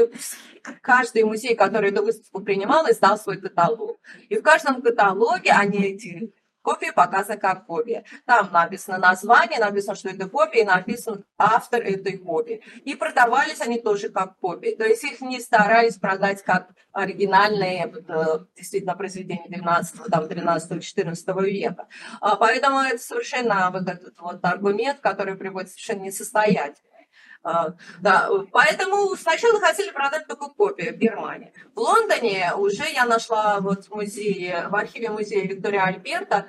каждый 0.80 1.24
музей, 1.24 1.54
который 1.54 1.90
эту 1.90 2.04
выставку 2.04 2.40
принимал, 2.40 2.90
издал 2.90 3.18
свой 3.18 3.38
каталог. 3.38 3.98
И 4.28 4.36
в 4.36 4.42
каждом 4.42 4.82
каталоге 4.82 5.52
они 5.52 5.78
эти 5.78 6.32
Копия 6.62 6.92
показана 6.92 7.38
как 7.38 7.66
копия. 7.66 8.04
Там 8.26 8.50
написано 8.52 8.98
название, 8.98 9.58
написано, 9.58 9.94
что 9.94 10.10
это 10.10 10.28
копия, 10.28 10.62
и 10.62 10.64
написан 10.64 11.24
автор 11.38 11.80
этой 11.80 12.18
копии. 12.18 12.62
И 12.84 12.94
продавались 12.94 13.60
они 13.60 13.80
тоже 13.80 14.10
как 14.10 14.36
копии. 14.38 14.74
То 14.74 14.84
есть 14.84 15.02
их 15.04 15.20
не 15.22 15.40
старались 15.40 15.96
продать 15.96 16.42
как 16.42 16.70
оригинальные 16.92 17.92
э, 18.08 18.24
действительно 18.56 18.94
произведения 18.94 19.48
12, 19.48 20.04
там, 20.10 20.28
13, 20.28 20.82
14 20.82 21.28
века. 21.42 21.88
А 22.20 22.36
поэтому 22.36 22.80
это 22.80 22.98
совершенно 22.98 23.70
вот 23.70 23.88
этот 23.88 24.18
вот 24.20 24.44
аргумент, 24.44 25.00
который 25.00 25.36
приводит 25.36 25.70
совершенно 25.70 26.02
несостоятельный. 26.02 26.89
А, 27.42 27.74
да, 28.00 28.28
поэтому 28.52 29.16
сначала 29.16 29.58
хотели 29.60 29.90
продать 29.90 30.26
только 30.26 30.48
копию 30.48 30.94
в 30.94 30.98
Германии. 30.98 31.52
В 31.74 31.80
Лондоне 31.80 32.52
уже 32.54 32.84
я 32.92 33.06
нашла 33.06 33.60
вот 33.60 33.86
в 33.86 33.94
музее, 33.94 34.66
в 34.68 34.74
архиве 34.74 35.10
музея 35.10 35.46
Виктория 35.46 35.84
Альберта 35.84 36.48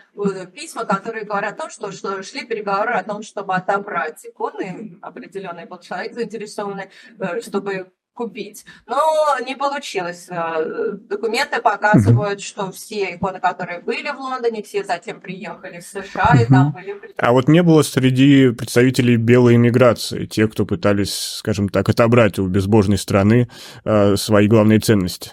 письма, 0.53 0.83
которые 0.85 1.23
говорят 1.23 1.53
о 1.53 1.61
том, 1.61 1.69
что, 1.69 1.91
что 1.93 2.21
шли 2.23 2.45
переговоры 2.45 2.93
о 2.93 3.03
том, 3.03 3.23
чтобы 3.23 3.55
отобрать 3.55 4.25
иконы, 4.25 4.99
определенный 5.01 5.65
был 5.65 5.79
человек 5.79 6.13
заинтересованный, 6.13 6.89
э, 7.19 7.41
чтобы 7.41 7.91
купить. 8.13 8.65
Но 8.87 8.97
не 9.45 9.55
получилось. 9.55 10.27
Э, 10.29 10.93
документы 11.09 11.61
показывают, 11.61 12.41
что 12.41 12.71
все 12.71 13.15
иконы, 13.15 13.39
которые 13.39 13.79
были 13.81 14.09
в 14.11 14.19
Лондоне, 14.19 14.63
все 14.63 14.83
затем 14.83 15.21
приехали 15.21 15.79
в 15.79 15.83
США, 15.83 16.37
и 16.41 16.45
там 16.45 16.71
были... 16.71 16.99
А 17.17 17.31
вот 17.31 17.47
не 17.47 17.63
было 17.63 17.81
среди 17.81 18.51
представителей 18.51 19.15
белой 19.15 19.55
иммиграции, 19.55 20.25
те, 20.25 20.47
кто 20.47 20.65
пытались, 20.65 21.13
скажем 21.13 21.69
так, 21.69 21.89
отобрать 21.89 22.39
у 22.39 22.47
безбожной 22.47 22.97
страны 22.97 23.49
э, 23.85 24.15
свои 24.15 24.47
главные 24.47 24.79
ценности? 24.79 25.31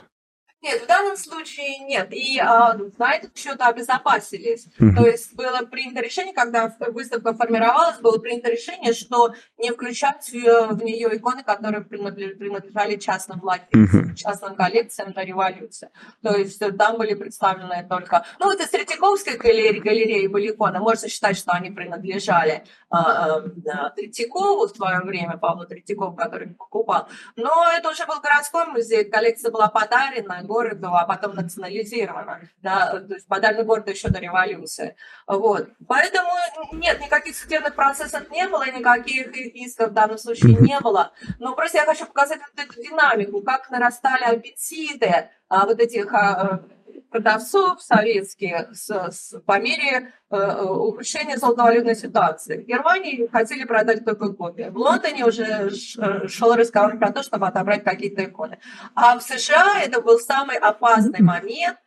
Нет, 0.61 0.83
в 0.83 0.87
данном 0.87 1.17
случае 1.17 1.79
нет. 1.79 2.13
И 2.13 2.39
а, 2.41 2.77
знаете, 2.97 3.31
что-то 3.35 3.69
обезопасились. 3.69 4.67
Mm-hmm. 4.81 4.97
То 4.97 5.07
есть 5.07 5.35
было 5.37 5.59
принято 5.59 6.01
решение, 6.01 6.35
когда 6.35 6.75
выставка 6.89 7.33
формировалась, 7.33 7.99
было 8.01 8.19
принято 8.19 8.51
решение, 8.51 8.93
что 8.93 9.33
не 9.57 9.71
включать 9.71 10.29
в 10.31 10.83
нее 10.83 11.17
иконы, 11.17 11.45
которые 11.45 11.83
принадлежали 11.83 12.97
частным 12.97 13.39
владельцам, 13.39 14.11
mm-hmm. 14.11 14.15
частным 14.15 14.57
коллекциям 14.57 15.13
до 15.13 15.23
революции. 15.23 15.91
То 16.23 16.37
есть 16.37 16.61
там 16.77 16.99
были 16.99 17.15
представлены 17.15 17.87
только... 17.89 18.25
Ну, 18.41 18.47
вот 18.47 18.61
из 18.61 18.69
Третьяковской 18.69 19.37
галереи, 19.37 19.79
галереи 19.79 20.27
были 20.27 20.51
иконы. 20.51 20.81
Можно 20.81 21.09
считать, 21.09 21.39
что 21.39 21.53
они 21.53 21.71
принадлежали 21.71 22.65
а, 22.91 23.37
а, 23.37 23.91
Третьякову 23.91 24.67
в 24.67 24.75
свое 24.75 25.01
время, 25.03 25.37
Павлу 25.37 25.67
Третьякову, 25.67 26.17
который 26.17 26.49
покупал. 26.49 27.07
Но 27.37 27.65
это 27.71 27.91
уже 27.91 28.07
был 28.07 28.21
городской 28.21 28.67
музей, 28.67 29.05
коллекция 29.05 29.53
была 29.53 29.69
подарена, 29.69 30.43
городу, 30.59 30.89
а 30.89 31.05
потом 31.05 31.35
национализировано. 31.35 32.41
Да? 32.63 33.01
То 33.01 33.15
есть 33.15 33.27
подаренный 33.29 33.65
город 33.65 33.89
еще 33.89 34.09
до 34.09 34.19
революции. 34.19 34.97
Вот. 35.27 35.69
Поэтому 35.87 36.31
нет, 36.73 37.01
никаких 37.01 37.37
судебных 37.37 37.75
процессов 37.75 38.29
не 38.31 38.49
было, 38.49 38.67
никаких 38.67 39.29
исков 39.37 39.91
в 39.91 39.93
данном 39.93 40.19
случае 40.19 40.57
не 40.57 40.81
было. 40.81 41.13
Но 41.39 41.55
просто 41.55 41.79
я 41.79 41.85
хочу 41.85 42.07
показать 42.07 42.41
вот 42.41 42.65
эту 42.65 42.83
динамику, 42.83 43.43
как 43.43 43.71
нарастали 43.71 44.25
аппетиты 44.25 45.31
а, 45.49 45.67
вот 45.67 45.79
этих 45.81 46.13
а, 46.13 46.63
продавцов 47.11 47.83
советских 47.83 48.69
с, 48.73 48.91
с, 48.91 49.41
по 49.47 49.59
мере 49.59 50.13
э, 50.31 50.37
э 50.37 50.63
ухудшения 50.63 51.37
золотовалютной 51.37 51.97
ситуации. 51.97 52.63
В 52.63 52.67
Германии 52.67 53.29
хотели 53.31 53.65
продать 53.65 54.05
только 54.05 54.33
копии. 54.33 54.69
В 54.71 54.77
Лондоне 54.77 55.25
уже 55.25 55.71
э, 55.71 56.29
шел 56.29 56.55
разговор 56.55 56.99
про 56.99 57.13
то, 57.13 57.23
чтобы 57.23 57.47
отобрать 57.47 57.85
какие-то 57.85 58.25
иконы. 58.25 58.59
А 58.95 59.19
в 59.19 59.23
США 59.23 59.81
это 59.83 60.01
был 60.01 60.19
самый 60.19 60.57
опасный 60.57 61.23
момент, 61.23 61.79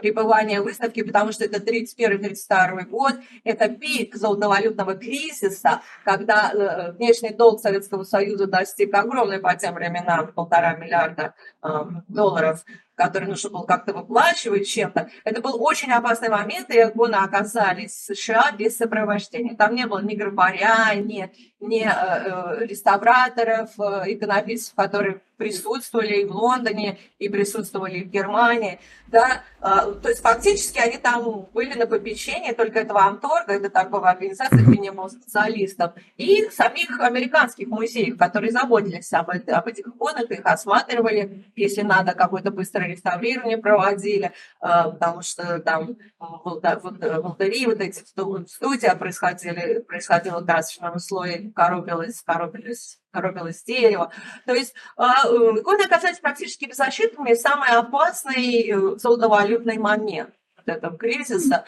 пребывания 0.00 0.60
выставки, 0.60 1.02
потому 1.02 1.32
что 1.32 1.44
это 1.44 1.58
31-32 1.58 2.84
год, 2.86 3.14
это 3.44 3.68
пик 3.68 4.16
золотовалютного 4.16 4.94
кризиса, 4.94 5.82
когда 6.04 6.50
э, 6.52 6.92
внешний 6.92 7.30
долг 7.30 7.60
Советского 7.60 8.04
Союза 8.04 8.46
достиг 8.46 8.94
огромной 8.94 9.38
по 9.38 9.54
тем 9.54 9.74
временам 9.74 10.32
полтора 10.32 10.74
миллиарда 10.74 11.34
э, 11.62 11.68
долларов 12.08 12.64
который 13.00 13.28
нужно 13.28 13.48
было 13.48 13.62
как-то 13.62 13.94
выплачивать 13.94 14.68
чем-то. 14.68 15.08
Это 15.24 15.40
был 15.40 15.62
очень 15.62 15.90
опасный 15.90 16.28
момент, 16.28 16.70
и 16.70 16.74
иконы 16.74 17.14
оказались 17.14 17.92
в 17.92 18.14
США 18.14 18.52
без 18.52 18.76
сопровождения. 18.76 19.56
Там 19.56 19.74
не 19.74 19.86
было 19.86 20.02
ни 20.02 20.14
грабаря, 20.14 20.94
ни, 20.94 21.32
ни 21.60 21.82
э, 21.82 21.90
э, 21.90 22.66
реставраторов, 22.66 23.70
э, 23.78 24.14
иконописцев, 24.14 24.74
которые 24.74 25.20
присутствовали 25.36 26.20
и 26.20 26.24
в 26.26 26.32
Лондоне, 26.32 26.98
и 27.18 27.28
присутствовали 27.30 28.02
в 28.02 28.10
Германии. 28.10 28.78
Да? 29.06 29.42
А, 29.60 29.90
то 29.90 30.10
есть 30.10 30.20
фактически 30.20 30.78
они 30.78 30.98
там 30.98 31.48
были 31.54 31.78
на 31.78 31.86
попечении 31.86 32.52
только 32.52 32.80
этого 32.80 33.00
Амторга, 33.00 33.54
это 33.54 33.70
торговая 33.70 34.12
организация, 34.12 34.58
где 34.58 34.78
не 34.78 34.92
было 34.92 35.08
специалистов, 35.08 35.92
и 36.18 36.46
самих 36.50 37.00
американских 37.00 37.68
музеев, 37.68 38.18
которые 38.18 38.52
заботились 38.52 39.10
об, 39.14 39.30
об 39.30 39.66
этих 39.66 39.86
иконах, 39.86 40.30
их 40.30 40.44
осматривали, 40.44 41.46
если 41.56 41.82
надо, 41.82 42.12
какое-то 42.12 42.50
быстрое 42.50 42.88
реставрирование 42.88 43.56
проводили, 43.56 44.32
потому 44.60 45.22
что 45.22 45.58
там 45.60 45.96
в 46.18 46.50
Волдовии 46.52 47.64
вот 47.64 47.80
эти 47.80 48.04
студии 48.04 48.98
происходили, 48.98 49.80
происходило 49.80 50.42
красочном 50.42 50.98
слое, 50.98 51.49
коробилось, 51.54 52.22
коробились 52.22 53.00
коробилось 53.12 53.62
дерево. 53.64 54.12
То 54.46 54.54
есть 54.54 54.74
а, 54.96 55.26
э, 55.26 55.60
иконы 55.60 55.82
оказались 55.82 56.18
практически 56.18 56.66
беззащитными. 56.66 57.34
Самый 57.34 57.70
опасный 57.70 58.70
э, 58.70 58.96
золотовалютный 58.98 59.78
момент 59.78 60.34
этого 60.66 60.96
кризиса 60.96 61.64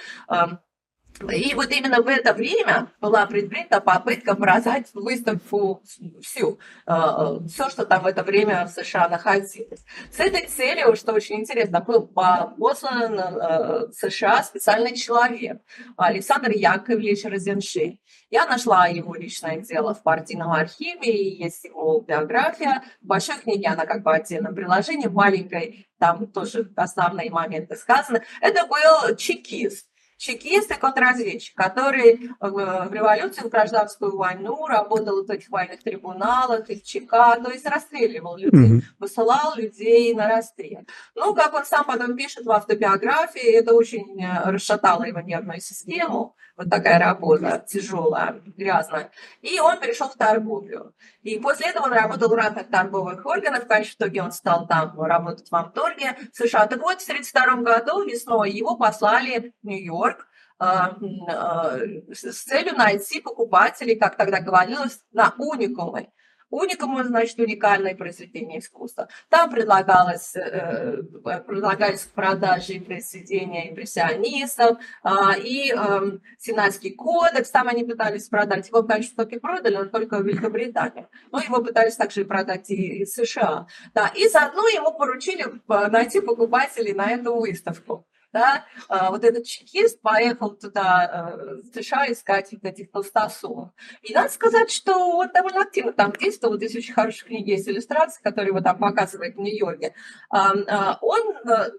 и 1.30 1.54
вот 1.54 1.70
именно 1.70 2.02
в 2.02 2.08
это 2.08 2.32
время 2.32 2.90
была 3.00 3.26
предпринята 3.26 3.80
попытка 3.80 4.34
продать 4.34 4.88
выставку 4.94 5.82
всю, 6.22 6.58
э, 6.86 7.38
все, 7.48 7.70
что 7.70 7.86
там 7.86 8.02
в 8.02 8.06
это 8.06 8.22
время 8.22 8.66
в 8.66 8.70
США 8.70 9.08
находилось. 9.08 9.84
С 10.10 10.20
этой 10.20 10.46
целью, 10.46 10.96
что 10.96 11.12
очень 11.12 11.40
интересно, 11.40 11.80
был 11.80 12.06
послан 12.06 13.16
в 13.16 13.92
США 13.92 14.42
специальный 14.42 14.96
человек, 14.96 15.60
Александр 15.96 16.50
Яковлевич 16.50 17.24
Розеншин. 17.24 17.98
Я 18.30 18.46
нашла 18.46 18.86
его 18.86 19.14
личное 19.14 19.58
дело 19.58 19.94
в 19.94 20.02
партийном 20.02 20.52
архиве, 20.52 21.12
и 21.12 21.42
есть 21.42 21.64
его 21.64 22.00
биография. 22.00 22.82
В 23.02 23.06
большой 23.06 23.36
книге 23.36 23.68
она 23.68 23.84
как 23.84 24.02
бы 24.02 24.14
отдельном 24.14 24.54
приложении, 24.54 25.06
маленькой, 25.06 25.86
там 25.98 26.26
тоже 26.26 26.72
основные 26.76 27.30
моменты 27.30 27.76
сказаны. 27.76 28.22
Это 28.40 28.66
был 28.66 29.16
чекист 29.16 29.91
чекист 30.22 30.70
и 30.70 30.74
контрразведчик, 30.74 31.56
который 31.56 32.12
э, 32.12 32.28
в 32.40 32.92
революцию, 32.92 33.48
в 33.48 33.50
гражданскую 33.50 34.16
войну 34.16 34.66
работал 34.66 35.24
в 35.24 35.30
этих 35.30 35.50
военных 35.50 35.82
трибуналах, 35.82 36.70
из 36.70 36.82
ЧК, 36.82 37.36
то 37.42 37.50
есть 37.50 37.66
расстреливал 37.66 38.36
людей, 38.36 38.78
mm-hmm. 38.78 38.82
высылал 39.00 39.56
людей 39.56 40.14
на 40.14 40.28
расстрел. 40.28 40.82
Ну, 41.16 41.34
как 41.34 41.52
он 41.54 41.64
сам 41.64 41.84
потом 41.84 42.16
пишет 42.16 42.46
в 42.46 42.50
автобиографии, 42.52 43.58
это 43.58 43.74
очень 43.74 44.22
э, 44.22 44.50
расшатало 44.50 45.02
его 45.02 45.20
нервную 45.20 45.60
систему, 45.60 46.36
вот 46.56 46.70
такая 46.70 47.00
работа 47.00 47.64
тяжелая, 47.66 48.40
грязная. 48.56 49.10
И 49.40 49.58
он 49.58 49.80
перешел 49.80 50.08
в 50.08 50.16
торговлю. 50.16 50.94
И 51.22 51.38
после 51.38 51.70
этого 51.70 51.84
он 51.84 51.92
работал 51.92 52.28
в 52.28 52.34
разных 52.34 52.68
торговых 52.68 53.24
органах. 53.24 53.64
В 53.64 53.68
конечном 53.68 54.08
итоге 54.08 54.22
он 54.22 54.32
стал 54.32 54.66
там 54.66 55.00
работать 55.00 55.48
в 55.48 55.54
Амторге, 55.54 56.16
США. 56.32 56.66
Так 56.66 56.80
вот, 56.80 57.00
в 57.00 57.08
1932 57.08 57.62
году 57.62 58.04
весной 58.04 58.50
его 58.50 58.76
послали 58.76 59.54
в 59.62 59.66
Нью-Йорк 59.66 60.26
а, 60.58 60.96
а, 61.28 61.78
с 62.12 62.42
целью 62.42 62.74
найти 62.74 63.20
покупателей, 63.20 63.96
как 63.96 64.16
тогда 64.16 64.40
говорилось, 64.40 65.00
на 65.12 65.32
уникумы. 65.38 66.10
Уникум, 66.52 67.02
значит, 67.02 67.38
уникальное 67.38 67.94
произведение 67.94 68.58
искусства. 68.58 69.08
Там 69.30 69.50
предлагалось, 69.50 70.36
э, 70.36 71.02
предлагались 71.46 72.02
к 72.04 72.12
продаже 72.12 72.78
произведения 72.78 73.70
импрессионистов, 73.70 74.76
э, 75.02 75.08
и 75.42 75.72
э, 75.72 76.18
Сенатский 76.38 76.94
кодекс, 76.94 77.50
там 77.50 77.68
они 77.68 77.84
пытались 77.84 78.28
продать. 78.28 78.68
Его, 78.68 78.82
конечно, 78.82 79.24
только 79.24 79.40
продали, 79.40 79.76
но 79.76 79.86
только 79.86 80.18
в 80.18 80.26
Великобританию. 80.26 81.08
Но 81.30 81.40
его 81.40 81.62
пытались 81.62 81.96
также 81.96 82.26
продать 82.26 82.68
и 82.68 83.02
из 83.02 83.14
США. 83.14 83.66
Да, 83.94 84.08
и 84.14 84.28
заодно 84.28 84.68
ему 84.68 84.92
поручили 84.92 85.46
э, 85.46 85.88
найти 85.88 86.20
покупателей 86.20 86.92
на 86.92 87.12
эту 87.12 87.34
выставку 87.34 88.06
да, 88.32 88.64
а, 88.88 89.10
вот 89.10 89.24
этот 89.24 89.44
чекист 89.44 90.00
поехал 90.00 90.50
туда, 90.56 91.36
э, 91.36 91.56
в 91.62 91.74
США, 91.74 92.10
искать 92.10 92.50
вот 92.52 92.64
этих 92.64 92.90
толстосумов. 92.90 93.70
И 94.02 94.14
надо 94.14 94.30
сказать, 94.30 94.70
что 94.70 95.16
он 95.16 95.30
довольно 95.32 95.62
активно 95.62 95.92
там 95.92 96.12
действовал. 96.12 96.56
Здесь 96.56 96.76
очень 96.76 96.94
хорошие 96.94 97.26
книги 97.26 97.50
есть 97.50 97.68
иллюстрации, 97.68 98.22
которые 98.22 98.48
его 98.48 98.60
там 98.60 98.78
показывают 98.78 99.36
в 99.36 99.38
Нью-Йорке. 99.38 99.94
А, 100.30 100.98
он 101.00 101.36
э, 101.46 101.70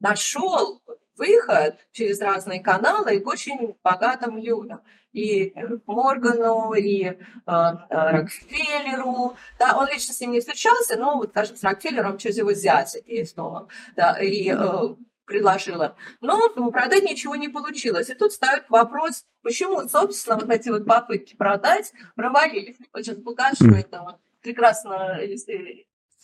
нашел 0.00 0.82
выход 1.16 1.76
через 1.92 2.20
разные 2.20 2.60
каналы 2.60 3.20
к 3.20 3.26
очень 3.26 3.76
богатым 3.82 4.38
людям. 4.38 4.80
И 5.12 5.54
Моргану, 5.86 6.72
и 6.74 7.04
э, 7.04 7.16
Рокфеллеру. 7.46 9.36
Да, 9.60 9.78
он 9.78 9.86
лично 9.86 10.12
с 10.12 10.20
ним 10.20 10.32
не 10.32 10.40
встречался, 10.40 10.96
но, 10.96 11.16
вот, 11.16 11.30
скажем, 11.30 11.56
с 11.56 11.62
Рокфеллером 11.62 12.18
через 12.18 12.38
его 12.38 12.52
зятя 12.52 13.00
действовал. 13.02 13.68
Да, 13.94 14.18
и 14.20 14.50
э, 14.50 14.94
предложила. 15.24 15.96
Но 16.20 16.48
продать 16.70 17.02
ничего 17.02 17.36
не 17.36 17.48
получилось. 17.48 18.10
И 18.10 18.14
тут 18.14 18.32
ставит 18.32 18.64
вопрос, 18.68 19.24
почему, 19.42 19.88
собственно, 19.88 20.36
вот 20.36 20.50
эти 20.50 20.68
вот 20.68 20.84
попытки 20.86 21.36
продать 21.36 21.92
провалились. 22.14 22.76
Сейчас 22.96 23.16
покажу 23.16 23.64
mm. 23.64 23.76
это 23.76 24.02
вот 24.02 24.16
прекрасно 24.42 25.18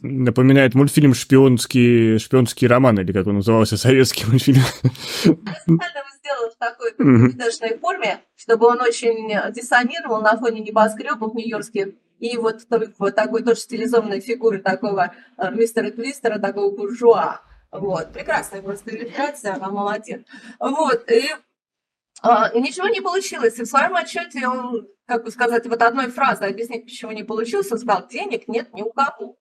Напоминает 0.02 0.74
мультфильм 0.74 1.12
«Шпионский, 1.12 2.18
«Шпионский 2.18 2.66
роман», 2.66 2.98
или 2.98 3.12
как 3.12 3.26
он 3.26 3.36
назывался, 3.36 3.76
советский 3.76 4.24
мультфильм. 4.26 4.62
Специально 5.20 6.02
сделал 6.18 6.50
в 6.50 6.56
такой 6.58 6.94
видошной 6.98 7.78
форме, 7.78 8.20
чтобы 8.34 8.66
он 8.66 8.80
очень 8.80 9.28
диссонировал 9.52 10.22
на 10.22 10.38
фоне 10.38 10.60
небоскребов 10.60 11.34
нью-йоркских. 11.34 11.88
И 12.18 12.36
вот, 12.36 12.60
вот 12.98 13.14
такой 13.14 13.42
тоже 13.42 13.60
стилизованной 13.60 14.20
фигуры 14.20 14.58
такого 14.58 15.14
э, 15.38 15.50
мистера 15.54 15.90
Твистера, 15.90 16.38
такого 16.38 16.74
буржуа. 16.74 17.40
Вот, 17.72 18.12
прекрасная 18.12 18.62
просто 18.62 18.90
иллюстрация, 18.90 19.54
она 19.54 19.70
молодец. 19.70 20.22
Вот, 20.58 21.08
и 21.10 21.30
а, 22.22 22.50
ничего 22.58 22.88
не 22.88 23.00
получилось. 23.00 23.58
И 23.58 23.62
в 23.62 23.66
своем 23.66 23.94
отчете 23.94 24.46
он, 24.46 24.88
как 25.06 25.24
бы 25.24 25.30
сказать, 25.30 25.66
вот 25.66 25.80
одной 25.80 26.10
фразой 26.10 26.50
объяснить, 26.50 26.84
почему 26.84 27.12
не 27.12 27.22
получилось, 27.22 27.70
он 27.70 27.78
сказал, 27.78 28.08
денег 28.08 28.48
нет 28.48 28.72
ни 28.74 28.82
у 28.82 28.92
кого. 28.92 29.36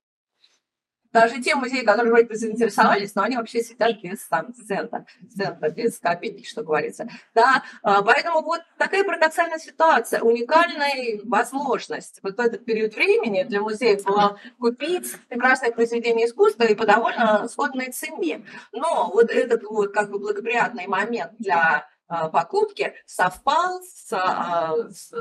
Даже 1.11 1.41
те 1.41 1.55
музеи, 1.55 1.83
которые 1.83 2.11
вроде 2.11 2.27
бы 2.27 2.35
заинтересовались, 2.35 3.15
но 3.15 3.23
они 3.23 3.35
вообще 3.35 3.61
сидят 3.61 3.99
без 4.01 4.19
там, 4.27 4.53
цента, 4.53 5.05
цента, 5.35 5.69
без 5.69 5.97
копейки, 5.97 6.47
что 6.47 6.63
говорится. 6.63 7.07
Да, 7.33 7.63
а, 7.81 8.03
поэтому 8.03 8.41
вот 8.41 8.61
такая 8.77 9.03
парадоксальная 9.03 9.57
ситуация, 9.57 10.21
уникальная 10.21 11.19
возможность 11.23 12.19
вот 12.21 12.37
в 12.37 12.39
этот 12.39 12.63
период 12.63 12.93
времени 12.93 13.43
для 13.43 13.61
музеев 13.61 14.03
была 14.03 14.37
купить 14.59 15.15
прекрасное 15.29 15.71
произведение 15.71 16.27
искусства 16.27 16.63
и 16.63 16.75
по 16.75 16.85
довольно 16.85 17.47
сходной 17.47 17.91
цене. 17.91 18.45
Но 18.71 19.09
вот 19.11 19.31
этот 19.31 19.63
вот 19.63 19.91
как 19.91 20.11
бы 20.11 20.19
благоприятный 20.19 20.85
момент 20.85 21.33
для 21.39 21.87
а, 22.07 22.29
покупки 22.29 22.93
совпал 23.07 23.81
с, 23.81 24.13
а, 24.13 24.75
с 24.89 25.11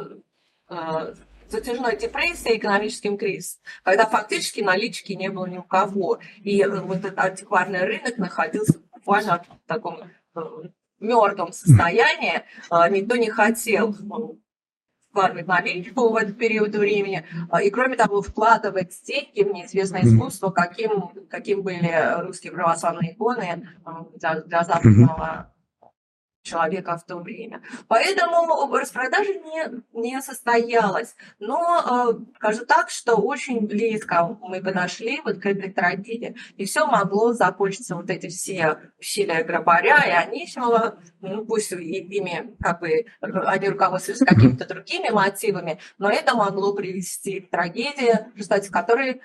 затяжной 1.51 1.97
депрессией, 1.97 2.59
экономическим 2.59 3.17
кризисом, 3.17 3.61
когда 3.83 4.07
фактически 4.07 4.61
налички 4.61 5.13
не 5.13 5.31
было 5.31 5.47
ни 5.47 5.59
у 5.59 5.63
кого. 5.63 6.19
И 6.43 6.63
э, 6.63 6.69
вот 6.81 6.99
этот 6.99 7.19
антикварный 7.19 7.85
рынок 7.85 8.19
находился 8.19 8.79
буквально 8.93 9.45
в 9.65 9.69
таком 9.69 9.99
э, 10.35 10.41
мертвом 11.01 11.53
состоянии. 11.53 12.43
А, 12.71 12.89
никто 12.89 13.17
не 13.17 13.31
хотел 13.31 13.95
ну, 14.01 14.41
вкладывать 15.11 15.47
наличку 15.47 16.11
в 16.11 16.17
этот 16.17 16.39
период 16.39 16.75
времени, 16.75 17.25
а, 17.51 17.63
и, 17.63 17.71
кроме 17.71 17.97
того, 17.97 18.23
вкладывать 18.23 18.95
деньги 19.07 19.43
в 19.43 19.53
неизвестное 19.53 20.03
искусство, 20.03 20.51
каким, 20.51 21.09
каким 21.29 21.63
были 21.63 22.23
русские 22.23 22.53
православные 22.53 23.13
иконы 23.13 23.67
э, 23.85 23.91
для, 24.17 24.41
для 24.43 24.65
западного 24.65 25.53
человека 26.43 26.97
в 26.97 27.05
то 27.05 27.17
время. 27.17 27.63
Поэтому 27.89 28.73
распродажа 28.75 29.35
не, 29.35 29.83
не 29.93 30.21
состоялась. 30.23 31.15
Но 31.39 32.17
э, 32.17 32.35
скажу 32.37 32.65
так, 32.67 32.91
что 32.91 33.17
очень 33.17 33.67
близко 33.67 34.37
мы 34.41 34.63
подошли 34.63 35.21
вот 35.25 35.39
к 35.39 35.47
этой 35.47 35.73
трагедии. 35.73 36.37
И 36.57 36.65
все 36.65 36.87
могло 36.87 37.33
закончиться 37.33 37.97
вот 37.97 38.11
эти 38.11 38.29
все 38.29 38.79
усилия 38.99 39.45
Грабаря 39.45 40.03
и 40.05 40.11
Анисимова, 40.11 40.99
ну 41.21 41.45
пусть 41.45 41.73
ими 41.73 42.57
как 42.61 42.81
бы 42.81 43.07
они 43.21 43.69
руководствуются 43.69 44.25
какими-то 44.25 44.65
другими 44.69 45.11
мотивами, 45.11 45.79
но 45.99 46.11
это 46.11 46.35
могло 46.35 46.75
привести 46.75 47.41
к 47.41 47.51
трагедии, 47.51 48.33
в 48.35 48.37
результате 48.37 48.71
которой 48.71 49.11
э, 49.11 49.21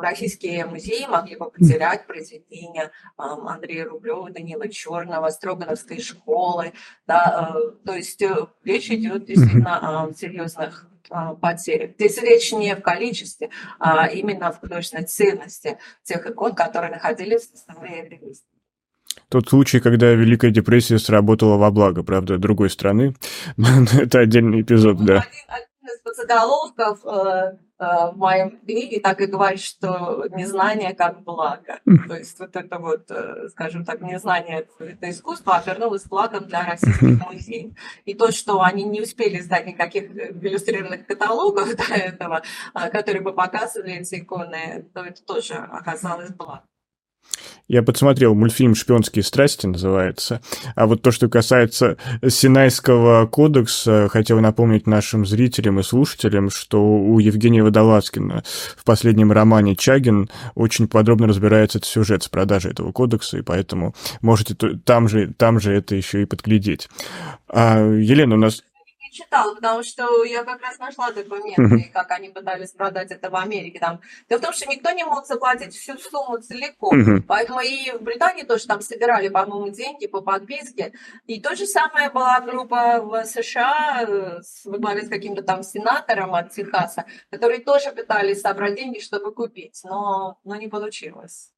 российские 0.00 0.66
музеи 0.66 1.06
могли 1.06 1.36
бы 1.36 1.50
потерять 1.50 2.06
произведения 2.06 2.84
э, 2.84 2.90
Андрея 3.16 3.86
Рублева, 3.86 4.30
Данила 4.30 4.68
Черного, 4.68 5.28
Строгановской 5.30 6.00
школы, 6.00 6.33
школы, 6.34 6.72
да, 7.06 7.54
э, 7.54 7.86
то 7.86 7.94
есть 7.94 8.20
э, 8.22 8.34
речь 8.64 8.90
идет 8.90 9.26
действительно 9.26 10.06
о 10.06 10.12
серьезных 10.12 10.88
э, 11.10 11.34
потерях. 11.40 11.92
Здесь 11.98 12.18
речь 12.18 12.52
не 12.52 12.74
в 12.74 12.80
количестве, 12.80 13.50
а 13.78 14.06
именно 14.06 14.52
в 14.52 14.58
художественной 14.60 15.04
ценности 15.04 15.78
тех 16.02 16.26
икон, 16.26 16.54
которые 16.54 16.90
находились 16.90 17.42
в 17.42 17.56
составе 17.56 18.08
ревизии. 18.08 18.42
Тот 19.28 19.48
случай, 19.48 19.80
когда 19.80 20.12
Великая 20.12 20.50
депрессия 20.50 20.98
сработала 20.98 21.56
во 21.56 21.70
благо, 21.70 22.02
правда, 22.02 22.36
другой 22.36 22.68
страны. 22.68 23.14
Это 23.56 24.20
отдельный 24.20 24.62
эпизод, 24.62 25.04
да. 25.04 25.24
Один, 25.48 25.66
заголовков 26.14 27.04
Э, 27.76 28.10
в 28.12 28.16
моем 28.16 28.60
книге 28.60 29.00
так 29.00 29.20
и 29.20 29.26
говорит, 29.26 29.60
что 29.60 30.26
незнание 30.30 30.94
как 30.94 31.22
благо. 31.22 31.80
То 32.08 32.16
есть 32.16 32.38
вот 32.38 32.54
это 32.54 32.78
вот, 32.78 33.10
э, 33.10 33.48
скажем 33.50 33.84
так, 33.84 34.00
незнание 34.00 34.68
это 34.78 35.10
искусство 35.10 35.56
обернулось 35.56 36.04
благом 36.04 36.46
для 36.46 36.64
российских 36.64 37.26
музеев. 37.26 37.72
И 38.04 38.14
то, 38.14 38.30
что 38.30 38.62
они 38.62 38.84
не 38.84 39.02
успели 39.02 39.40
сдать 39.40 39.66
никаких 39.66 40.10
иллюстрированных 40.14 41.06
каталогов 41.06 41.74
до 41.76 41.94
этого, 41.94 42.42
а, 42.74 42.90
которые 42.90 43.22
бы 43.22 43.32
показывали 43.32 43.94
эти 43.94 44.20
иконы, 44.20 44.86
то 44.94 45.00
это 45.00 45.24
тоже 45.24 45.54
оказалось 45.54 46.30
благом. 46.30 46.62
Я 47.66 47.82
подсмотрел 47.82 48.34
мультфильм 48.34 48.74
«Шпионские 48.74 49.22
страсти» 49.22 49.66
называется. 49.66 50.40
А 50.74 50.86
вот 50.86 51.02
то, 51.02 51.10
что 51.10 51.28
касается 51.28 51.96
Синайского 52.26 53.26
кодекса, 53.26 54.08
хотел 54.10 54.40
напомнить 54.40 54.86
нашим 54.86 55.24
зрителям 55.24 55.80
и 55.80 55.82
слушателям, 55.82 56.50
что 56.50 56.82
у 56.82 57.18
Евгения 57.18 57.62
Водолазкина 57.62 58.44
в 58.76 58.84
последнем 58.84 59.32
романе 59.32 59.76
«Чагин» 59.76 60.28
очень 60.54 60.88
подробно 60.88 61.26
разбирается 61.26 61.78
этот 61.78 61.88
сюжет 61.88 62.22
с 62.22 62.28
продажей 62.28 62.72
этого 62.72 62.92
кодекса, 62.92 63.38
и 63.38 63.42
поэтому 63.42 63.94
можете 64.20 64.54
там 64.54 65.08
же, 65.08 65.32
там 65.36 65.58
же 65.58 65.72
это 65.72 65.94
еще 65.94 66.22
и 66.22 66.26
подглядеть. 66.26 66.88
А, 67.48 67.78
Елена, 67.78 68.34
у 68.34 68.38
нас 68.38 68.62
читала, 69.14 69.54
потому 69.54 69.82
что 69.82 70.24
я 70.24 70.44
как 70.44 70.60
раз 70.60 70.78
нашла 70.78 71.10
документы, 71.10 71.90
как 71.92 72.10
они 72.10 72.28
пытались 72.28 72.72
продать 72.72 73.10
это 73.10 73.30
в 73.30 73.36
Америке. 73.36 73.78
Там. 73.78 74.00
Дело 74.28 74.38
в 74.40 74.42
том, 74.42 74.52
что 74.52 74.66
никто 74.66 74.90
не 74.90 75.04
мог 75.04 75.26
заплатить 75.26 75.74
всю 75.74 75.96
сумму 75.98 76.38
целиком. 76.38 77.22
Поэтому 77.26 77.60
и 77.60 77.92
в 77.92 78.02
Британии 78.02 78.42
тоже 78.42 78.66
там 78.66 78.80
собирали, 78.80 79.28
по-моему, 79.28 79.70
деньги 79.70 80.06
по 80.06 80.20
подписке. 80.20 80.92
И 81.26 81.40
то 81.40 81.54
же 81.54 81.66
самое 81.66 82.10
была 82.10 82.40
группа 82.40 83.00
в 83.00 83.24
США 83.24 84.04
э, 84.06 84.40
во 84.64 84.78
главе 84.78 85.02
с 85.02 85.08
каким-то 85.08 85.42
там 85.42 85.62
сенатором 85.62 86.34
от 86.34 86.50
Техаса, 86.50 87.04
которые 87.30 87.60
тоже 87.60 87.92
пытались 87.92 88.40
собрать 88.40 88.74
деньги, 88.76 88.98
чтобы 88.98 89.32
купить, 89.32 89.80
но, 89.84 90.38
но 90.44 90.56
не 90.56 90.68
получилось. 90.68 91.53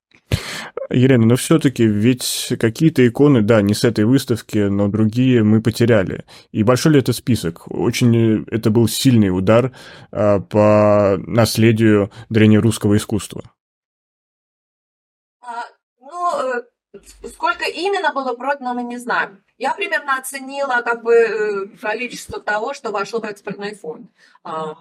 Елена, 0.90 1.26
но 1.26 1.36
все-таки 1.36 1.86
ведь 1.86 2.52
какие-то 2.60 3.06
иконы, 3.06 3.42
да, 3.42 3.62
не 3.62 3.74
с 3.74 3.84
этой 3.84 4.04
выставки, 4.04 4.58
но 4.58 4.88
другие 4.88 5.42
мы 5.42 5.60
потеряли. 5.60 6.24
И 6.52 6.62
большой 6.62 6.92
ли 6.92 7.00
это 7.00 7.12
список? 7.12 7.70
Очень 7.70 8.44
это 8.50 8.70
был 8.70 8.88
сильный 8.88 9.28
удар 9.28 9.72
а, 10.12 10.40
по 10.40 11.16
наследию 11.26 12.10
древнерусского 12.28 12.96
искусства. 12.96 13.42
А, 15.40 15.64
ну, 16.00 16.58
э, 16.58 16.62
сколько 17.28 17.64
именно 17.64 18.12
было 18.12 18.34
продано, 18.34 18.74
мы 18.74 18.82
не 18.82 18.98
знаем. 18.98 19.42
Я 19.58 19.74
примерно 19.74 20.18
оценила 20.18 20.82
как 20.82 21.02
бы 21.02 21.14
э, 21.14 21.66
количество 21.80 22.40
того, 22.40 22.74
что 22.74 22.90
вошло 22.90 23.20
в 23.20 23.24
экспортный 23.24 23.74
фонд. 23.74 24.10
А, 24.44 24.74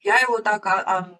я 0.00 0.18
его 0.18 0.38
так 0.38 0.66
а, 0.66 1.18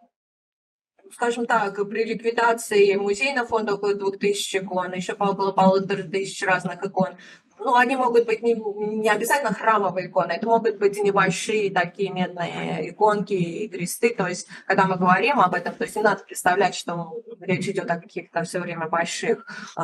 скажем 1.13 1.47
так, 1.47 1.77
при 1.89 2.05
ликвидации 2.05 2.95
музейного 2.97 3.47
фонда 3.47 3.75
около 3.75 3.95
2000 3.95 4.57
икон, 4.59 4.93
еще 4.95 5.13
около 5.13 5.53
полутора 5.53 6.03
тысяч 6.03 6.43
разных 6.45 6.85
икон, 6.85 7.17
ну, 7.65 7.77
они 7.77 7.97
могут 7.97 8.27
быть 8.27 8.43
не, 8.43 8.55
не 8.55 9.09
обязательно 9.09 9.53
храмовые 9.53 10.09
иконы, 10.09 10.33
это 10.33 10.47
могут 10.47 10.79
быть 10.79 11.03
небольшие 11.03 11.71
такие 11.71 12.11
медные 12.11 12.91
иконки 12.91 13.35
и 13.35 13.69
кресты. 13.69 14.15
То 14.15 14.27
есть, 14.27 14.49
когда 14.67 14.87
мы 14.87 14.97
говорим 14.97 15.41
об 15.41 15.55
этом, 15.55 15.75
то 15.75 15.85
есть 15.85 15.97
не 15.97 16.03
надо 16.03 16.25
представлять, 16.25 16.75
что 16.75 17.23
речь 17.41 17.69
идет 17.69 17.91
о 17.91 18.01
каких-то 18.01 18.43
все 18.43 18.61
время 18.61 18.89
больших 18.89 19.47
э, 19.77 19.81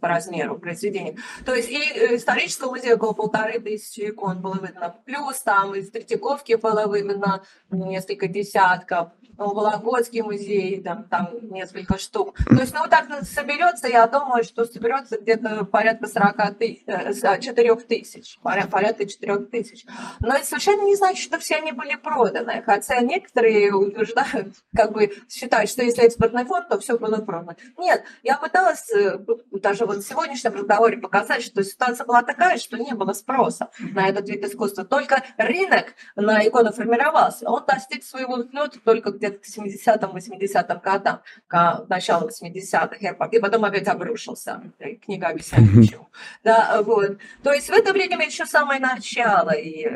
по 0.00 0.08
размеру 0.08 0.58
произведениях. 0.58 1.20
То 1.44 1.54
есть, 1.54 1.70
и 1.70 1.76
исторического 2.16 2.70
музея 2.70 2.96
около 2.96 3.12
полторы 3.12 3.60
тысячи 3.60 4.08
икон 4.10 4.40
было 4.40 4.58
видно. 4.60 4.96
Плюс 5.04 5.40
там 5.40 5.74
из 5.74 5.90
Третьяковки 5.90 6.54
было 6.54 6.92
видно 6.92 7.44
несколько 7.70 8.26
десятков. 8.26 9.10
Вологодский 9.36 10.22
музей, 10.22 10.82
там, 10.82 11.04
там 11.04 11.30
несколько 11.42 11.98
штук. 11.98 12.36
То 12.44 12.60
есть, 12.60 12.74
ну, 12.74 12.80
вот 12.80 12.90
так 12.90 13.06
соберется, 13.22 13.88
я 13.88 14.06
думаю, 14.06 14.44
что 14.44 14.64
соберется 14.64 15.18
где-то 15.18 15.64
порядка 15.64 16.06
40 16.06 16.58
тысяч, 16.58 16.82
4 16.84 17.74
тысяч, 17.76 18.38
порядка 18.42 19.06
4 19.06 19.36
тысяч. 19.46 19.84
Но 20.20 20.34
это 20.34 20.44
совершенно 20.44 20.82
не 20.82 20.96
значит, 20.96 21.24
что 21.24 21.38
все 21.38 21.56
они 21.56 21.72
были 21.72 21.96
проданы. 21.96 22.62
Хотя 22.64 23.00
некоторые 23.00 23.72
утверждают, 23.74 24.54
как 24.74 24.92
бы 24.92 25.12
считают, 25.28 25.70
что 25.70 25.82
если 25.82 26.04
экспортный 26.04 26.44
фонд, 26.44 26.68
то 26.68 26.78
все 26.78 26.98
было 26.98 27.16
продано. 27.16 27.56
Нет, 27.78 28.04
я 28.22 28.36
пыталась 28.38 28.90
э, 28.92 29.18
даже 29.52 29.86
вот 29.86 29.98
в 29.98 30.08
сегодняшнем 30.08 30.54
разговоре 30.54 30.98
показать, 30.98 31.42
что 31.42 31.62
ситуация 31.64 32.06
была 32.06 32.22
такая, 32.22 32.58
что 32.58 32.76
не 32.76 32.94
было 32.94 33.12
спроса 33.12 33.70
на 33.78 34.08
этот 34.08 34.28
вид 34.28 34.44
искусства. 34.44 34.84
Только 34.84 35.22
рынок 35.36 35.94
на 36.16 36.46
икону 36.46 36.72
формировался. 36.72 37.48
Он 37.48 37.64
достиг 37.66 38.04
своего 38.04 38.36
взлета 38.36 38.78
только 38.84 39.12
к 39.12 39.18
где-то 39.24 39.38
к 39.38 39.46
70-80-м 39.46 40.80
годам, 40.80 41.20
к 41.46 41.86
началу 41.88 42.28
80-х, 42.28 43.28
и 43.32 43.38
потом 43.40 43.64
опять 43.64 43.88
обрушился. 43.88 44.62
Книга 45.04 45.28
объясняет 45.28 45.68
почему. 45.74 46.08
Да, 46.42 46.82
вот. 46.82 47.18
То 47.42 47.52
есть 47.52 47.68
в 47.68 47.72
это 47.72 47.92
время 47.92 48.26
еще 48.26 48.46
самое 48.46 48.80
начало, 48.80 49.50
и 49.50 49.88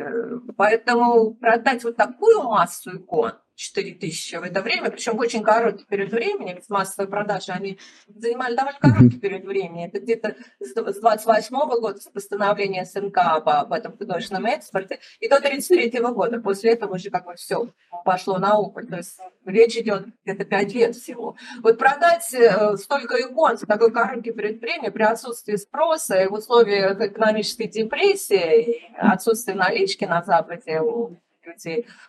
поэтому 0.57 1.33
продать 1.35 1.83
вот 1.83 1.95
такую 1.95 2.43
массу 2.43 2.97
икон, 2.97 3.33
4 3.59 3.95
тысячи 3.95 4.35
в 4.37 4.43
это 4.43 4.61
время, 4.61 4.89
причем 4.89 5.17
в 5.17 5.19
очень 5.19 5.43
короткий 5.43 5.83
период 5.83 6.11
времени, 6.11 6.53
ведь 6.53 6.69
массовые 6.69 7.09
продажи, 7.09 7.51
они 7.51 7.77
занимали 8.07 8.55
довольно 8.55 8.79
короткий 8.79 9.19
период 9.19 9.43
времени. 9.43 9.87
Это 9.87 9.99
где-то 9.99 10.37
с 10.61 10.73
28 10.73 11.55
года, 11.81 11.99
с 11.99 12.05
постановления 12.05 12.85
СНК 12.85 13.17
об, 13.17 13.49
об 13.49 13.73
этом 13.73 13.97
художественном 13.97 14.45
экспорте, 14.45 14.99
и 15.19 15.27
до 15.27 15.41
33 15.41 15.99
года. 15.99 16.39
После 16.39 16.71
этого 16.71 16.95
уже 16.95 17.09
как 17.09 17.25
бы 17.25 17.35
все 17.35 17.67
пошло 18.05 18.37
на 18.37 18.57
убыль. 18.57 18.87
То 18.87 18.95
есть 18.95 19.19
речь 19.45 19.75
идет 19.75 20.05
где-то 20.23 20.45
5 20.45 20.73
лет 20.73 20.95
всего. 20.95 21.35
Вот 21.61 21.77
продать 21.77 22.33
э, 22.33 22.77
столько 22.77 23.21
икон 23.21 23.57
за 23.57 23.65
такой 23.67 23.91
короткий 23.91 24.31
период 24.31 24.61
времени 24.61 24.87
при 24.87 25.03
отсутствии 25.03 25.57
спроса 25.57 26.21
и 26.21 26.27
в 26.27 26.33
условиях 26.33 27.01
экономической 27.01 27.67
депрессии, 27.67 28.89
отсутствия 28.97 29.55
налички 29.55 30.05
на 30.05 30.23
Западе 30.23 30.79
людей, 30.79 31.19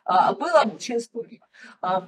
а, 0.04 0.32
было 0.34 0.64
скучно. 0.98 1.46
А, 1.80 2.06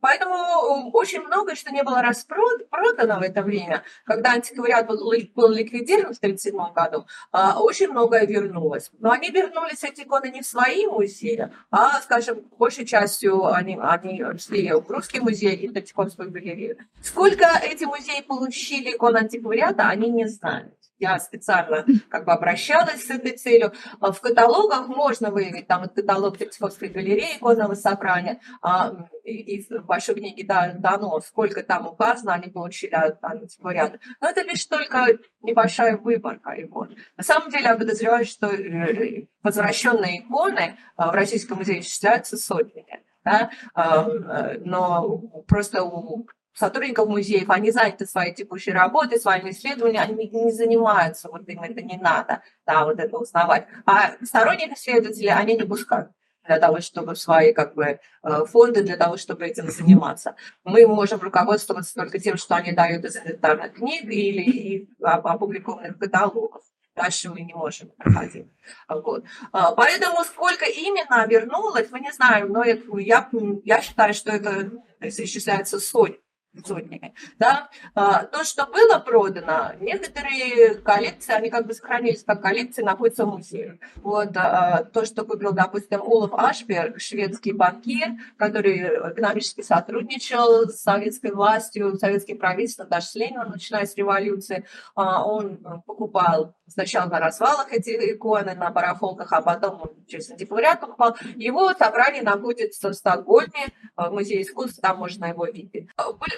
поэтому 0.00 0.90
очень 0.92 1.22
много 1.22 1.54
что 1.54 1.70
не 1.70 1.82
было 1.82 2.02
распродано 2.02 3.18
в 3.18 3.22
это 3.22 3.42
время. 3.42 3.82
Когда 4.04 4.32
антиквариат 4.32 4.86
был, 4.86 5.12
был 5.34 5.50
ликвидирован 5.50 6.14
в 6.14 6.18
1937 6.18 6.72
году, 6.72 7.06
а, 7.32 7.60
очень 7.60 7.88
многое 7.88 8.26
вернулось. 8.26 8.90
Но 8.98 9.10
они 9.10 9.30
вернулись, 9.30 9.82
эти 9.84 10.02
иконы, 10.02 10.30
не 10.30 10.42
в 10.42 10.46
свои 10.46 10.86
музеи, 10.86 11.50
а, 11.70 12.00
скажем, 12.00 12.44
большей 12.58 12.86
частью 12.86 13.46
они, 13.46 13.78
они 13.80 14.24
шли 14.38 14.72
в 14.72 14.90
русский 14.90 15.20
музей 15.20 15.56
и 15.56 15.68
Третьяковскую 15.68 16.30
галерею. 16.30 16.78
Сколько 17.02 17.46
эти 17.62 17.84
музеи 17.84 18.20
получили 18.22 18.96
икон 18.96 19.16
антиквариата, 19.16 19.88
они 19.88 20.10
не 20.10 20.26
знают 20.26 20.74
я 20.98 21.18
специально 21.18 21.84
как 22.08 22.24
бы 22.24 22.32
обращалась 22.32 23.06
с 23.06 23.10
этой 23.10 23.36
целью. 23.36 23.72
А 24.00 24.12
в 24.12 24.20
каталогах 24.20 24.88
можно 24.88 25.30
выявить, 25.30 25.66
там 25.66 25.88
каталог 25.88 26.38
Третьяковской 26.38 26.88
галереи 26.88 27.36
иконного 27.36 27.74
собрания, 27.74 28.40
а, 28.62 29.08
и 29.24 29.62
в 29.68 29.84
большой 29.84 30.14
книге 30.16 30.44
да, 30.44 30.72
дано, 30.72 31.20
сколько 31.20 31.62
там 31.62 31.86
указано, 31.86 32.34
они 32.34 32.50
получили 32.50 32.94
антиквариаты. 33.22 34.00
Но 34.20 34.28
это 34.28 34.42
лишь 34.42 34.64
только 34.66 35.18
небольшая 35.42 35.96
выборка 35.96 36.54
икон. 36.56 36.96
На 37.16 37.24
самом 37.24 37.50
деле 37.50 37.64
я 37.64 37.76
подозреваю, 37.76 38.24
что 38.24 38.48
э, 38.48 39.26
возвращенные 39.42 40.20
иконы 40.20 40.78
а, 40.96 41.10
в 41.10 41.14
Российском 41.14 41.58
музее 41.58 41.82
считаются 41.82 42.36
сотнями. 42.36 43.02
Да? 43.24 43.50
Э, 43.74 44.58
но 44.64 45.18
просто 45.46 45.82
у 45.82 46.26
сотрудников 46.56 47.08
музеев, 47.08 47.50
они 47.50 47.70
заняты 47.70 48.06
своей 48.06 48.34
текущей 48.34 48.72
работой, 48.72 49.20
своими 49.20 49.50
исследованиями, 49.50 50.28
они 50.28 50.44
не 50.44 50.52
занимаются, 50.52 51.28
вот 51.28 51.48
им 51.48 51.62
это 51.62 51.82
не 51.82 51.98
надо, 51.98 52.42
да, 52.66 52.84
вот 52.84 52.98
это 52.98 53.16
узнавать. 53.16 53.66
А 53.84 54.12
сторонних 54.24 54.72
исследователей 54.72 55.32
они 55.32 55.54
не 55.56 55.64
пускают 55.64 56.10
для 56.46 56.58
того, 56.58 56.80
чтобы 56.80 57.16
свои 57.16 57.52
как 57.52 57.74
бы 57.74 57.84
э, 58.22 58.44
фонды, 58.46 58.82
для 58.82 58.96
того, 58.96 59.16
чтобы 59.16 59.44
этим 59.44 59.68
заниматься. 59.70 60.36
Мы 60.64 60.86
можем 60.86 61.20
руководствоваться 61.20 61.94
только 61.94 62.18
тем, 62.18 62.36
что 62.36 62.54
они 62.54 62.72
дают 62.72 63.04
из 63.04 63.16
инвентарных 63.16 63.74
книг 63.74 64.04
или 64.04 64.88
опубликованных 65.02 65.98
каталогов. 65.98 66.62
Дальше 66.94 67.28
мы 67.28 67.40
не 67.40 67.52
можем 67.52 67.90
проходить. 67.98 68.46
Вот. 68.88 69.24
А, 69.52 69.72
поэтому 69.72 70.24
сколько 70.24 70.64
именно 70.64 71.26
вернулось, 71.26 71.90
мы 71.90 72.00
не 72.00 72.10
знаем, 72.12 72.50
но 72.50 72.64
я, 72.64 73.28
я 73.64 73.82
считаю, 73.82 74.14
что 74.14 74.30
это 74.30 74.70
исчисляется 75.00 75.78
сотни 75.78 76.25
сотнями. 76.64 77.14
Да? 77.38 77.68
А, 77.94 78.24
то, 78.24 78.44
что 78.44 78.66
было 78.66 78.98
продано, 78.98 79.72
некоторые 79.80 80.76
коллекции, 80.76 81.32
они 81.32 81.50
как 81.50 81.66
бы 81.66 81.74
сохранились 81.74 82.24
как 82.24 82.42
коллекции, 82.42 82.82
находятся 82.82 83.24
в 83.26 83.30
музее. 83.30 83.78
Вот, 83.96 84.36
а, 84.36 84.84
то, 84.84 85.04
что 85.04 85.24
купил, 85.24 85.52
допустим, 85.52 86.02
Олаф 86.02 86.34
Ашберг, 86.34 87.00
шведский 87.00 87.52
банкир, 87.52 88.08
который 88.36 88.78
экономически 89.12 89.62
сотрудничал 89.62 90.68
с 90.68 90.80
советской 90.80 91.32
властью, 91.32 91.96
советским 91.96 92.38
правительством, 92.38 92.88
даже 92.88 93.06
с 93.06 93.14
Лениным, 93.14 93.50
начиная 93.50 93.86
с 93.86 93.96
революции, 93.96 94.64
а, 94.94 95.24
он 95.24 95.58
покупал 95.86 96.54
сначала 96.68 97.08
на 97.08 97.20
развалах 97.20 97.72
эти 97.72 97.90
иконы, 98.12 98.54
на 98.54 98.70
барахолках, 98.70 99.32
а 99.32 99.42
потом 99.42 99.82
он 99.82 100.06
через 100.06 100.30
антиквариат 100.30 100.80
покупал. 100.80 101.16
Его 101.36 101.72
собрание 101.74 102.22
находится 102.22 102.90
в 102.90 102.94
Стокгольме, 102.94 103.68
в 103.96 104.10
Музее 104.10 104.42
искусств, 104.42 104.80
там 104.80 104.98
можно 104.98 105.26
его 105.26 105.46
видеть. 105.46 105.88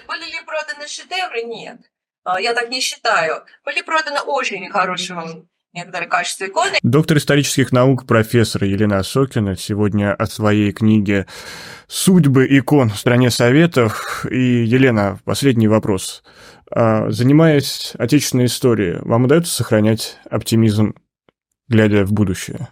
Были, 0.09 0.25
ли 0.25 0.41
проданы 0.43 0.87
шедевры? 0.87 1.43
Нет. 1.43 1.81
А, 2.23 2.41
я 2.41 2.55
так 2.55 2.69
не 2.69 2.81
считаю. 2.81 3.43
Были 3.63 3.83
проданы 3.83 4.19
очень 4.21 4.67
хорошего 4.71 5.45
некоторые 5.71 6.09
качества 6.09 6.45
иконы. 6.45 6.79
Доктор 6.81 7.17
исторических 7.17 7.71
наук, 7.71 8.07
профессор 8.07 8.63
Елена 8.63 9.03
Сокина 9.03 9.55
сегодня 9.55 10.15
о 10.15 10.25
своей 10.25 10.71
книге 10.71 11.27
«Судьбы 11.87 12.47
икон 12.49 12.89
в 12.89 12.97
стране 12.97 13.29
Советов». 13.29 14.25
И, 14.31 14.63
Елена, 14.63 15.19
последний 15.25 15.67
вопрос. 15.67 16.23
А, 16.71 17.11
занимаясь 17.11 17.93
отечественной 17.99 18.45
историей, 18.45 18.97
вам 19.01 19.25
удается 19.25 19.53
сохранять 19.53 20.17
оптимизм, 20.27 20.95
глядя 21.67 22.03
в 22.03 22.13
будущее? 22.13 22.67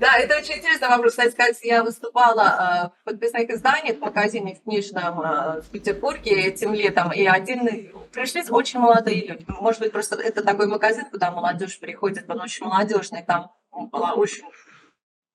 Да, 0.00 0.16
это 0.18 0.36
очень 0.38 0.54
интересный 0.54 0.88
вопрос. 0.88 1.12
Кстати 1.12 1.32
сказать, 1.32 1.58
я 1.62 1.84
выступала 1.84 2.42
а, 2.42 2.92
в 3.00 3.04
подписных 3.04 3.48
изданиях 3.48 3.98
в 3.98 4.00
магазине 4.00 4.56
в 4.56 4.62
книжном 4.64 5.20
а, 5.20 5.60
в 5.60 5.70
Петербурге 5.70 6.32
этим 6.32 6.74
летом, 6.74 7.12
и 7.12 7.24
один 7.24 7.92
пришли 8.12 8.42
очень 8.50 8.80
молодые 8.80 9.26
люди. 9.26 9.44
Может 9.48 9.80
быть, 9.80 9.92
просто 9.92 10.16
это 10.16 10.42
такой 10.42 10.66
магазин, 10.66 11.04
куда 11.10 11.30
молодежь 11.30 11.78
приходит, 11.78 12.28
он 12.28 12.40
очень 12.40 12.66
молодежный, 12.66 13.22
там 13.22 13.52
была 13.70 14.14
очень 14.14 14.44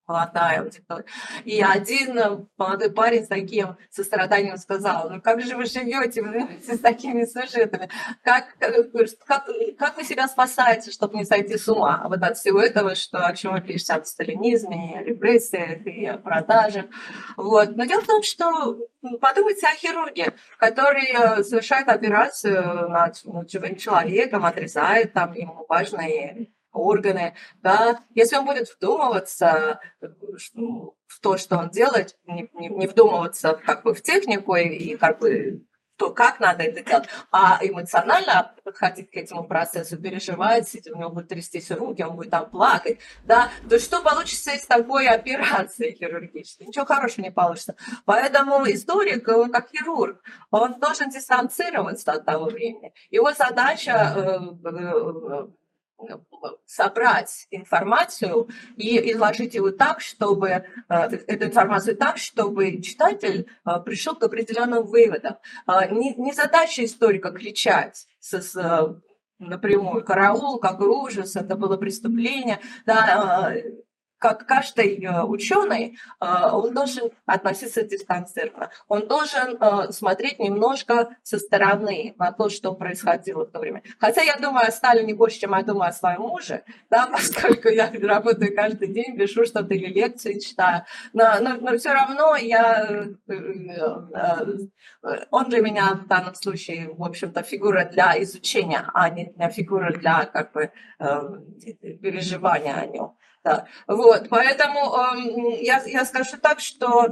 молодая 0.09 0.61
аудитория. 0.61 1.05
И 1.45 1.61
один 1.61 2.17
э, 2.17 2.39
молодой 2.57 2.91
парень 2.91 3.23
с 3.23 3.27
таким 3.27 3.77
состраданием 3.91 4.57
сказал, 4.57 5.09
ну 5.09 5.21
как 5.21 5.41
же 5.41 5.55
вы 5.55 5.65
живете 5.65 6.23
с 6.63 6.79
такими 6.79 7.25
сюжетами? 7.25 7.89
Как, 8.23 8.57
как, 8.57 9.47
как 9.77 9.97
вы 9.97 10.03
себя 10.03 10.27
спасаете, 10.27 10.91
чтобы 10.91 11.17
не 11.17 11.25
сойти 11.25 11.57
с 11.57 11.67
ума 11.69 12.03
вот 12.09 12.23
от 12.23 12.37
всего 12.37 12.59
этого, 12.59 12.95
что, 12.95 13.25
о 13.25 13.35
чем 13.35 13.53
вы 13.53 13.61
пишете, 13.61 13.93
о 13.93 14.03
сталинизме, 14.03 15.03
репрессиях 15.05 15.85
и 15.85 16.05
о 16.07 16.17
продажах. 16.17 16.85
Вот. 17.37 17.75
Но 17.75 17.85
дело 17.85 18.01
в 18.01 18.07
том, 18.07 18.23
что 18.23 18.77
подумайте 19.21 19.67
о 19.67 19.75
хирурге, 19.75 20.33
который 20.57 21.13
э, 21.13 21.43
совершает 21.43 21.87
операцию 21.87 22.89
над 22.89 23.21
живым 23.51 23.75
человеком, 23.75 24.43
отрезает 24.43 25.13
там 25.13 25.33
ему 25.33 25.65
важные 25.69 26.49
органы, 26.71 27.35
да, 27.61 28.03
если 28.15 28.37
он 28.37 28.45
будет 28.45 28.69
вдумываться 28.69 29.79
в 30.01 31.19
то, 31.21 31.37
что 31.37 31.57
он 31.57 31.69
делает, 31.69 32.17
не, 32.25 32.49
не, 32.53 32.69
не 32.69 32.87
вдумываться 32.87 33.59
как 33.65 33.83
бы 33.83 33.93
в 33.93 34.01
технику 34.01 34.55
и, 34.55 34.67
и 34.67 34.97
как 34.97 35.19
бы 35.19 35.63
то, 35.99 36.11
как 36.11 36.39
надо 36.39 36.63
это 36.63 36.81
делать, 36.81 37.09
а 37.31 37.59
эмоционально 37.61 38.55
подходить 38.63 39.11
к 39.11 39.17
этому 39.17 39.43
процессу, 39.43 39.97
переживать, 39.97 40.73
у 40.91 40.97
него 40.97 41.09
будут 41.09 41.27
трястись 41.27 41.69
руки, 41.71 42.01
он 42.01 42.15
будет 42.15 42.31
там 42.31 42.49
плакать, 42.49 42.99
да, 43.25 43.49
то 43.69 43.77
что 43.77 44.01
получится 44.01 44.53
из 44.53 44.65
такой 44.65 45.07
операции 45.07 45.91
хирургической? 45.91 46.67
Ничего 46.67 46.85
хорошего 46.85 47.25
не 47.25 47.31
получится. 47.31 47.75
Поэтому 48.05 48.63
историк, 48.71 49.27
он 49.27 49.51
как 49.51 49.69
хирург, 49.71 50.23
он 50.51 50.79
должен 50.79 51.09
дистанцироваться 51.09 52.13
от 52.13 52.25
того 52.25 52.45
времени. 52.45 52.93
Его 53.11 53.33
задача 53.33 54.13
э, 54.15 54.69
э, 54.69 55.47
собрать 56.65 57.47
информацию 57.51 58.47
и 58.77 59.11
изложить 59.11 59.55
его 59.55 59.71
так, 59.71 60.01
чтобы 60.01 60.49
э, 60.49 60.63
эту 60.87 61.45
информацию 61.45 61.95
так, 61.97 62.17
чтобы 62.17 62.81
читатель 62.81 63.47
э, 63.65 63.79
пришел 63.85 64.15
к 64.15 64.23
определенным 64.23 64.85
выводам. 64.85 65.37
Э, 65.67 65.91
не, 65.91 66.13
не 66.15 66.31
задача 66.33 66.85
историка 66.85 67.31
кричать 67.31 68.07
с, 68.19 68.41
с 68.41 69.01
напрямую 69.39 70.03
караул, 70.03 70.59
как 70.59 70.79
ужас, 70.81 71.35
это 71.35 71.55
было 71.55 71.77
преступление. 71.77 72.59
Да, 72.85 73.53
как 74.19 74.45
каждый 74.45 75.03
э, 75.03 75.23
ученый, 75.23 75.97
э, 76.19 76.25
он 76.51 76.73
должен 76.73 77.09
относиться 77.25 77.83
дистанцированно. 77.83 78.69
Он 78.89 79.07
должен 79.07 79.57
э, 79.59 79.91
смотреть 79.91 80.39
немножко 80.39 81.15
со 81.23 81.39
стороны 81.39 82.13
на 82.17 82.33
то, 82.33 82.49
что 82.49 82.75
происходило 82.75 83.45
в 83.45 83.51
то 83.51 83.59
время. 83.59 83.81
Хотя 83.97 84.21
я 84.21 84.35
думаю 84.35 84.67
о 84.67 84.71
Сталине 84.71 85.15
больше, 85.15 85.39
чем 85.39 85.55
я 85.55 85.63
думаю 85.63 85.89
о 85.89 85.93
своем 85.93 86.21
муже, 86.21 86.63
да, 86.89 87.07
поскольку 87.11 87.69
я 87.69 87.89
работаю 88.01 88.53
каждый 88.53 88.89
день, 88.89 89.17
пишу 89.17 89.45
что-то 89.45 89.73
или 89.73 89.87
лекции 89.87 90.37
читаю. 90.39 90.83
Но, 91.13 91.39
но, 91.39 91.55
но 91.55 91.77
все 91.77 91.93
равно 91.93 92.35
я, 92.35 93.07
он 95.31 95.49
для 95.49 95.61
меня 95.61 95.93
в 95.93 96.07
данном 96.07 96.35
случае, 96.35 96.89
в 96.89 97.03
общем-то, 97.03 97.41
фигура 97.43 97.85
для 97.85 98.21
изучения, 98.21 98.85
а 98.93 99.09
не 99.09 99.33
фигура 99.49 99.93
для 99.93 100.25
как 100.25 100.51
бы 100.51 100.71
переживания 100.97 102.75
о 102.75 102.85
нем. 102.85 103.15
Да. 103.43 103.67
Вот, 103.87 104.27
поэтому 104.29 104.79
э, 104.79 105.63
я, 105.63 105.81
я 105.85 106.05
скажу 106.05 106.37
так, 106.37 106.59
что 106.59 107.07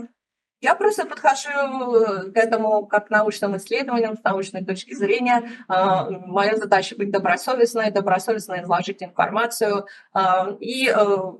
я 0.59 0.73
просто 0.73 1.05
подхожу 1.05 1.49
э, 1.49 2.31
к 2.31 2.37
этому 2.37 2.87
как 2.87 3.07
к 3.07 3.09
научным 3.11 3.55
исследованиям 3.57 4.17
с 4.17 4.23
научной 4.23 4.65
точки 4.65 4.93
зрения. 4.95 5.51
А, 5.67 6.09
моя 6.09 6.55
задача 6.55 6.95
быть 6.95 7.11
добросовестной, 7.11 7.91
добросовестно 7.91 8.61
изложить 8.63 9.03
информацию 9.03 9.85
а, 10.13 10.55
и 10.59 10.87
э, 10.87 10.93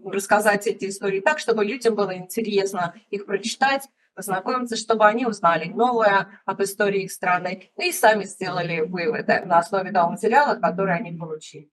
рассказать 0.06 0.68
эти 0.68 0.90
истории 0.90 1.20
так, 1.20 1.40
чтобы 1.40 1.66
людям 1.66 1.96
было 1.96 2.16
интересно 2.16 2.94
их 3.10 3.26
прочитать, 3.26 3.90
познакомиться, 4.14 4.76
чтобы 4.76 5.06
они 5.06 5.26
узнали 5.26 5.66
новое 5.70 6.28
об 6.46 6.62
истории 6.62 7.04
их 7.04 7.12
страны 7.12 7.72
и 7.78 7.92
сами 7.92 8.24
сделали 8.24 8.82
выводы 8.82 9.42
на 9.46 9.60
основе 9.60 9.92
того 9.92 10.12
материала, 10.12 10.60
который 10.60 10.96
они 10.96 11.12
получили. 11.12 11.72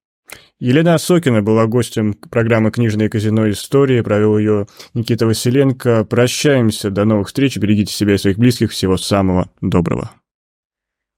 Елена 0.59 0.95
Осокина 0.95 1.43
была 1.43 1.67
гостем 1.67 2.15
программы 2.15 2.71
«Книжное 2.71 3.09
казино. 3.09 3.51
Истории». 3.51 4.01
Провел 4.01 4.39
ее 4.39 4.67
Никита 4.95 5.27
Василенко. 5.27 6.05
Прощаемся. 6.05 6.91
До 6.91 7.05
новых 7.05 7.29
встреч. 7.29 7.57
Берегите 7.59 7.93
себя 7.93 8.15
и 8.15 8.19
своих 8.19 8.39
близких. 8.39 8.71
Всего 8.71 8.97
самого 8.97 9.51
доброго. 9.61 10.11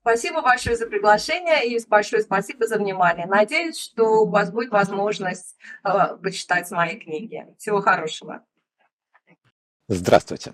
Спасибо 0.01 0.41
большое 0.41 0.77
за 0.77 0.87
приглашение 0.87 1.67
и 1.67 1.81
большое 1.89 2.23
спасибо 2.23 2.69
за 2.69 2.79
внимание. 2.79 3.27
Надеюсь, 3.27 3.77
что 3.77 4.23
у 4.23 4.29
вас 4.29 4.53
будет 4.53 4.71
возможность 4.71 5.57
э, 5.83 6.17
почитать 6.23 6.71
мои 6.71 6.97
книги. 6.97 7.45
Всего 7.59 7.81
хорошего. 7.81 8.45
Здравствуйте. 9.89 10.53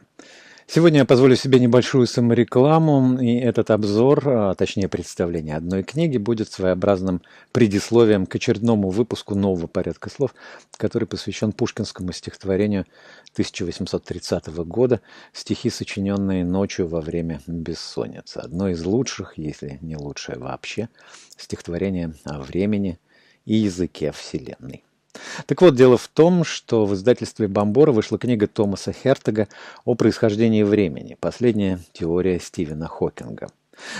Сегодня 0.68 1.00
я 1.00 1.04
позволю 1.04 1.34
себе 1.34 1.58
небольшую 1.58 2.06
саморекламу, 2.06 3.20
и 3.20 3.34
этот 3.34 3.70
обзор, 3.70 4.28
а 4.28 4.54
точнее 4.54 4.88
представление 4.88 5.56
одной 5.56 5.82
книги, 5.82 6.18
будет 6.18 6.50
своеобразным 6.50 7.20
предисловием 7.50 8.26
к 8.26 8.36
очередному 8.36 8.90
выпуску 8.90 9.34
нового 9.34 9.66
порядка 9.66 10.08
слов, 10.08 10.34
который 10.76 11.06
посвящен 11.06 11.52
пушкинскому 11.52 12.12
стихотворению 12.12 12.86
1830 13.32 14.48
года 14.64 15.00
«Стихи, 15.32 15.68
сочиненные 15.68 16.44
ночью 16.44 16.86
во 16.86 17.00
время 17.00 17.40
бессонницы». 17.46 18.38
Одно 18.38 18.68
из 18.68 18.84
лучших, 18.84 19.36
если 19.36 19.78
не 19.82 19.96
лучшее 19.96 20.38
вообще, 20.38 20.88
стихотворение 21.36 22.14
о 22.24 22.40
времени 22.40 22.98
и 23.44 23.56
языке 23.56 24.12
Вселенной. 24.12 24.84
Так 25.46 25.60
вот, 25.62 25.74
дело 25.74 25.96
в 25.96 26.08
том, 26.08 26.44
что 26.44 26.86
в 26.86 26.94
издательстве 26.94 27.48
Бомбора 27.48 27.92
вышла 27.92 28.18
книга 28.18 28.46
Томаса 28.46 28.92
Хертога 28.92 29.48
о 29.84 29.94
происхождении 29.94 30.62
времени. 30.62 31.16
Последняя 31.20 31.78
теория 31.92 32.38
Стивена 32.40 32.86
Хокинга. 32.86 33.48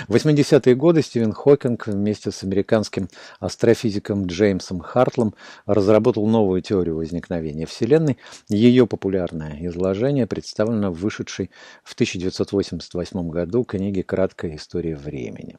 В 0.07 0.15
80-е 0.15 0.75
годы 0.75 1.03
Стивен 1.03 1.33
Хокинг 1.33 1.87
вместе 1.87 2.31
с 2.31 2.43
американским 2.45 3.09
астрофизиком 3.41 4.27
Джеймсом 4.27 4.81
Хартлом 4.81 5.35
разработал 5.67 6.27
новую 6.27 6.63
теорию 6.63 6.97
возникновения 6.97 7.67
Вселенной. 7.67 8.19
Ее 8.49 8.87
популярное 8.87 9.59
изложение 9.67 10.27
представлено 10.27 10.93
в 10.93 10.99
вышедшей 10.99 11.51
в 11.83 11.95
1988 11.95 13.29
году 13.31 13.65
книге 13.65 14.03
«Краткая 14.03 14.57
история 14.57 14.95
времени». 14.95 15.57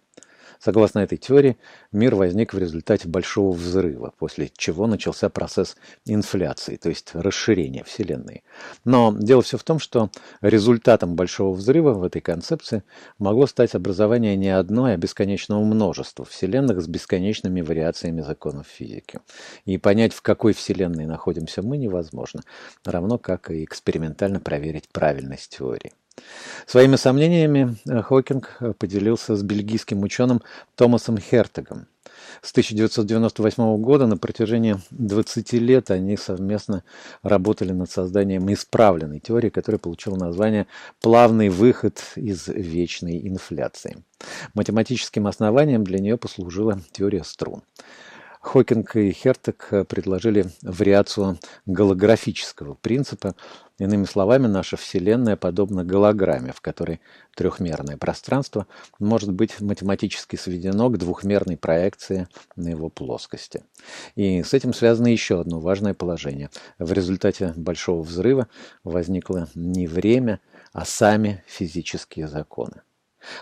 Согласно 0.64 1.00
этой 1.00 1.18
теории, 1.18 1.58
мир 1.92 2.16
возник 2.16 2.54
в 2.54 2.58
результате 2.58 3.10
большого 3.10 3.52
взрыва, 3.52 4.14
после 4.18 4.50
чего 4.56 4.88
начался 4.88 5.28
процесс 5.30 5.76
инфляции, 6.06 6.78
то 6.78 6.88
есть 6.88 7.10
расширения 7.14 7.84
Вселенной. 7.84 8.46
Но 8.86 9.14
дело 9.14 9.42
все 9.42 9.58
в 9.58 9.64
том, 9.64 9.80
что 9.80 10.10
результатом 10.40 11.18
большого 11.18 11.54
взрыва 11.54 11.92
в 11.92 12.04
этой 12.06 12.22
концепции 12.22 12.84
могло 13.18 13.46
стать 13.46 13.76
образование 13.76 14.38
не 14.38 14.52
одной, 14.52 14.94
а 14.94 14.98
бесконечного 14.98 15.62
множества 15.66 16.24
Вселенных 16.24 16.82
с 16.82 16.88
бесконечными 16.88 17.60
вариациями 17.60 18.22
законов 18.22 18.68
физики. 18.68 19.20
И 19.66 19.78
понять, 19.78 20.14
в 20.14 20.22
какой 20.22 20.54
Вселенной 20.54 21.06
находимся 21.06 21.62
мы, 21.62 21.76
невозможно, 21.76 22.42
равно 22.86 23.18
как 23.18 23.52
и 23.52 23.66
экспериментально 23.66 24.40
проверить 24.40 24.88
правильность 24.88 25.58
теории. 25.58 25.92
Своими 26.66 26.96
сомнениями 26.96 27.76
э, 27.88 28.02
Хокинг 28.02 28.58
э, 28.60 28.74
поделился 28.74 29.36
с 29.36 29.44
бельгийским 29.44 30.02
ученым 30.04 30.42
Томасом 30.76 31.18
Хертегом. 31.18 31.88
С 32.42 32.52
1998 32.52 33.78
года 33.82 34.08
на 34.08 34.18
протяжении 34.18 34.78
20 34.92 35.54
лет 35.54 35.92
они 35.92 36.18
совместно 36.18 36.84
работали 37.22 37.72
над 37.72 37.90
созданием 37.90 38.52
исправленной 38.52 39.20
теории, 39.20 39.50
которая 39.50 39.80
получила 39.80 40.16
название 40.16 40.68
«Плавный 41.02 41.50
выход 41.50 42.02
из 42.16 42.48
вечной 42.48 43.28
инфляции». 43.28 44.04
Математическим 44.54 45.28
основанием 45.28 45.84
для 45.84 46.00
нее 46.00 46.18
послужила 46.18 46.80
теория 46.92 47.24
струн. 47.24 47.64
Хокинг 48.44 48.98
и 48.98 49.12
Хертек 49.12 49.70
предложили 49.88 50.46
вариацию 50.62 51.40
голографического 51.66 52.74
принципа. 52.74 53.36
Иными 53.80 54.04
словами, 54.04 54.48
наша 54.48 54.76
Вселенная 54.76 55.38
подобна 55.38 55.86
голограмме, 55.86 56.52
в 56.52 56.60
которой 56.60 57.00
трехмерное 57.36 57.98
пространство 57.98 58.68
может 59.00 59.32
быть 59.32 59.62
математически 59.62 60.36
сведено 60.36 60.90
к 60.90 60.98
двухмерной 60.98 61.56
проекции 61.56 62.28
на 62.58 62.68
его 62.68 62.90
плоскости. 62.90 63.64
И 64.16 64.44
с 64.44 64.54
этим 64.54 64.74
связано 64.74 65.08
еще 65.08 65.40
одно 65.40 65.62
важное 65.62 65.94
положение. 65.94 66.50
В 66.78 66.92
результате 66.92 67.54
Большого 67.56 68.04
взрыва 68.04 68.50
возникло 68.84 69.48
не 69.56 69.88
время, 69.88 70.42
а 70.74 70.86
сами 70.86 71.44
физические 71.48 72.28
законы. 72.28 72.82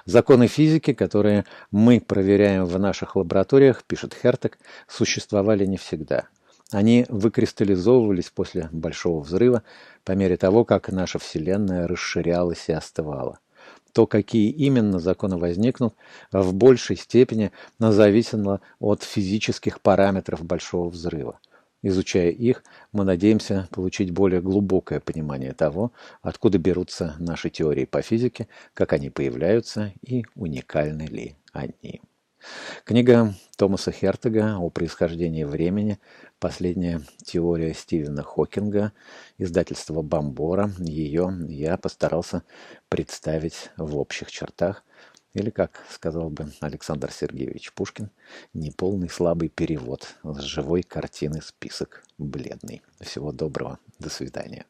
Законы 0.06 0.48
физики, 0.48 0.94
которые 0.94 1.46
мы 1.72 2.00
проверяем 2.00 2.66
в 2.66 2.78
наших 2.80 3.16
лабораториях, 3.16 3.84
пишет 3.84 4.14
Хертек, 4.14 4.58
существовали 4.88 5.66
не 5.66 5.78
всегда. 5.78 6.28
Они 6.72 7.06
выкристаллизовывались 7.10 8.30
после 8.30 8.70
Большого 8.72 9.22
взрыва 9.22 9.64
по 10.06 10.14
мере 10.14 10.38
того, 10.38 10.64
как 10.64 10.90
наша 10.90 11.20
Вселенная 11.20 11.88
расширялась 11.88 12.70
и 12.70 12.74
остывала. 12.74 13.40
То, 13.92 14.08
какие 14.08 14.50
именно 14.50 15.00
законы 15.00 15.38
возникнут, 15.38 15.96
в 16.32 16.54
большей 16.54 16.96
степени 16.96 17.52
зависело 17.78 18.62
от 18.80 19.04
физических 19.04 19.82
параметров 19.82 20.46
Большого 20.46 20.90
взрыва. 20.90 21.40
Изучая 21.84 22.30
их, 22.30 22.64
мы 22.92 23.04
надеемся 23.04 23.68
получить 23.72 24.12
более 24.12 24.42
глубокое 24.42 25.00
понимание 25.00 25.54
того, 25.54 25.92
откуда 26.22 26.60
берутся 26.60 27.16
наши 27.18 27.50
теории 27.50 27.86
по 27.86 28.02
физике, 28.04 28.48
как 28.74 28.94
они 28.94 29.10
появляются 29.10 29.92
и 30.02 30.24
уникальны 30.36 31.04
ли 31.04 31.36
они. 31.54 32.02
Книга 32.86 33.34
Томаса 33.58 33.92
Хертега 33.92 34.58
о 34.58 34.70
происхождении 34.70 35.44
времени, 35.44 36.00
последняя 36.40 37.02
теория 37.24 37.74
Стивена 37.74 38.24
Хокинга, 38.24 38.94
издательство 39.38 40.02
Бомбора. 40.02 40.72
Ее 40.80 41.32
я 41.48 41.78
постарался 41.78 42.44
представить 42.90 43.70
в 43.78 43.98
общих 43.98 44.32
чертах, 44.32 44.84
или, 45.34 45.50
как 45.50 45.84
сказал 45.90 46.30
бы 46.30 46.52
Александр 46.60 47.12
Сергеевич 47.12 47.74
Пушкин, 47.74 48.10
неполный 48.54 49.10
слабый 49.10 49.50
перевод 49.50 50.16
с 50.24 50.42
живой 50.42 50.84
картины 50.84 51.42
список 51.42 52.04
бледный. 52.18 52.82
Всего 53.00 53.32
доброго. 53.32 53.80
До 54.00 54.10
свидания. 54.10 54.66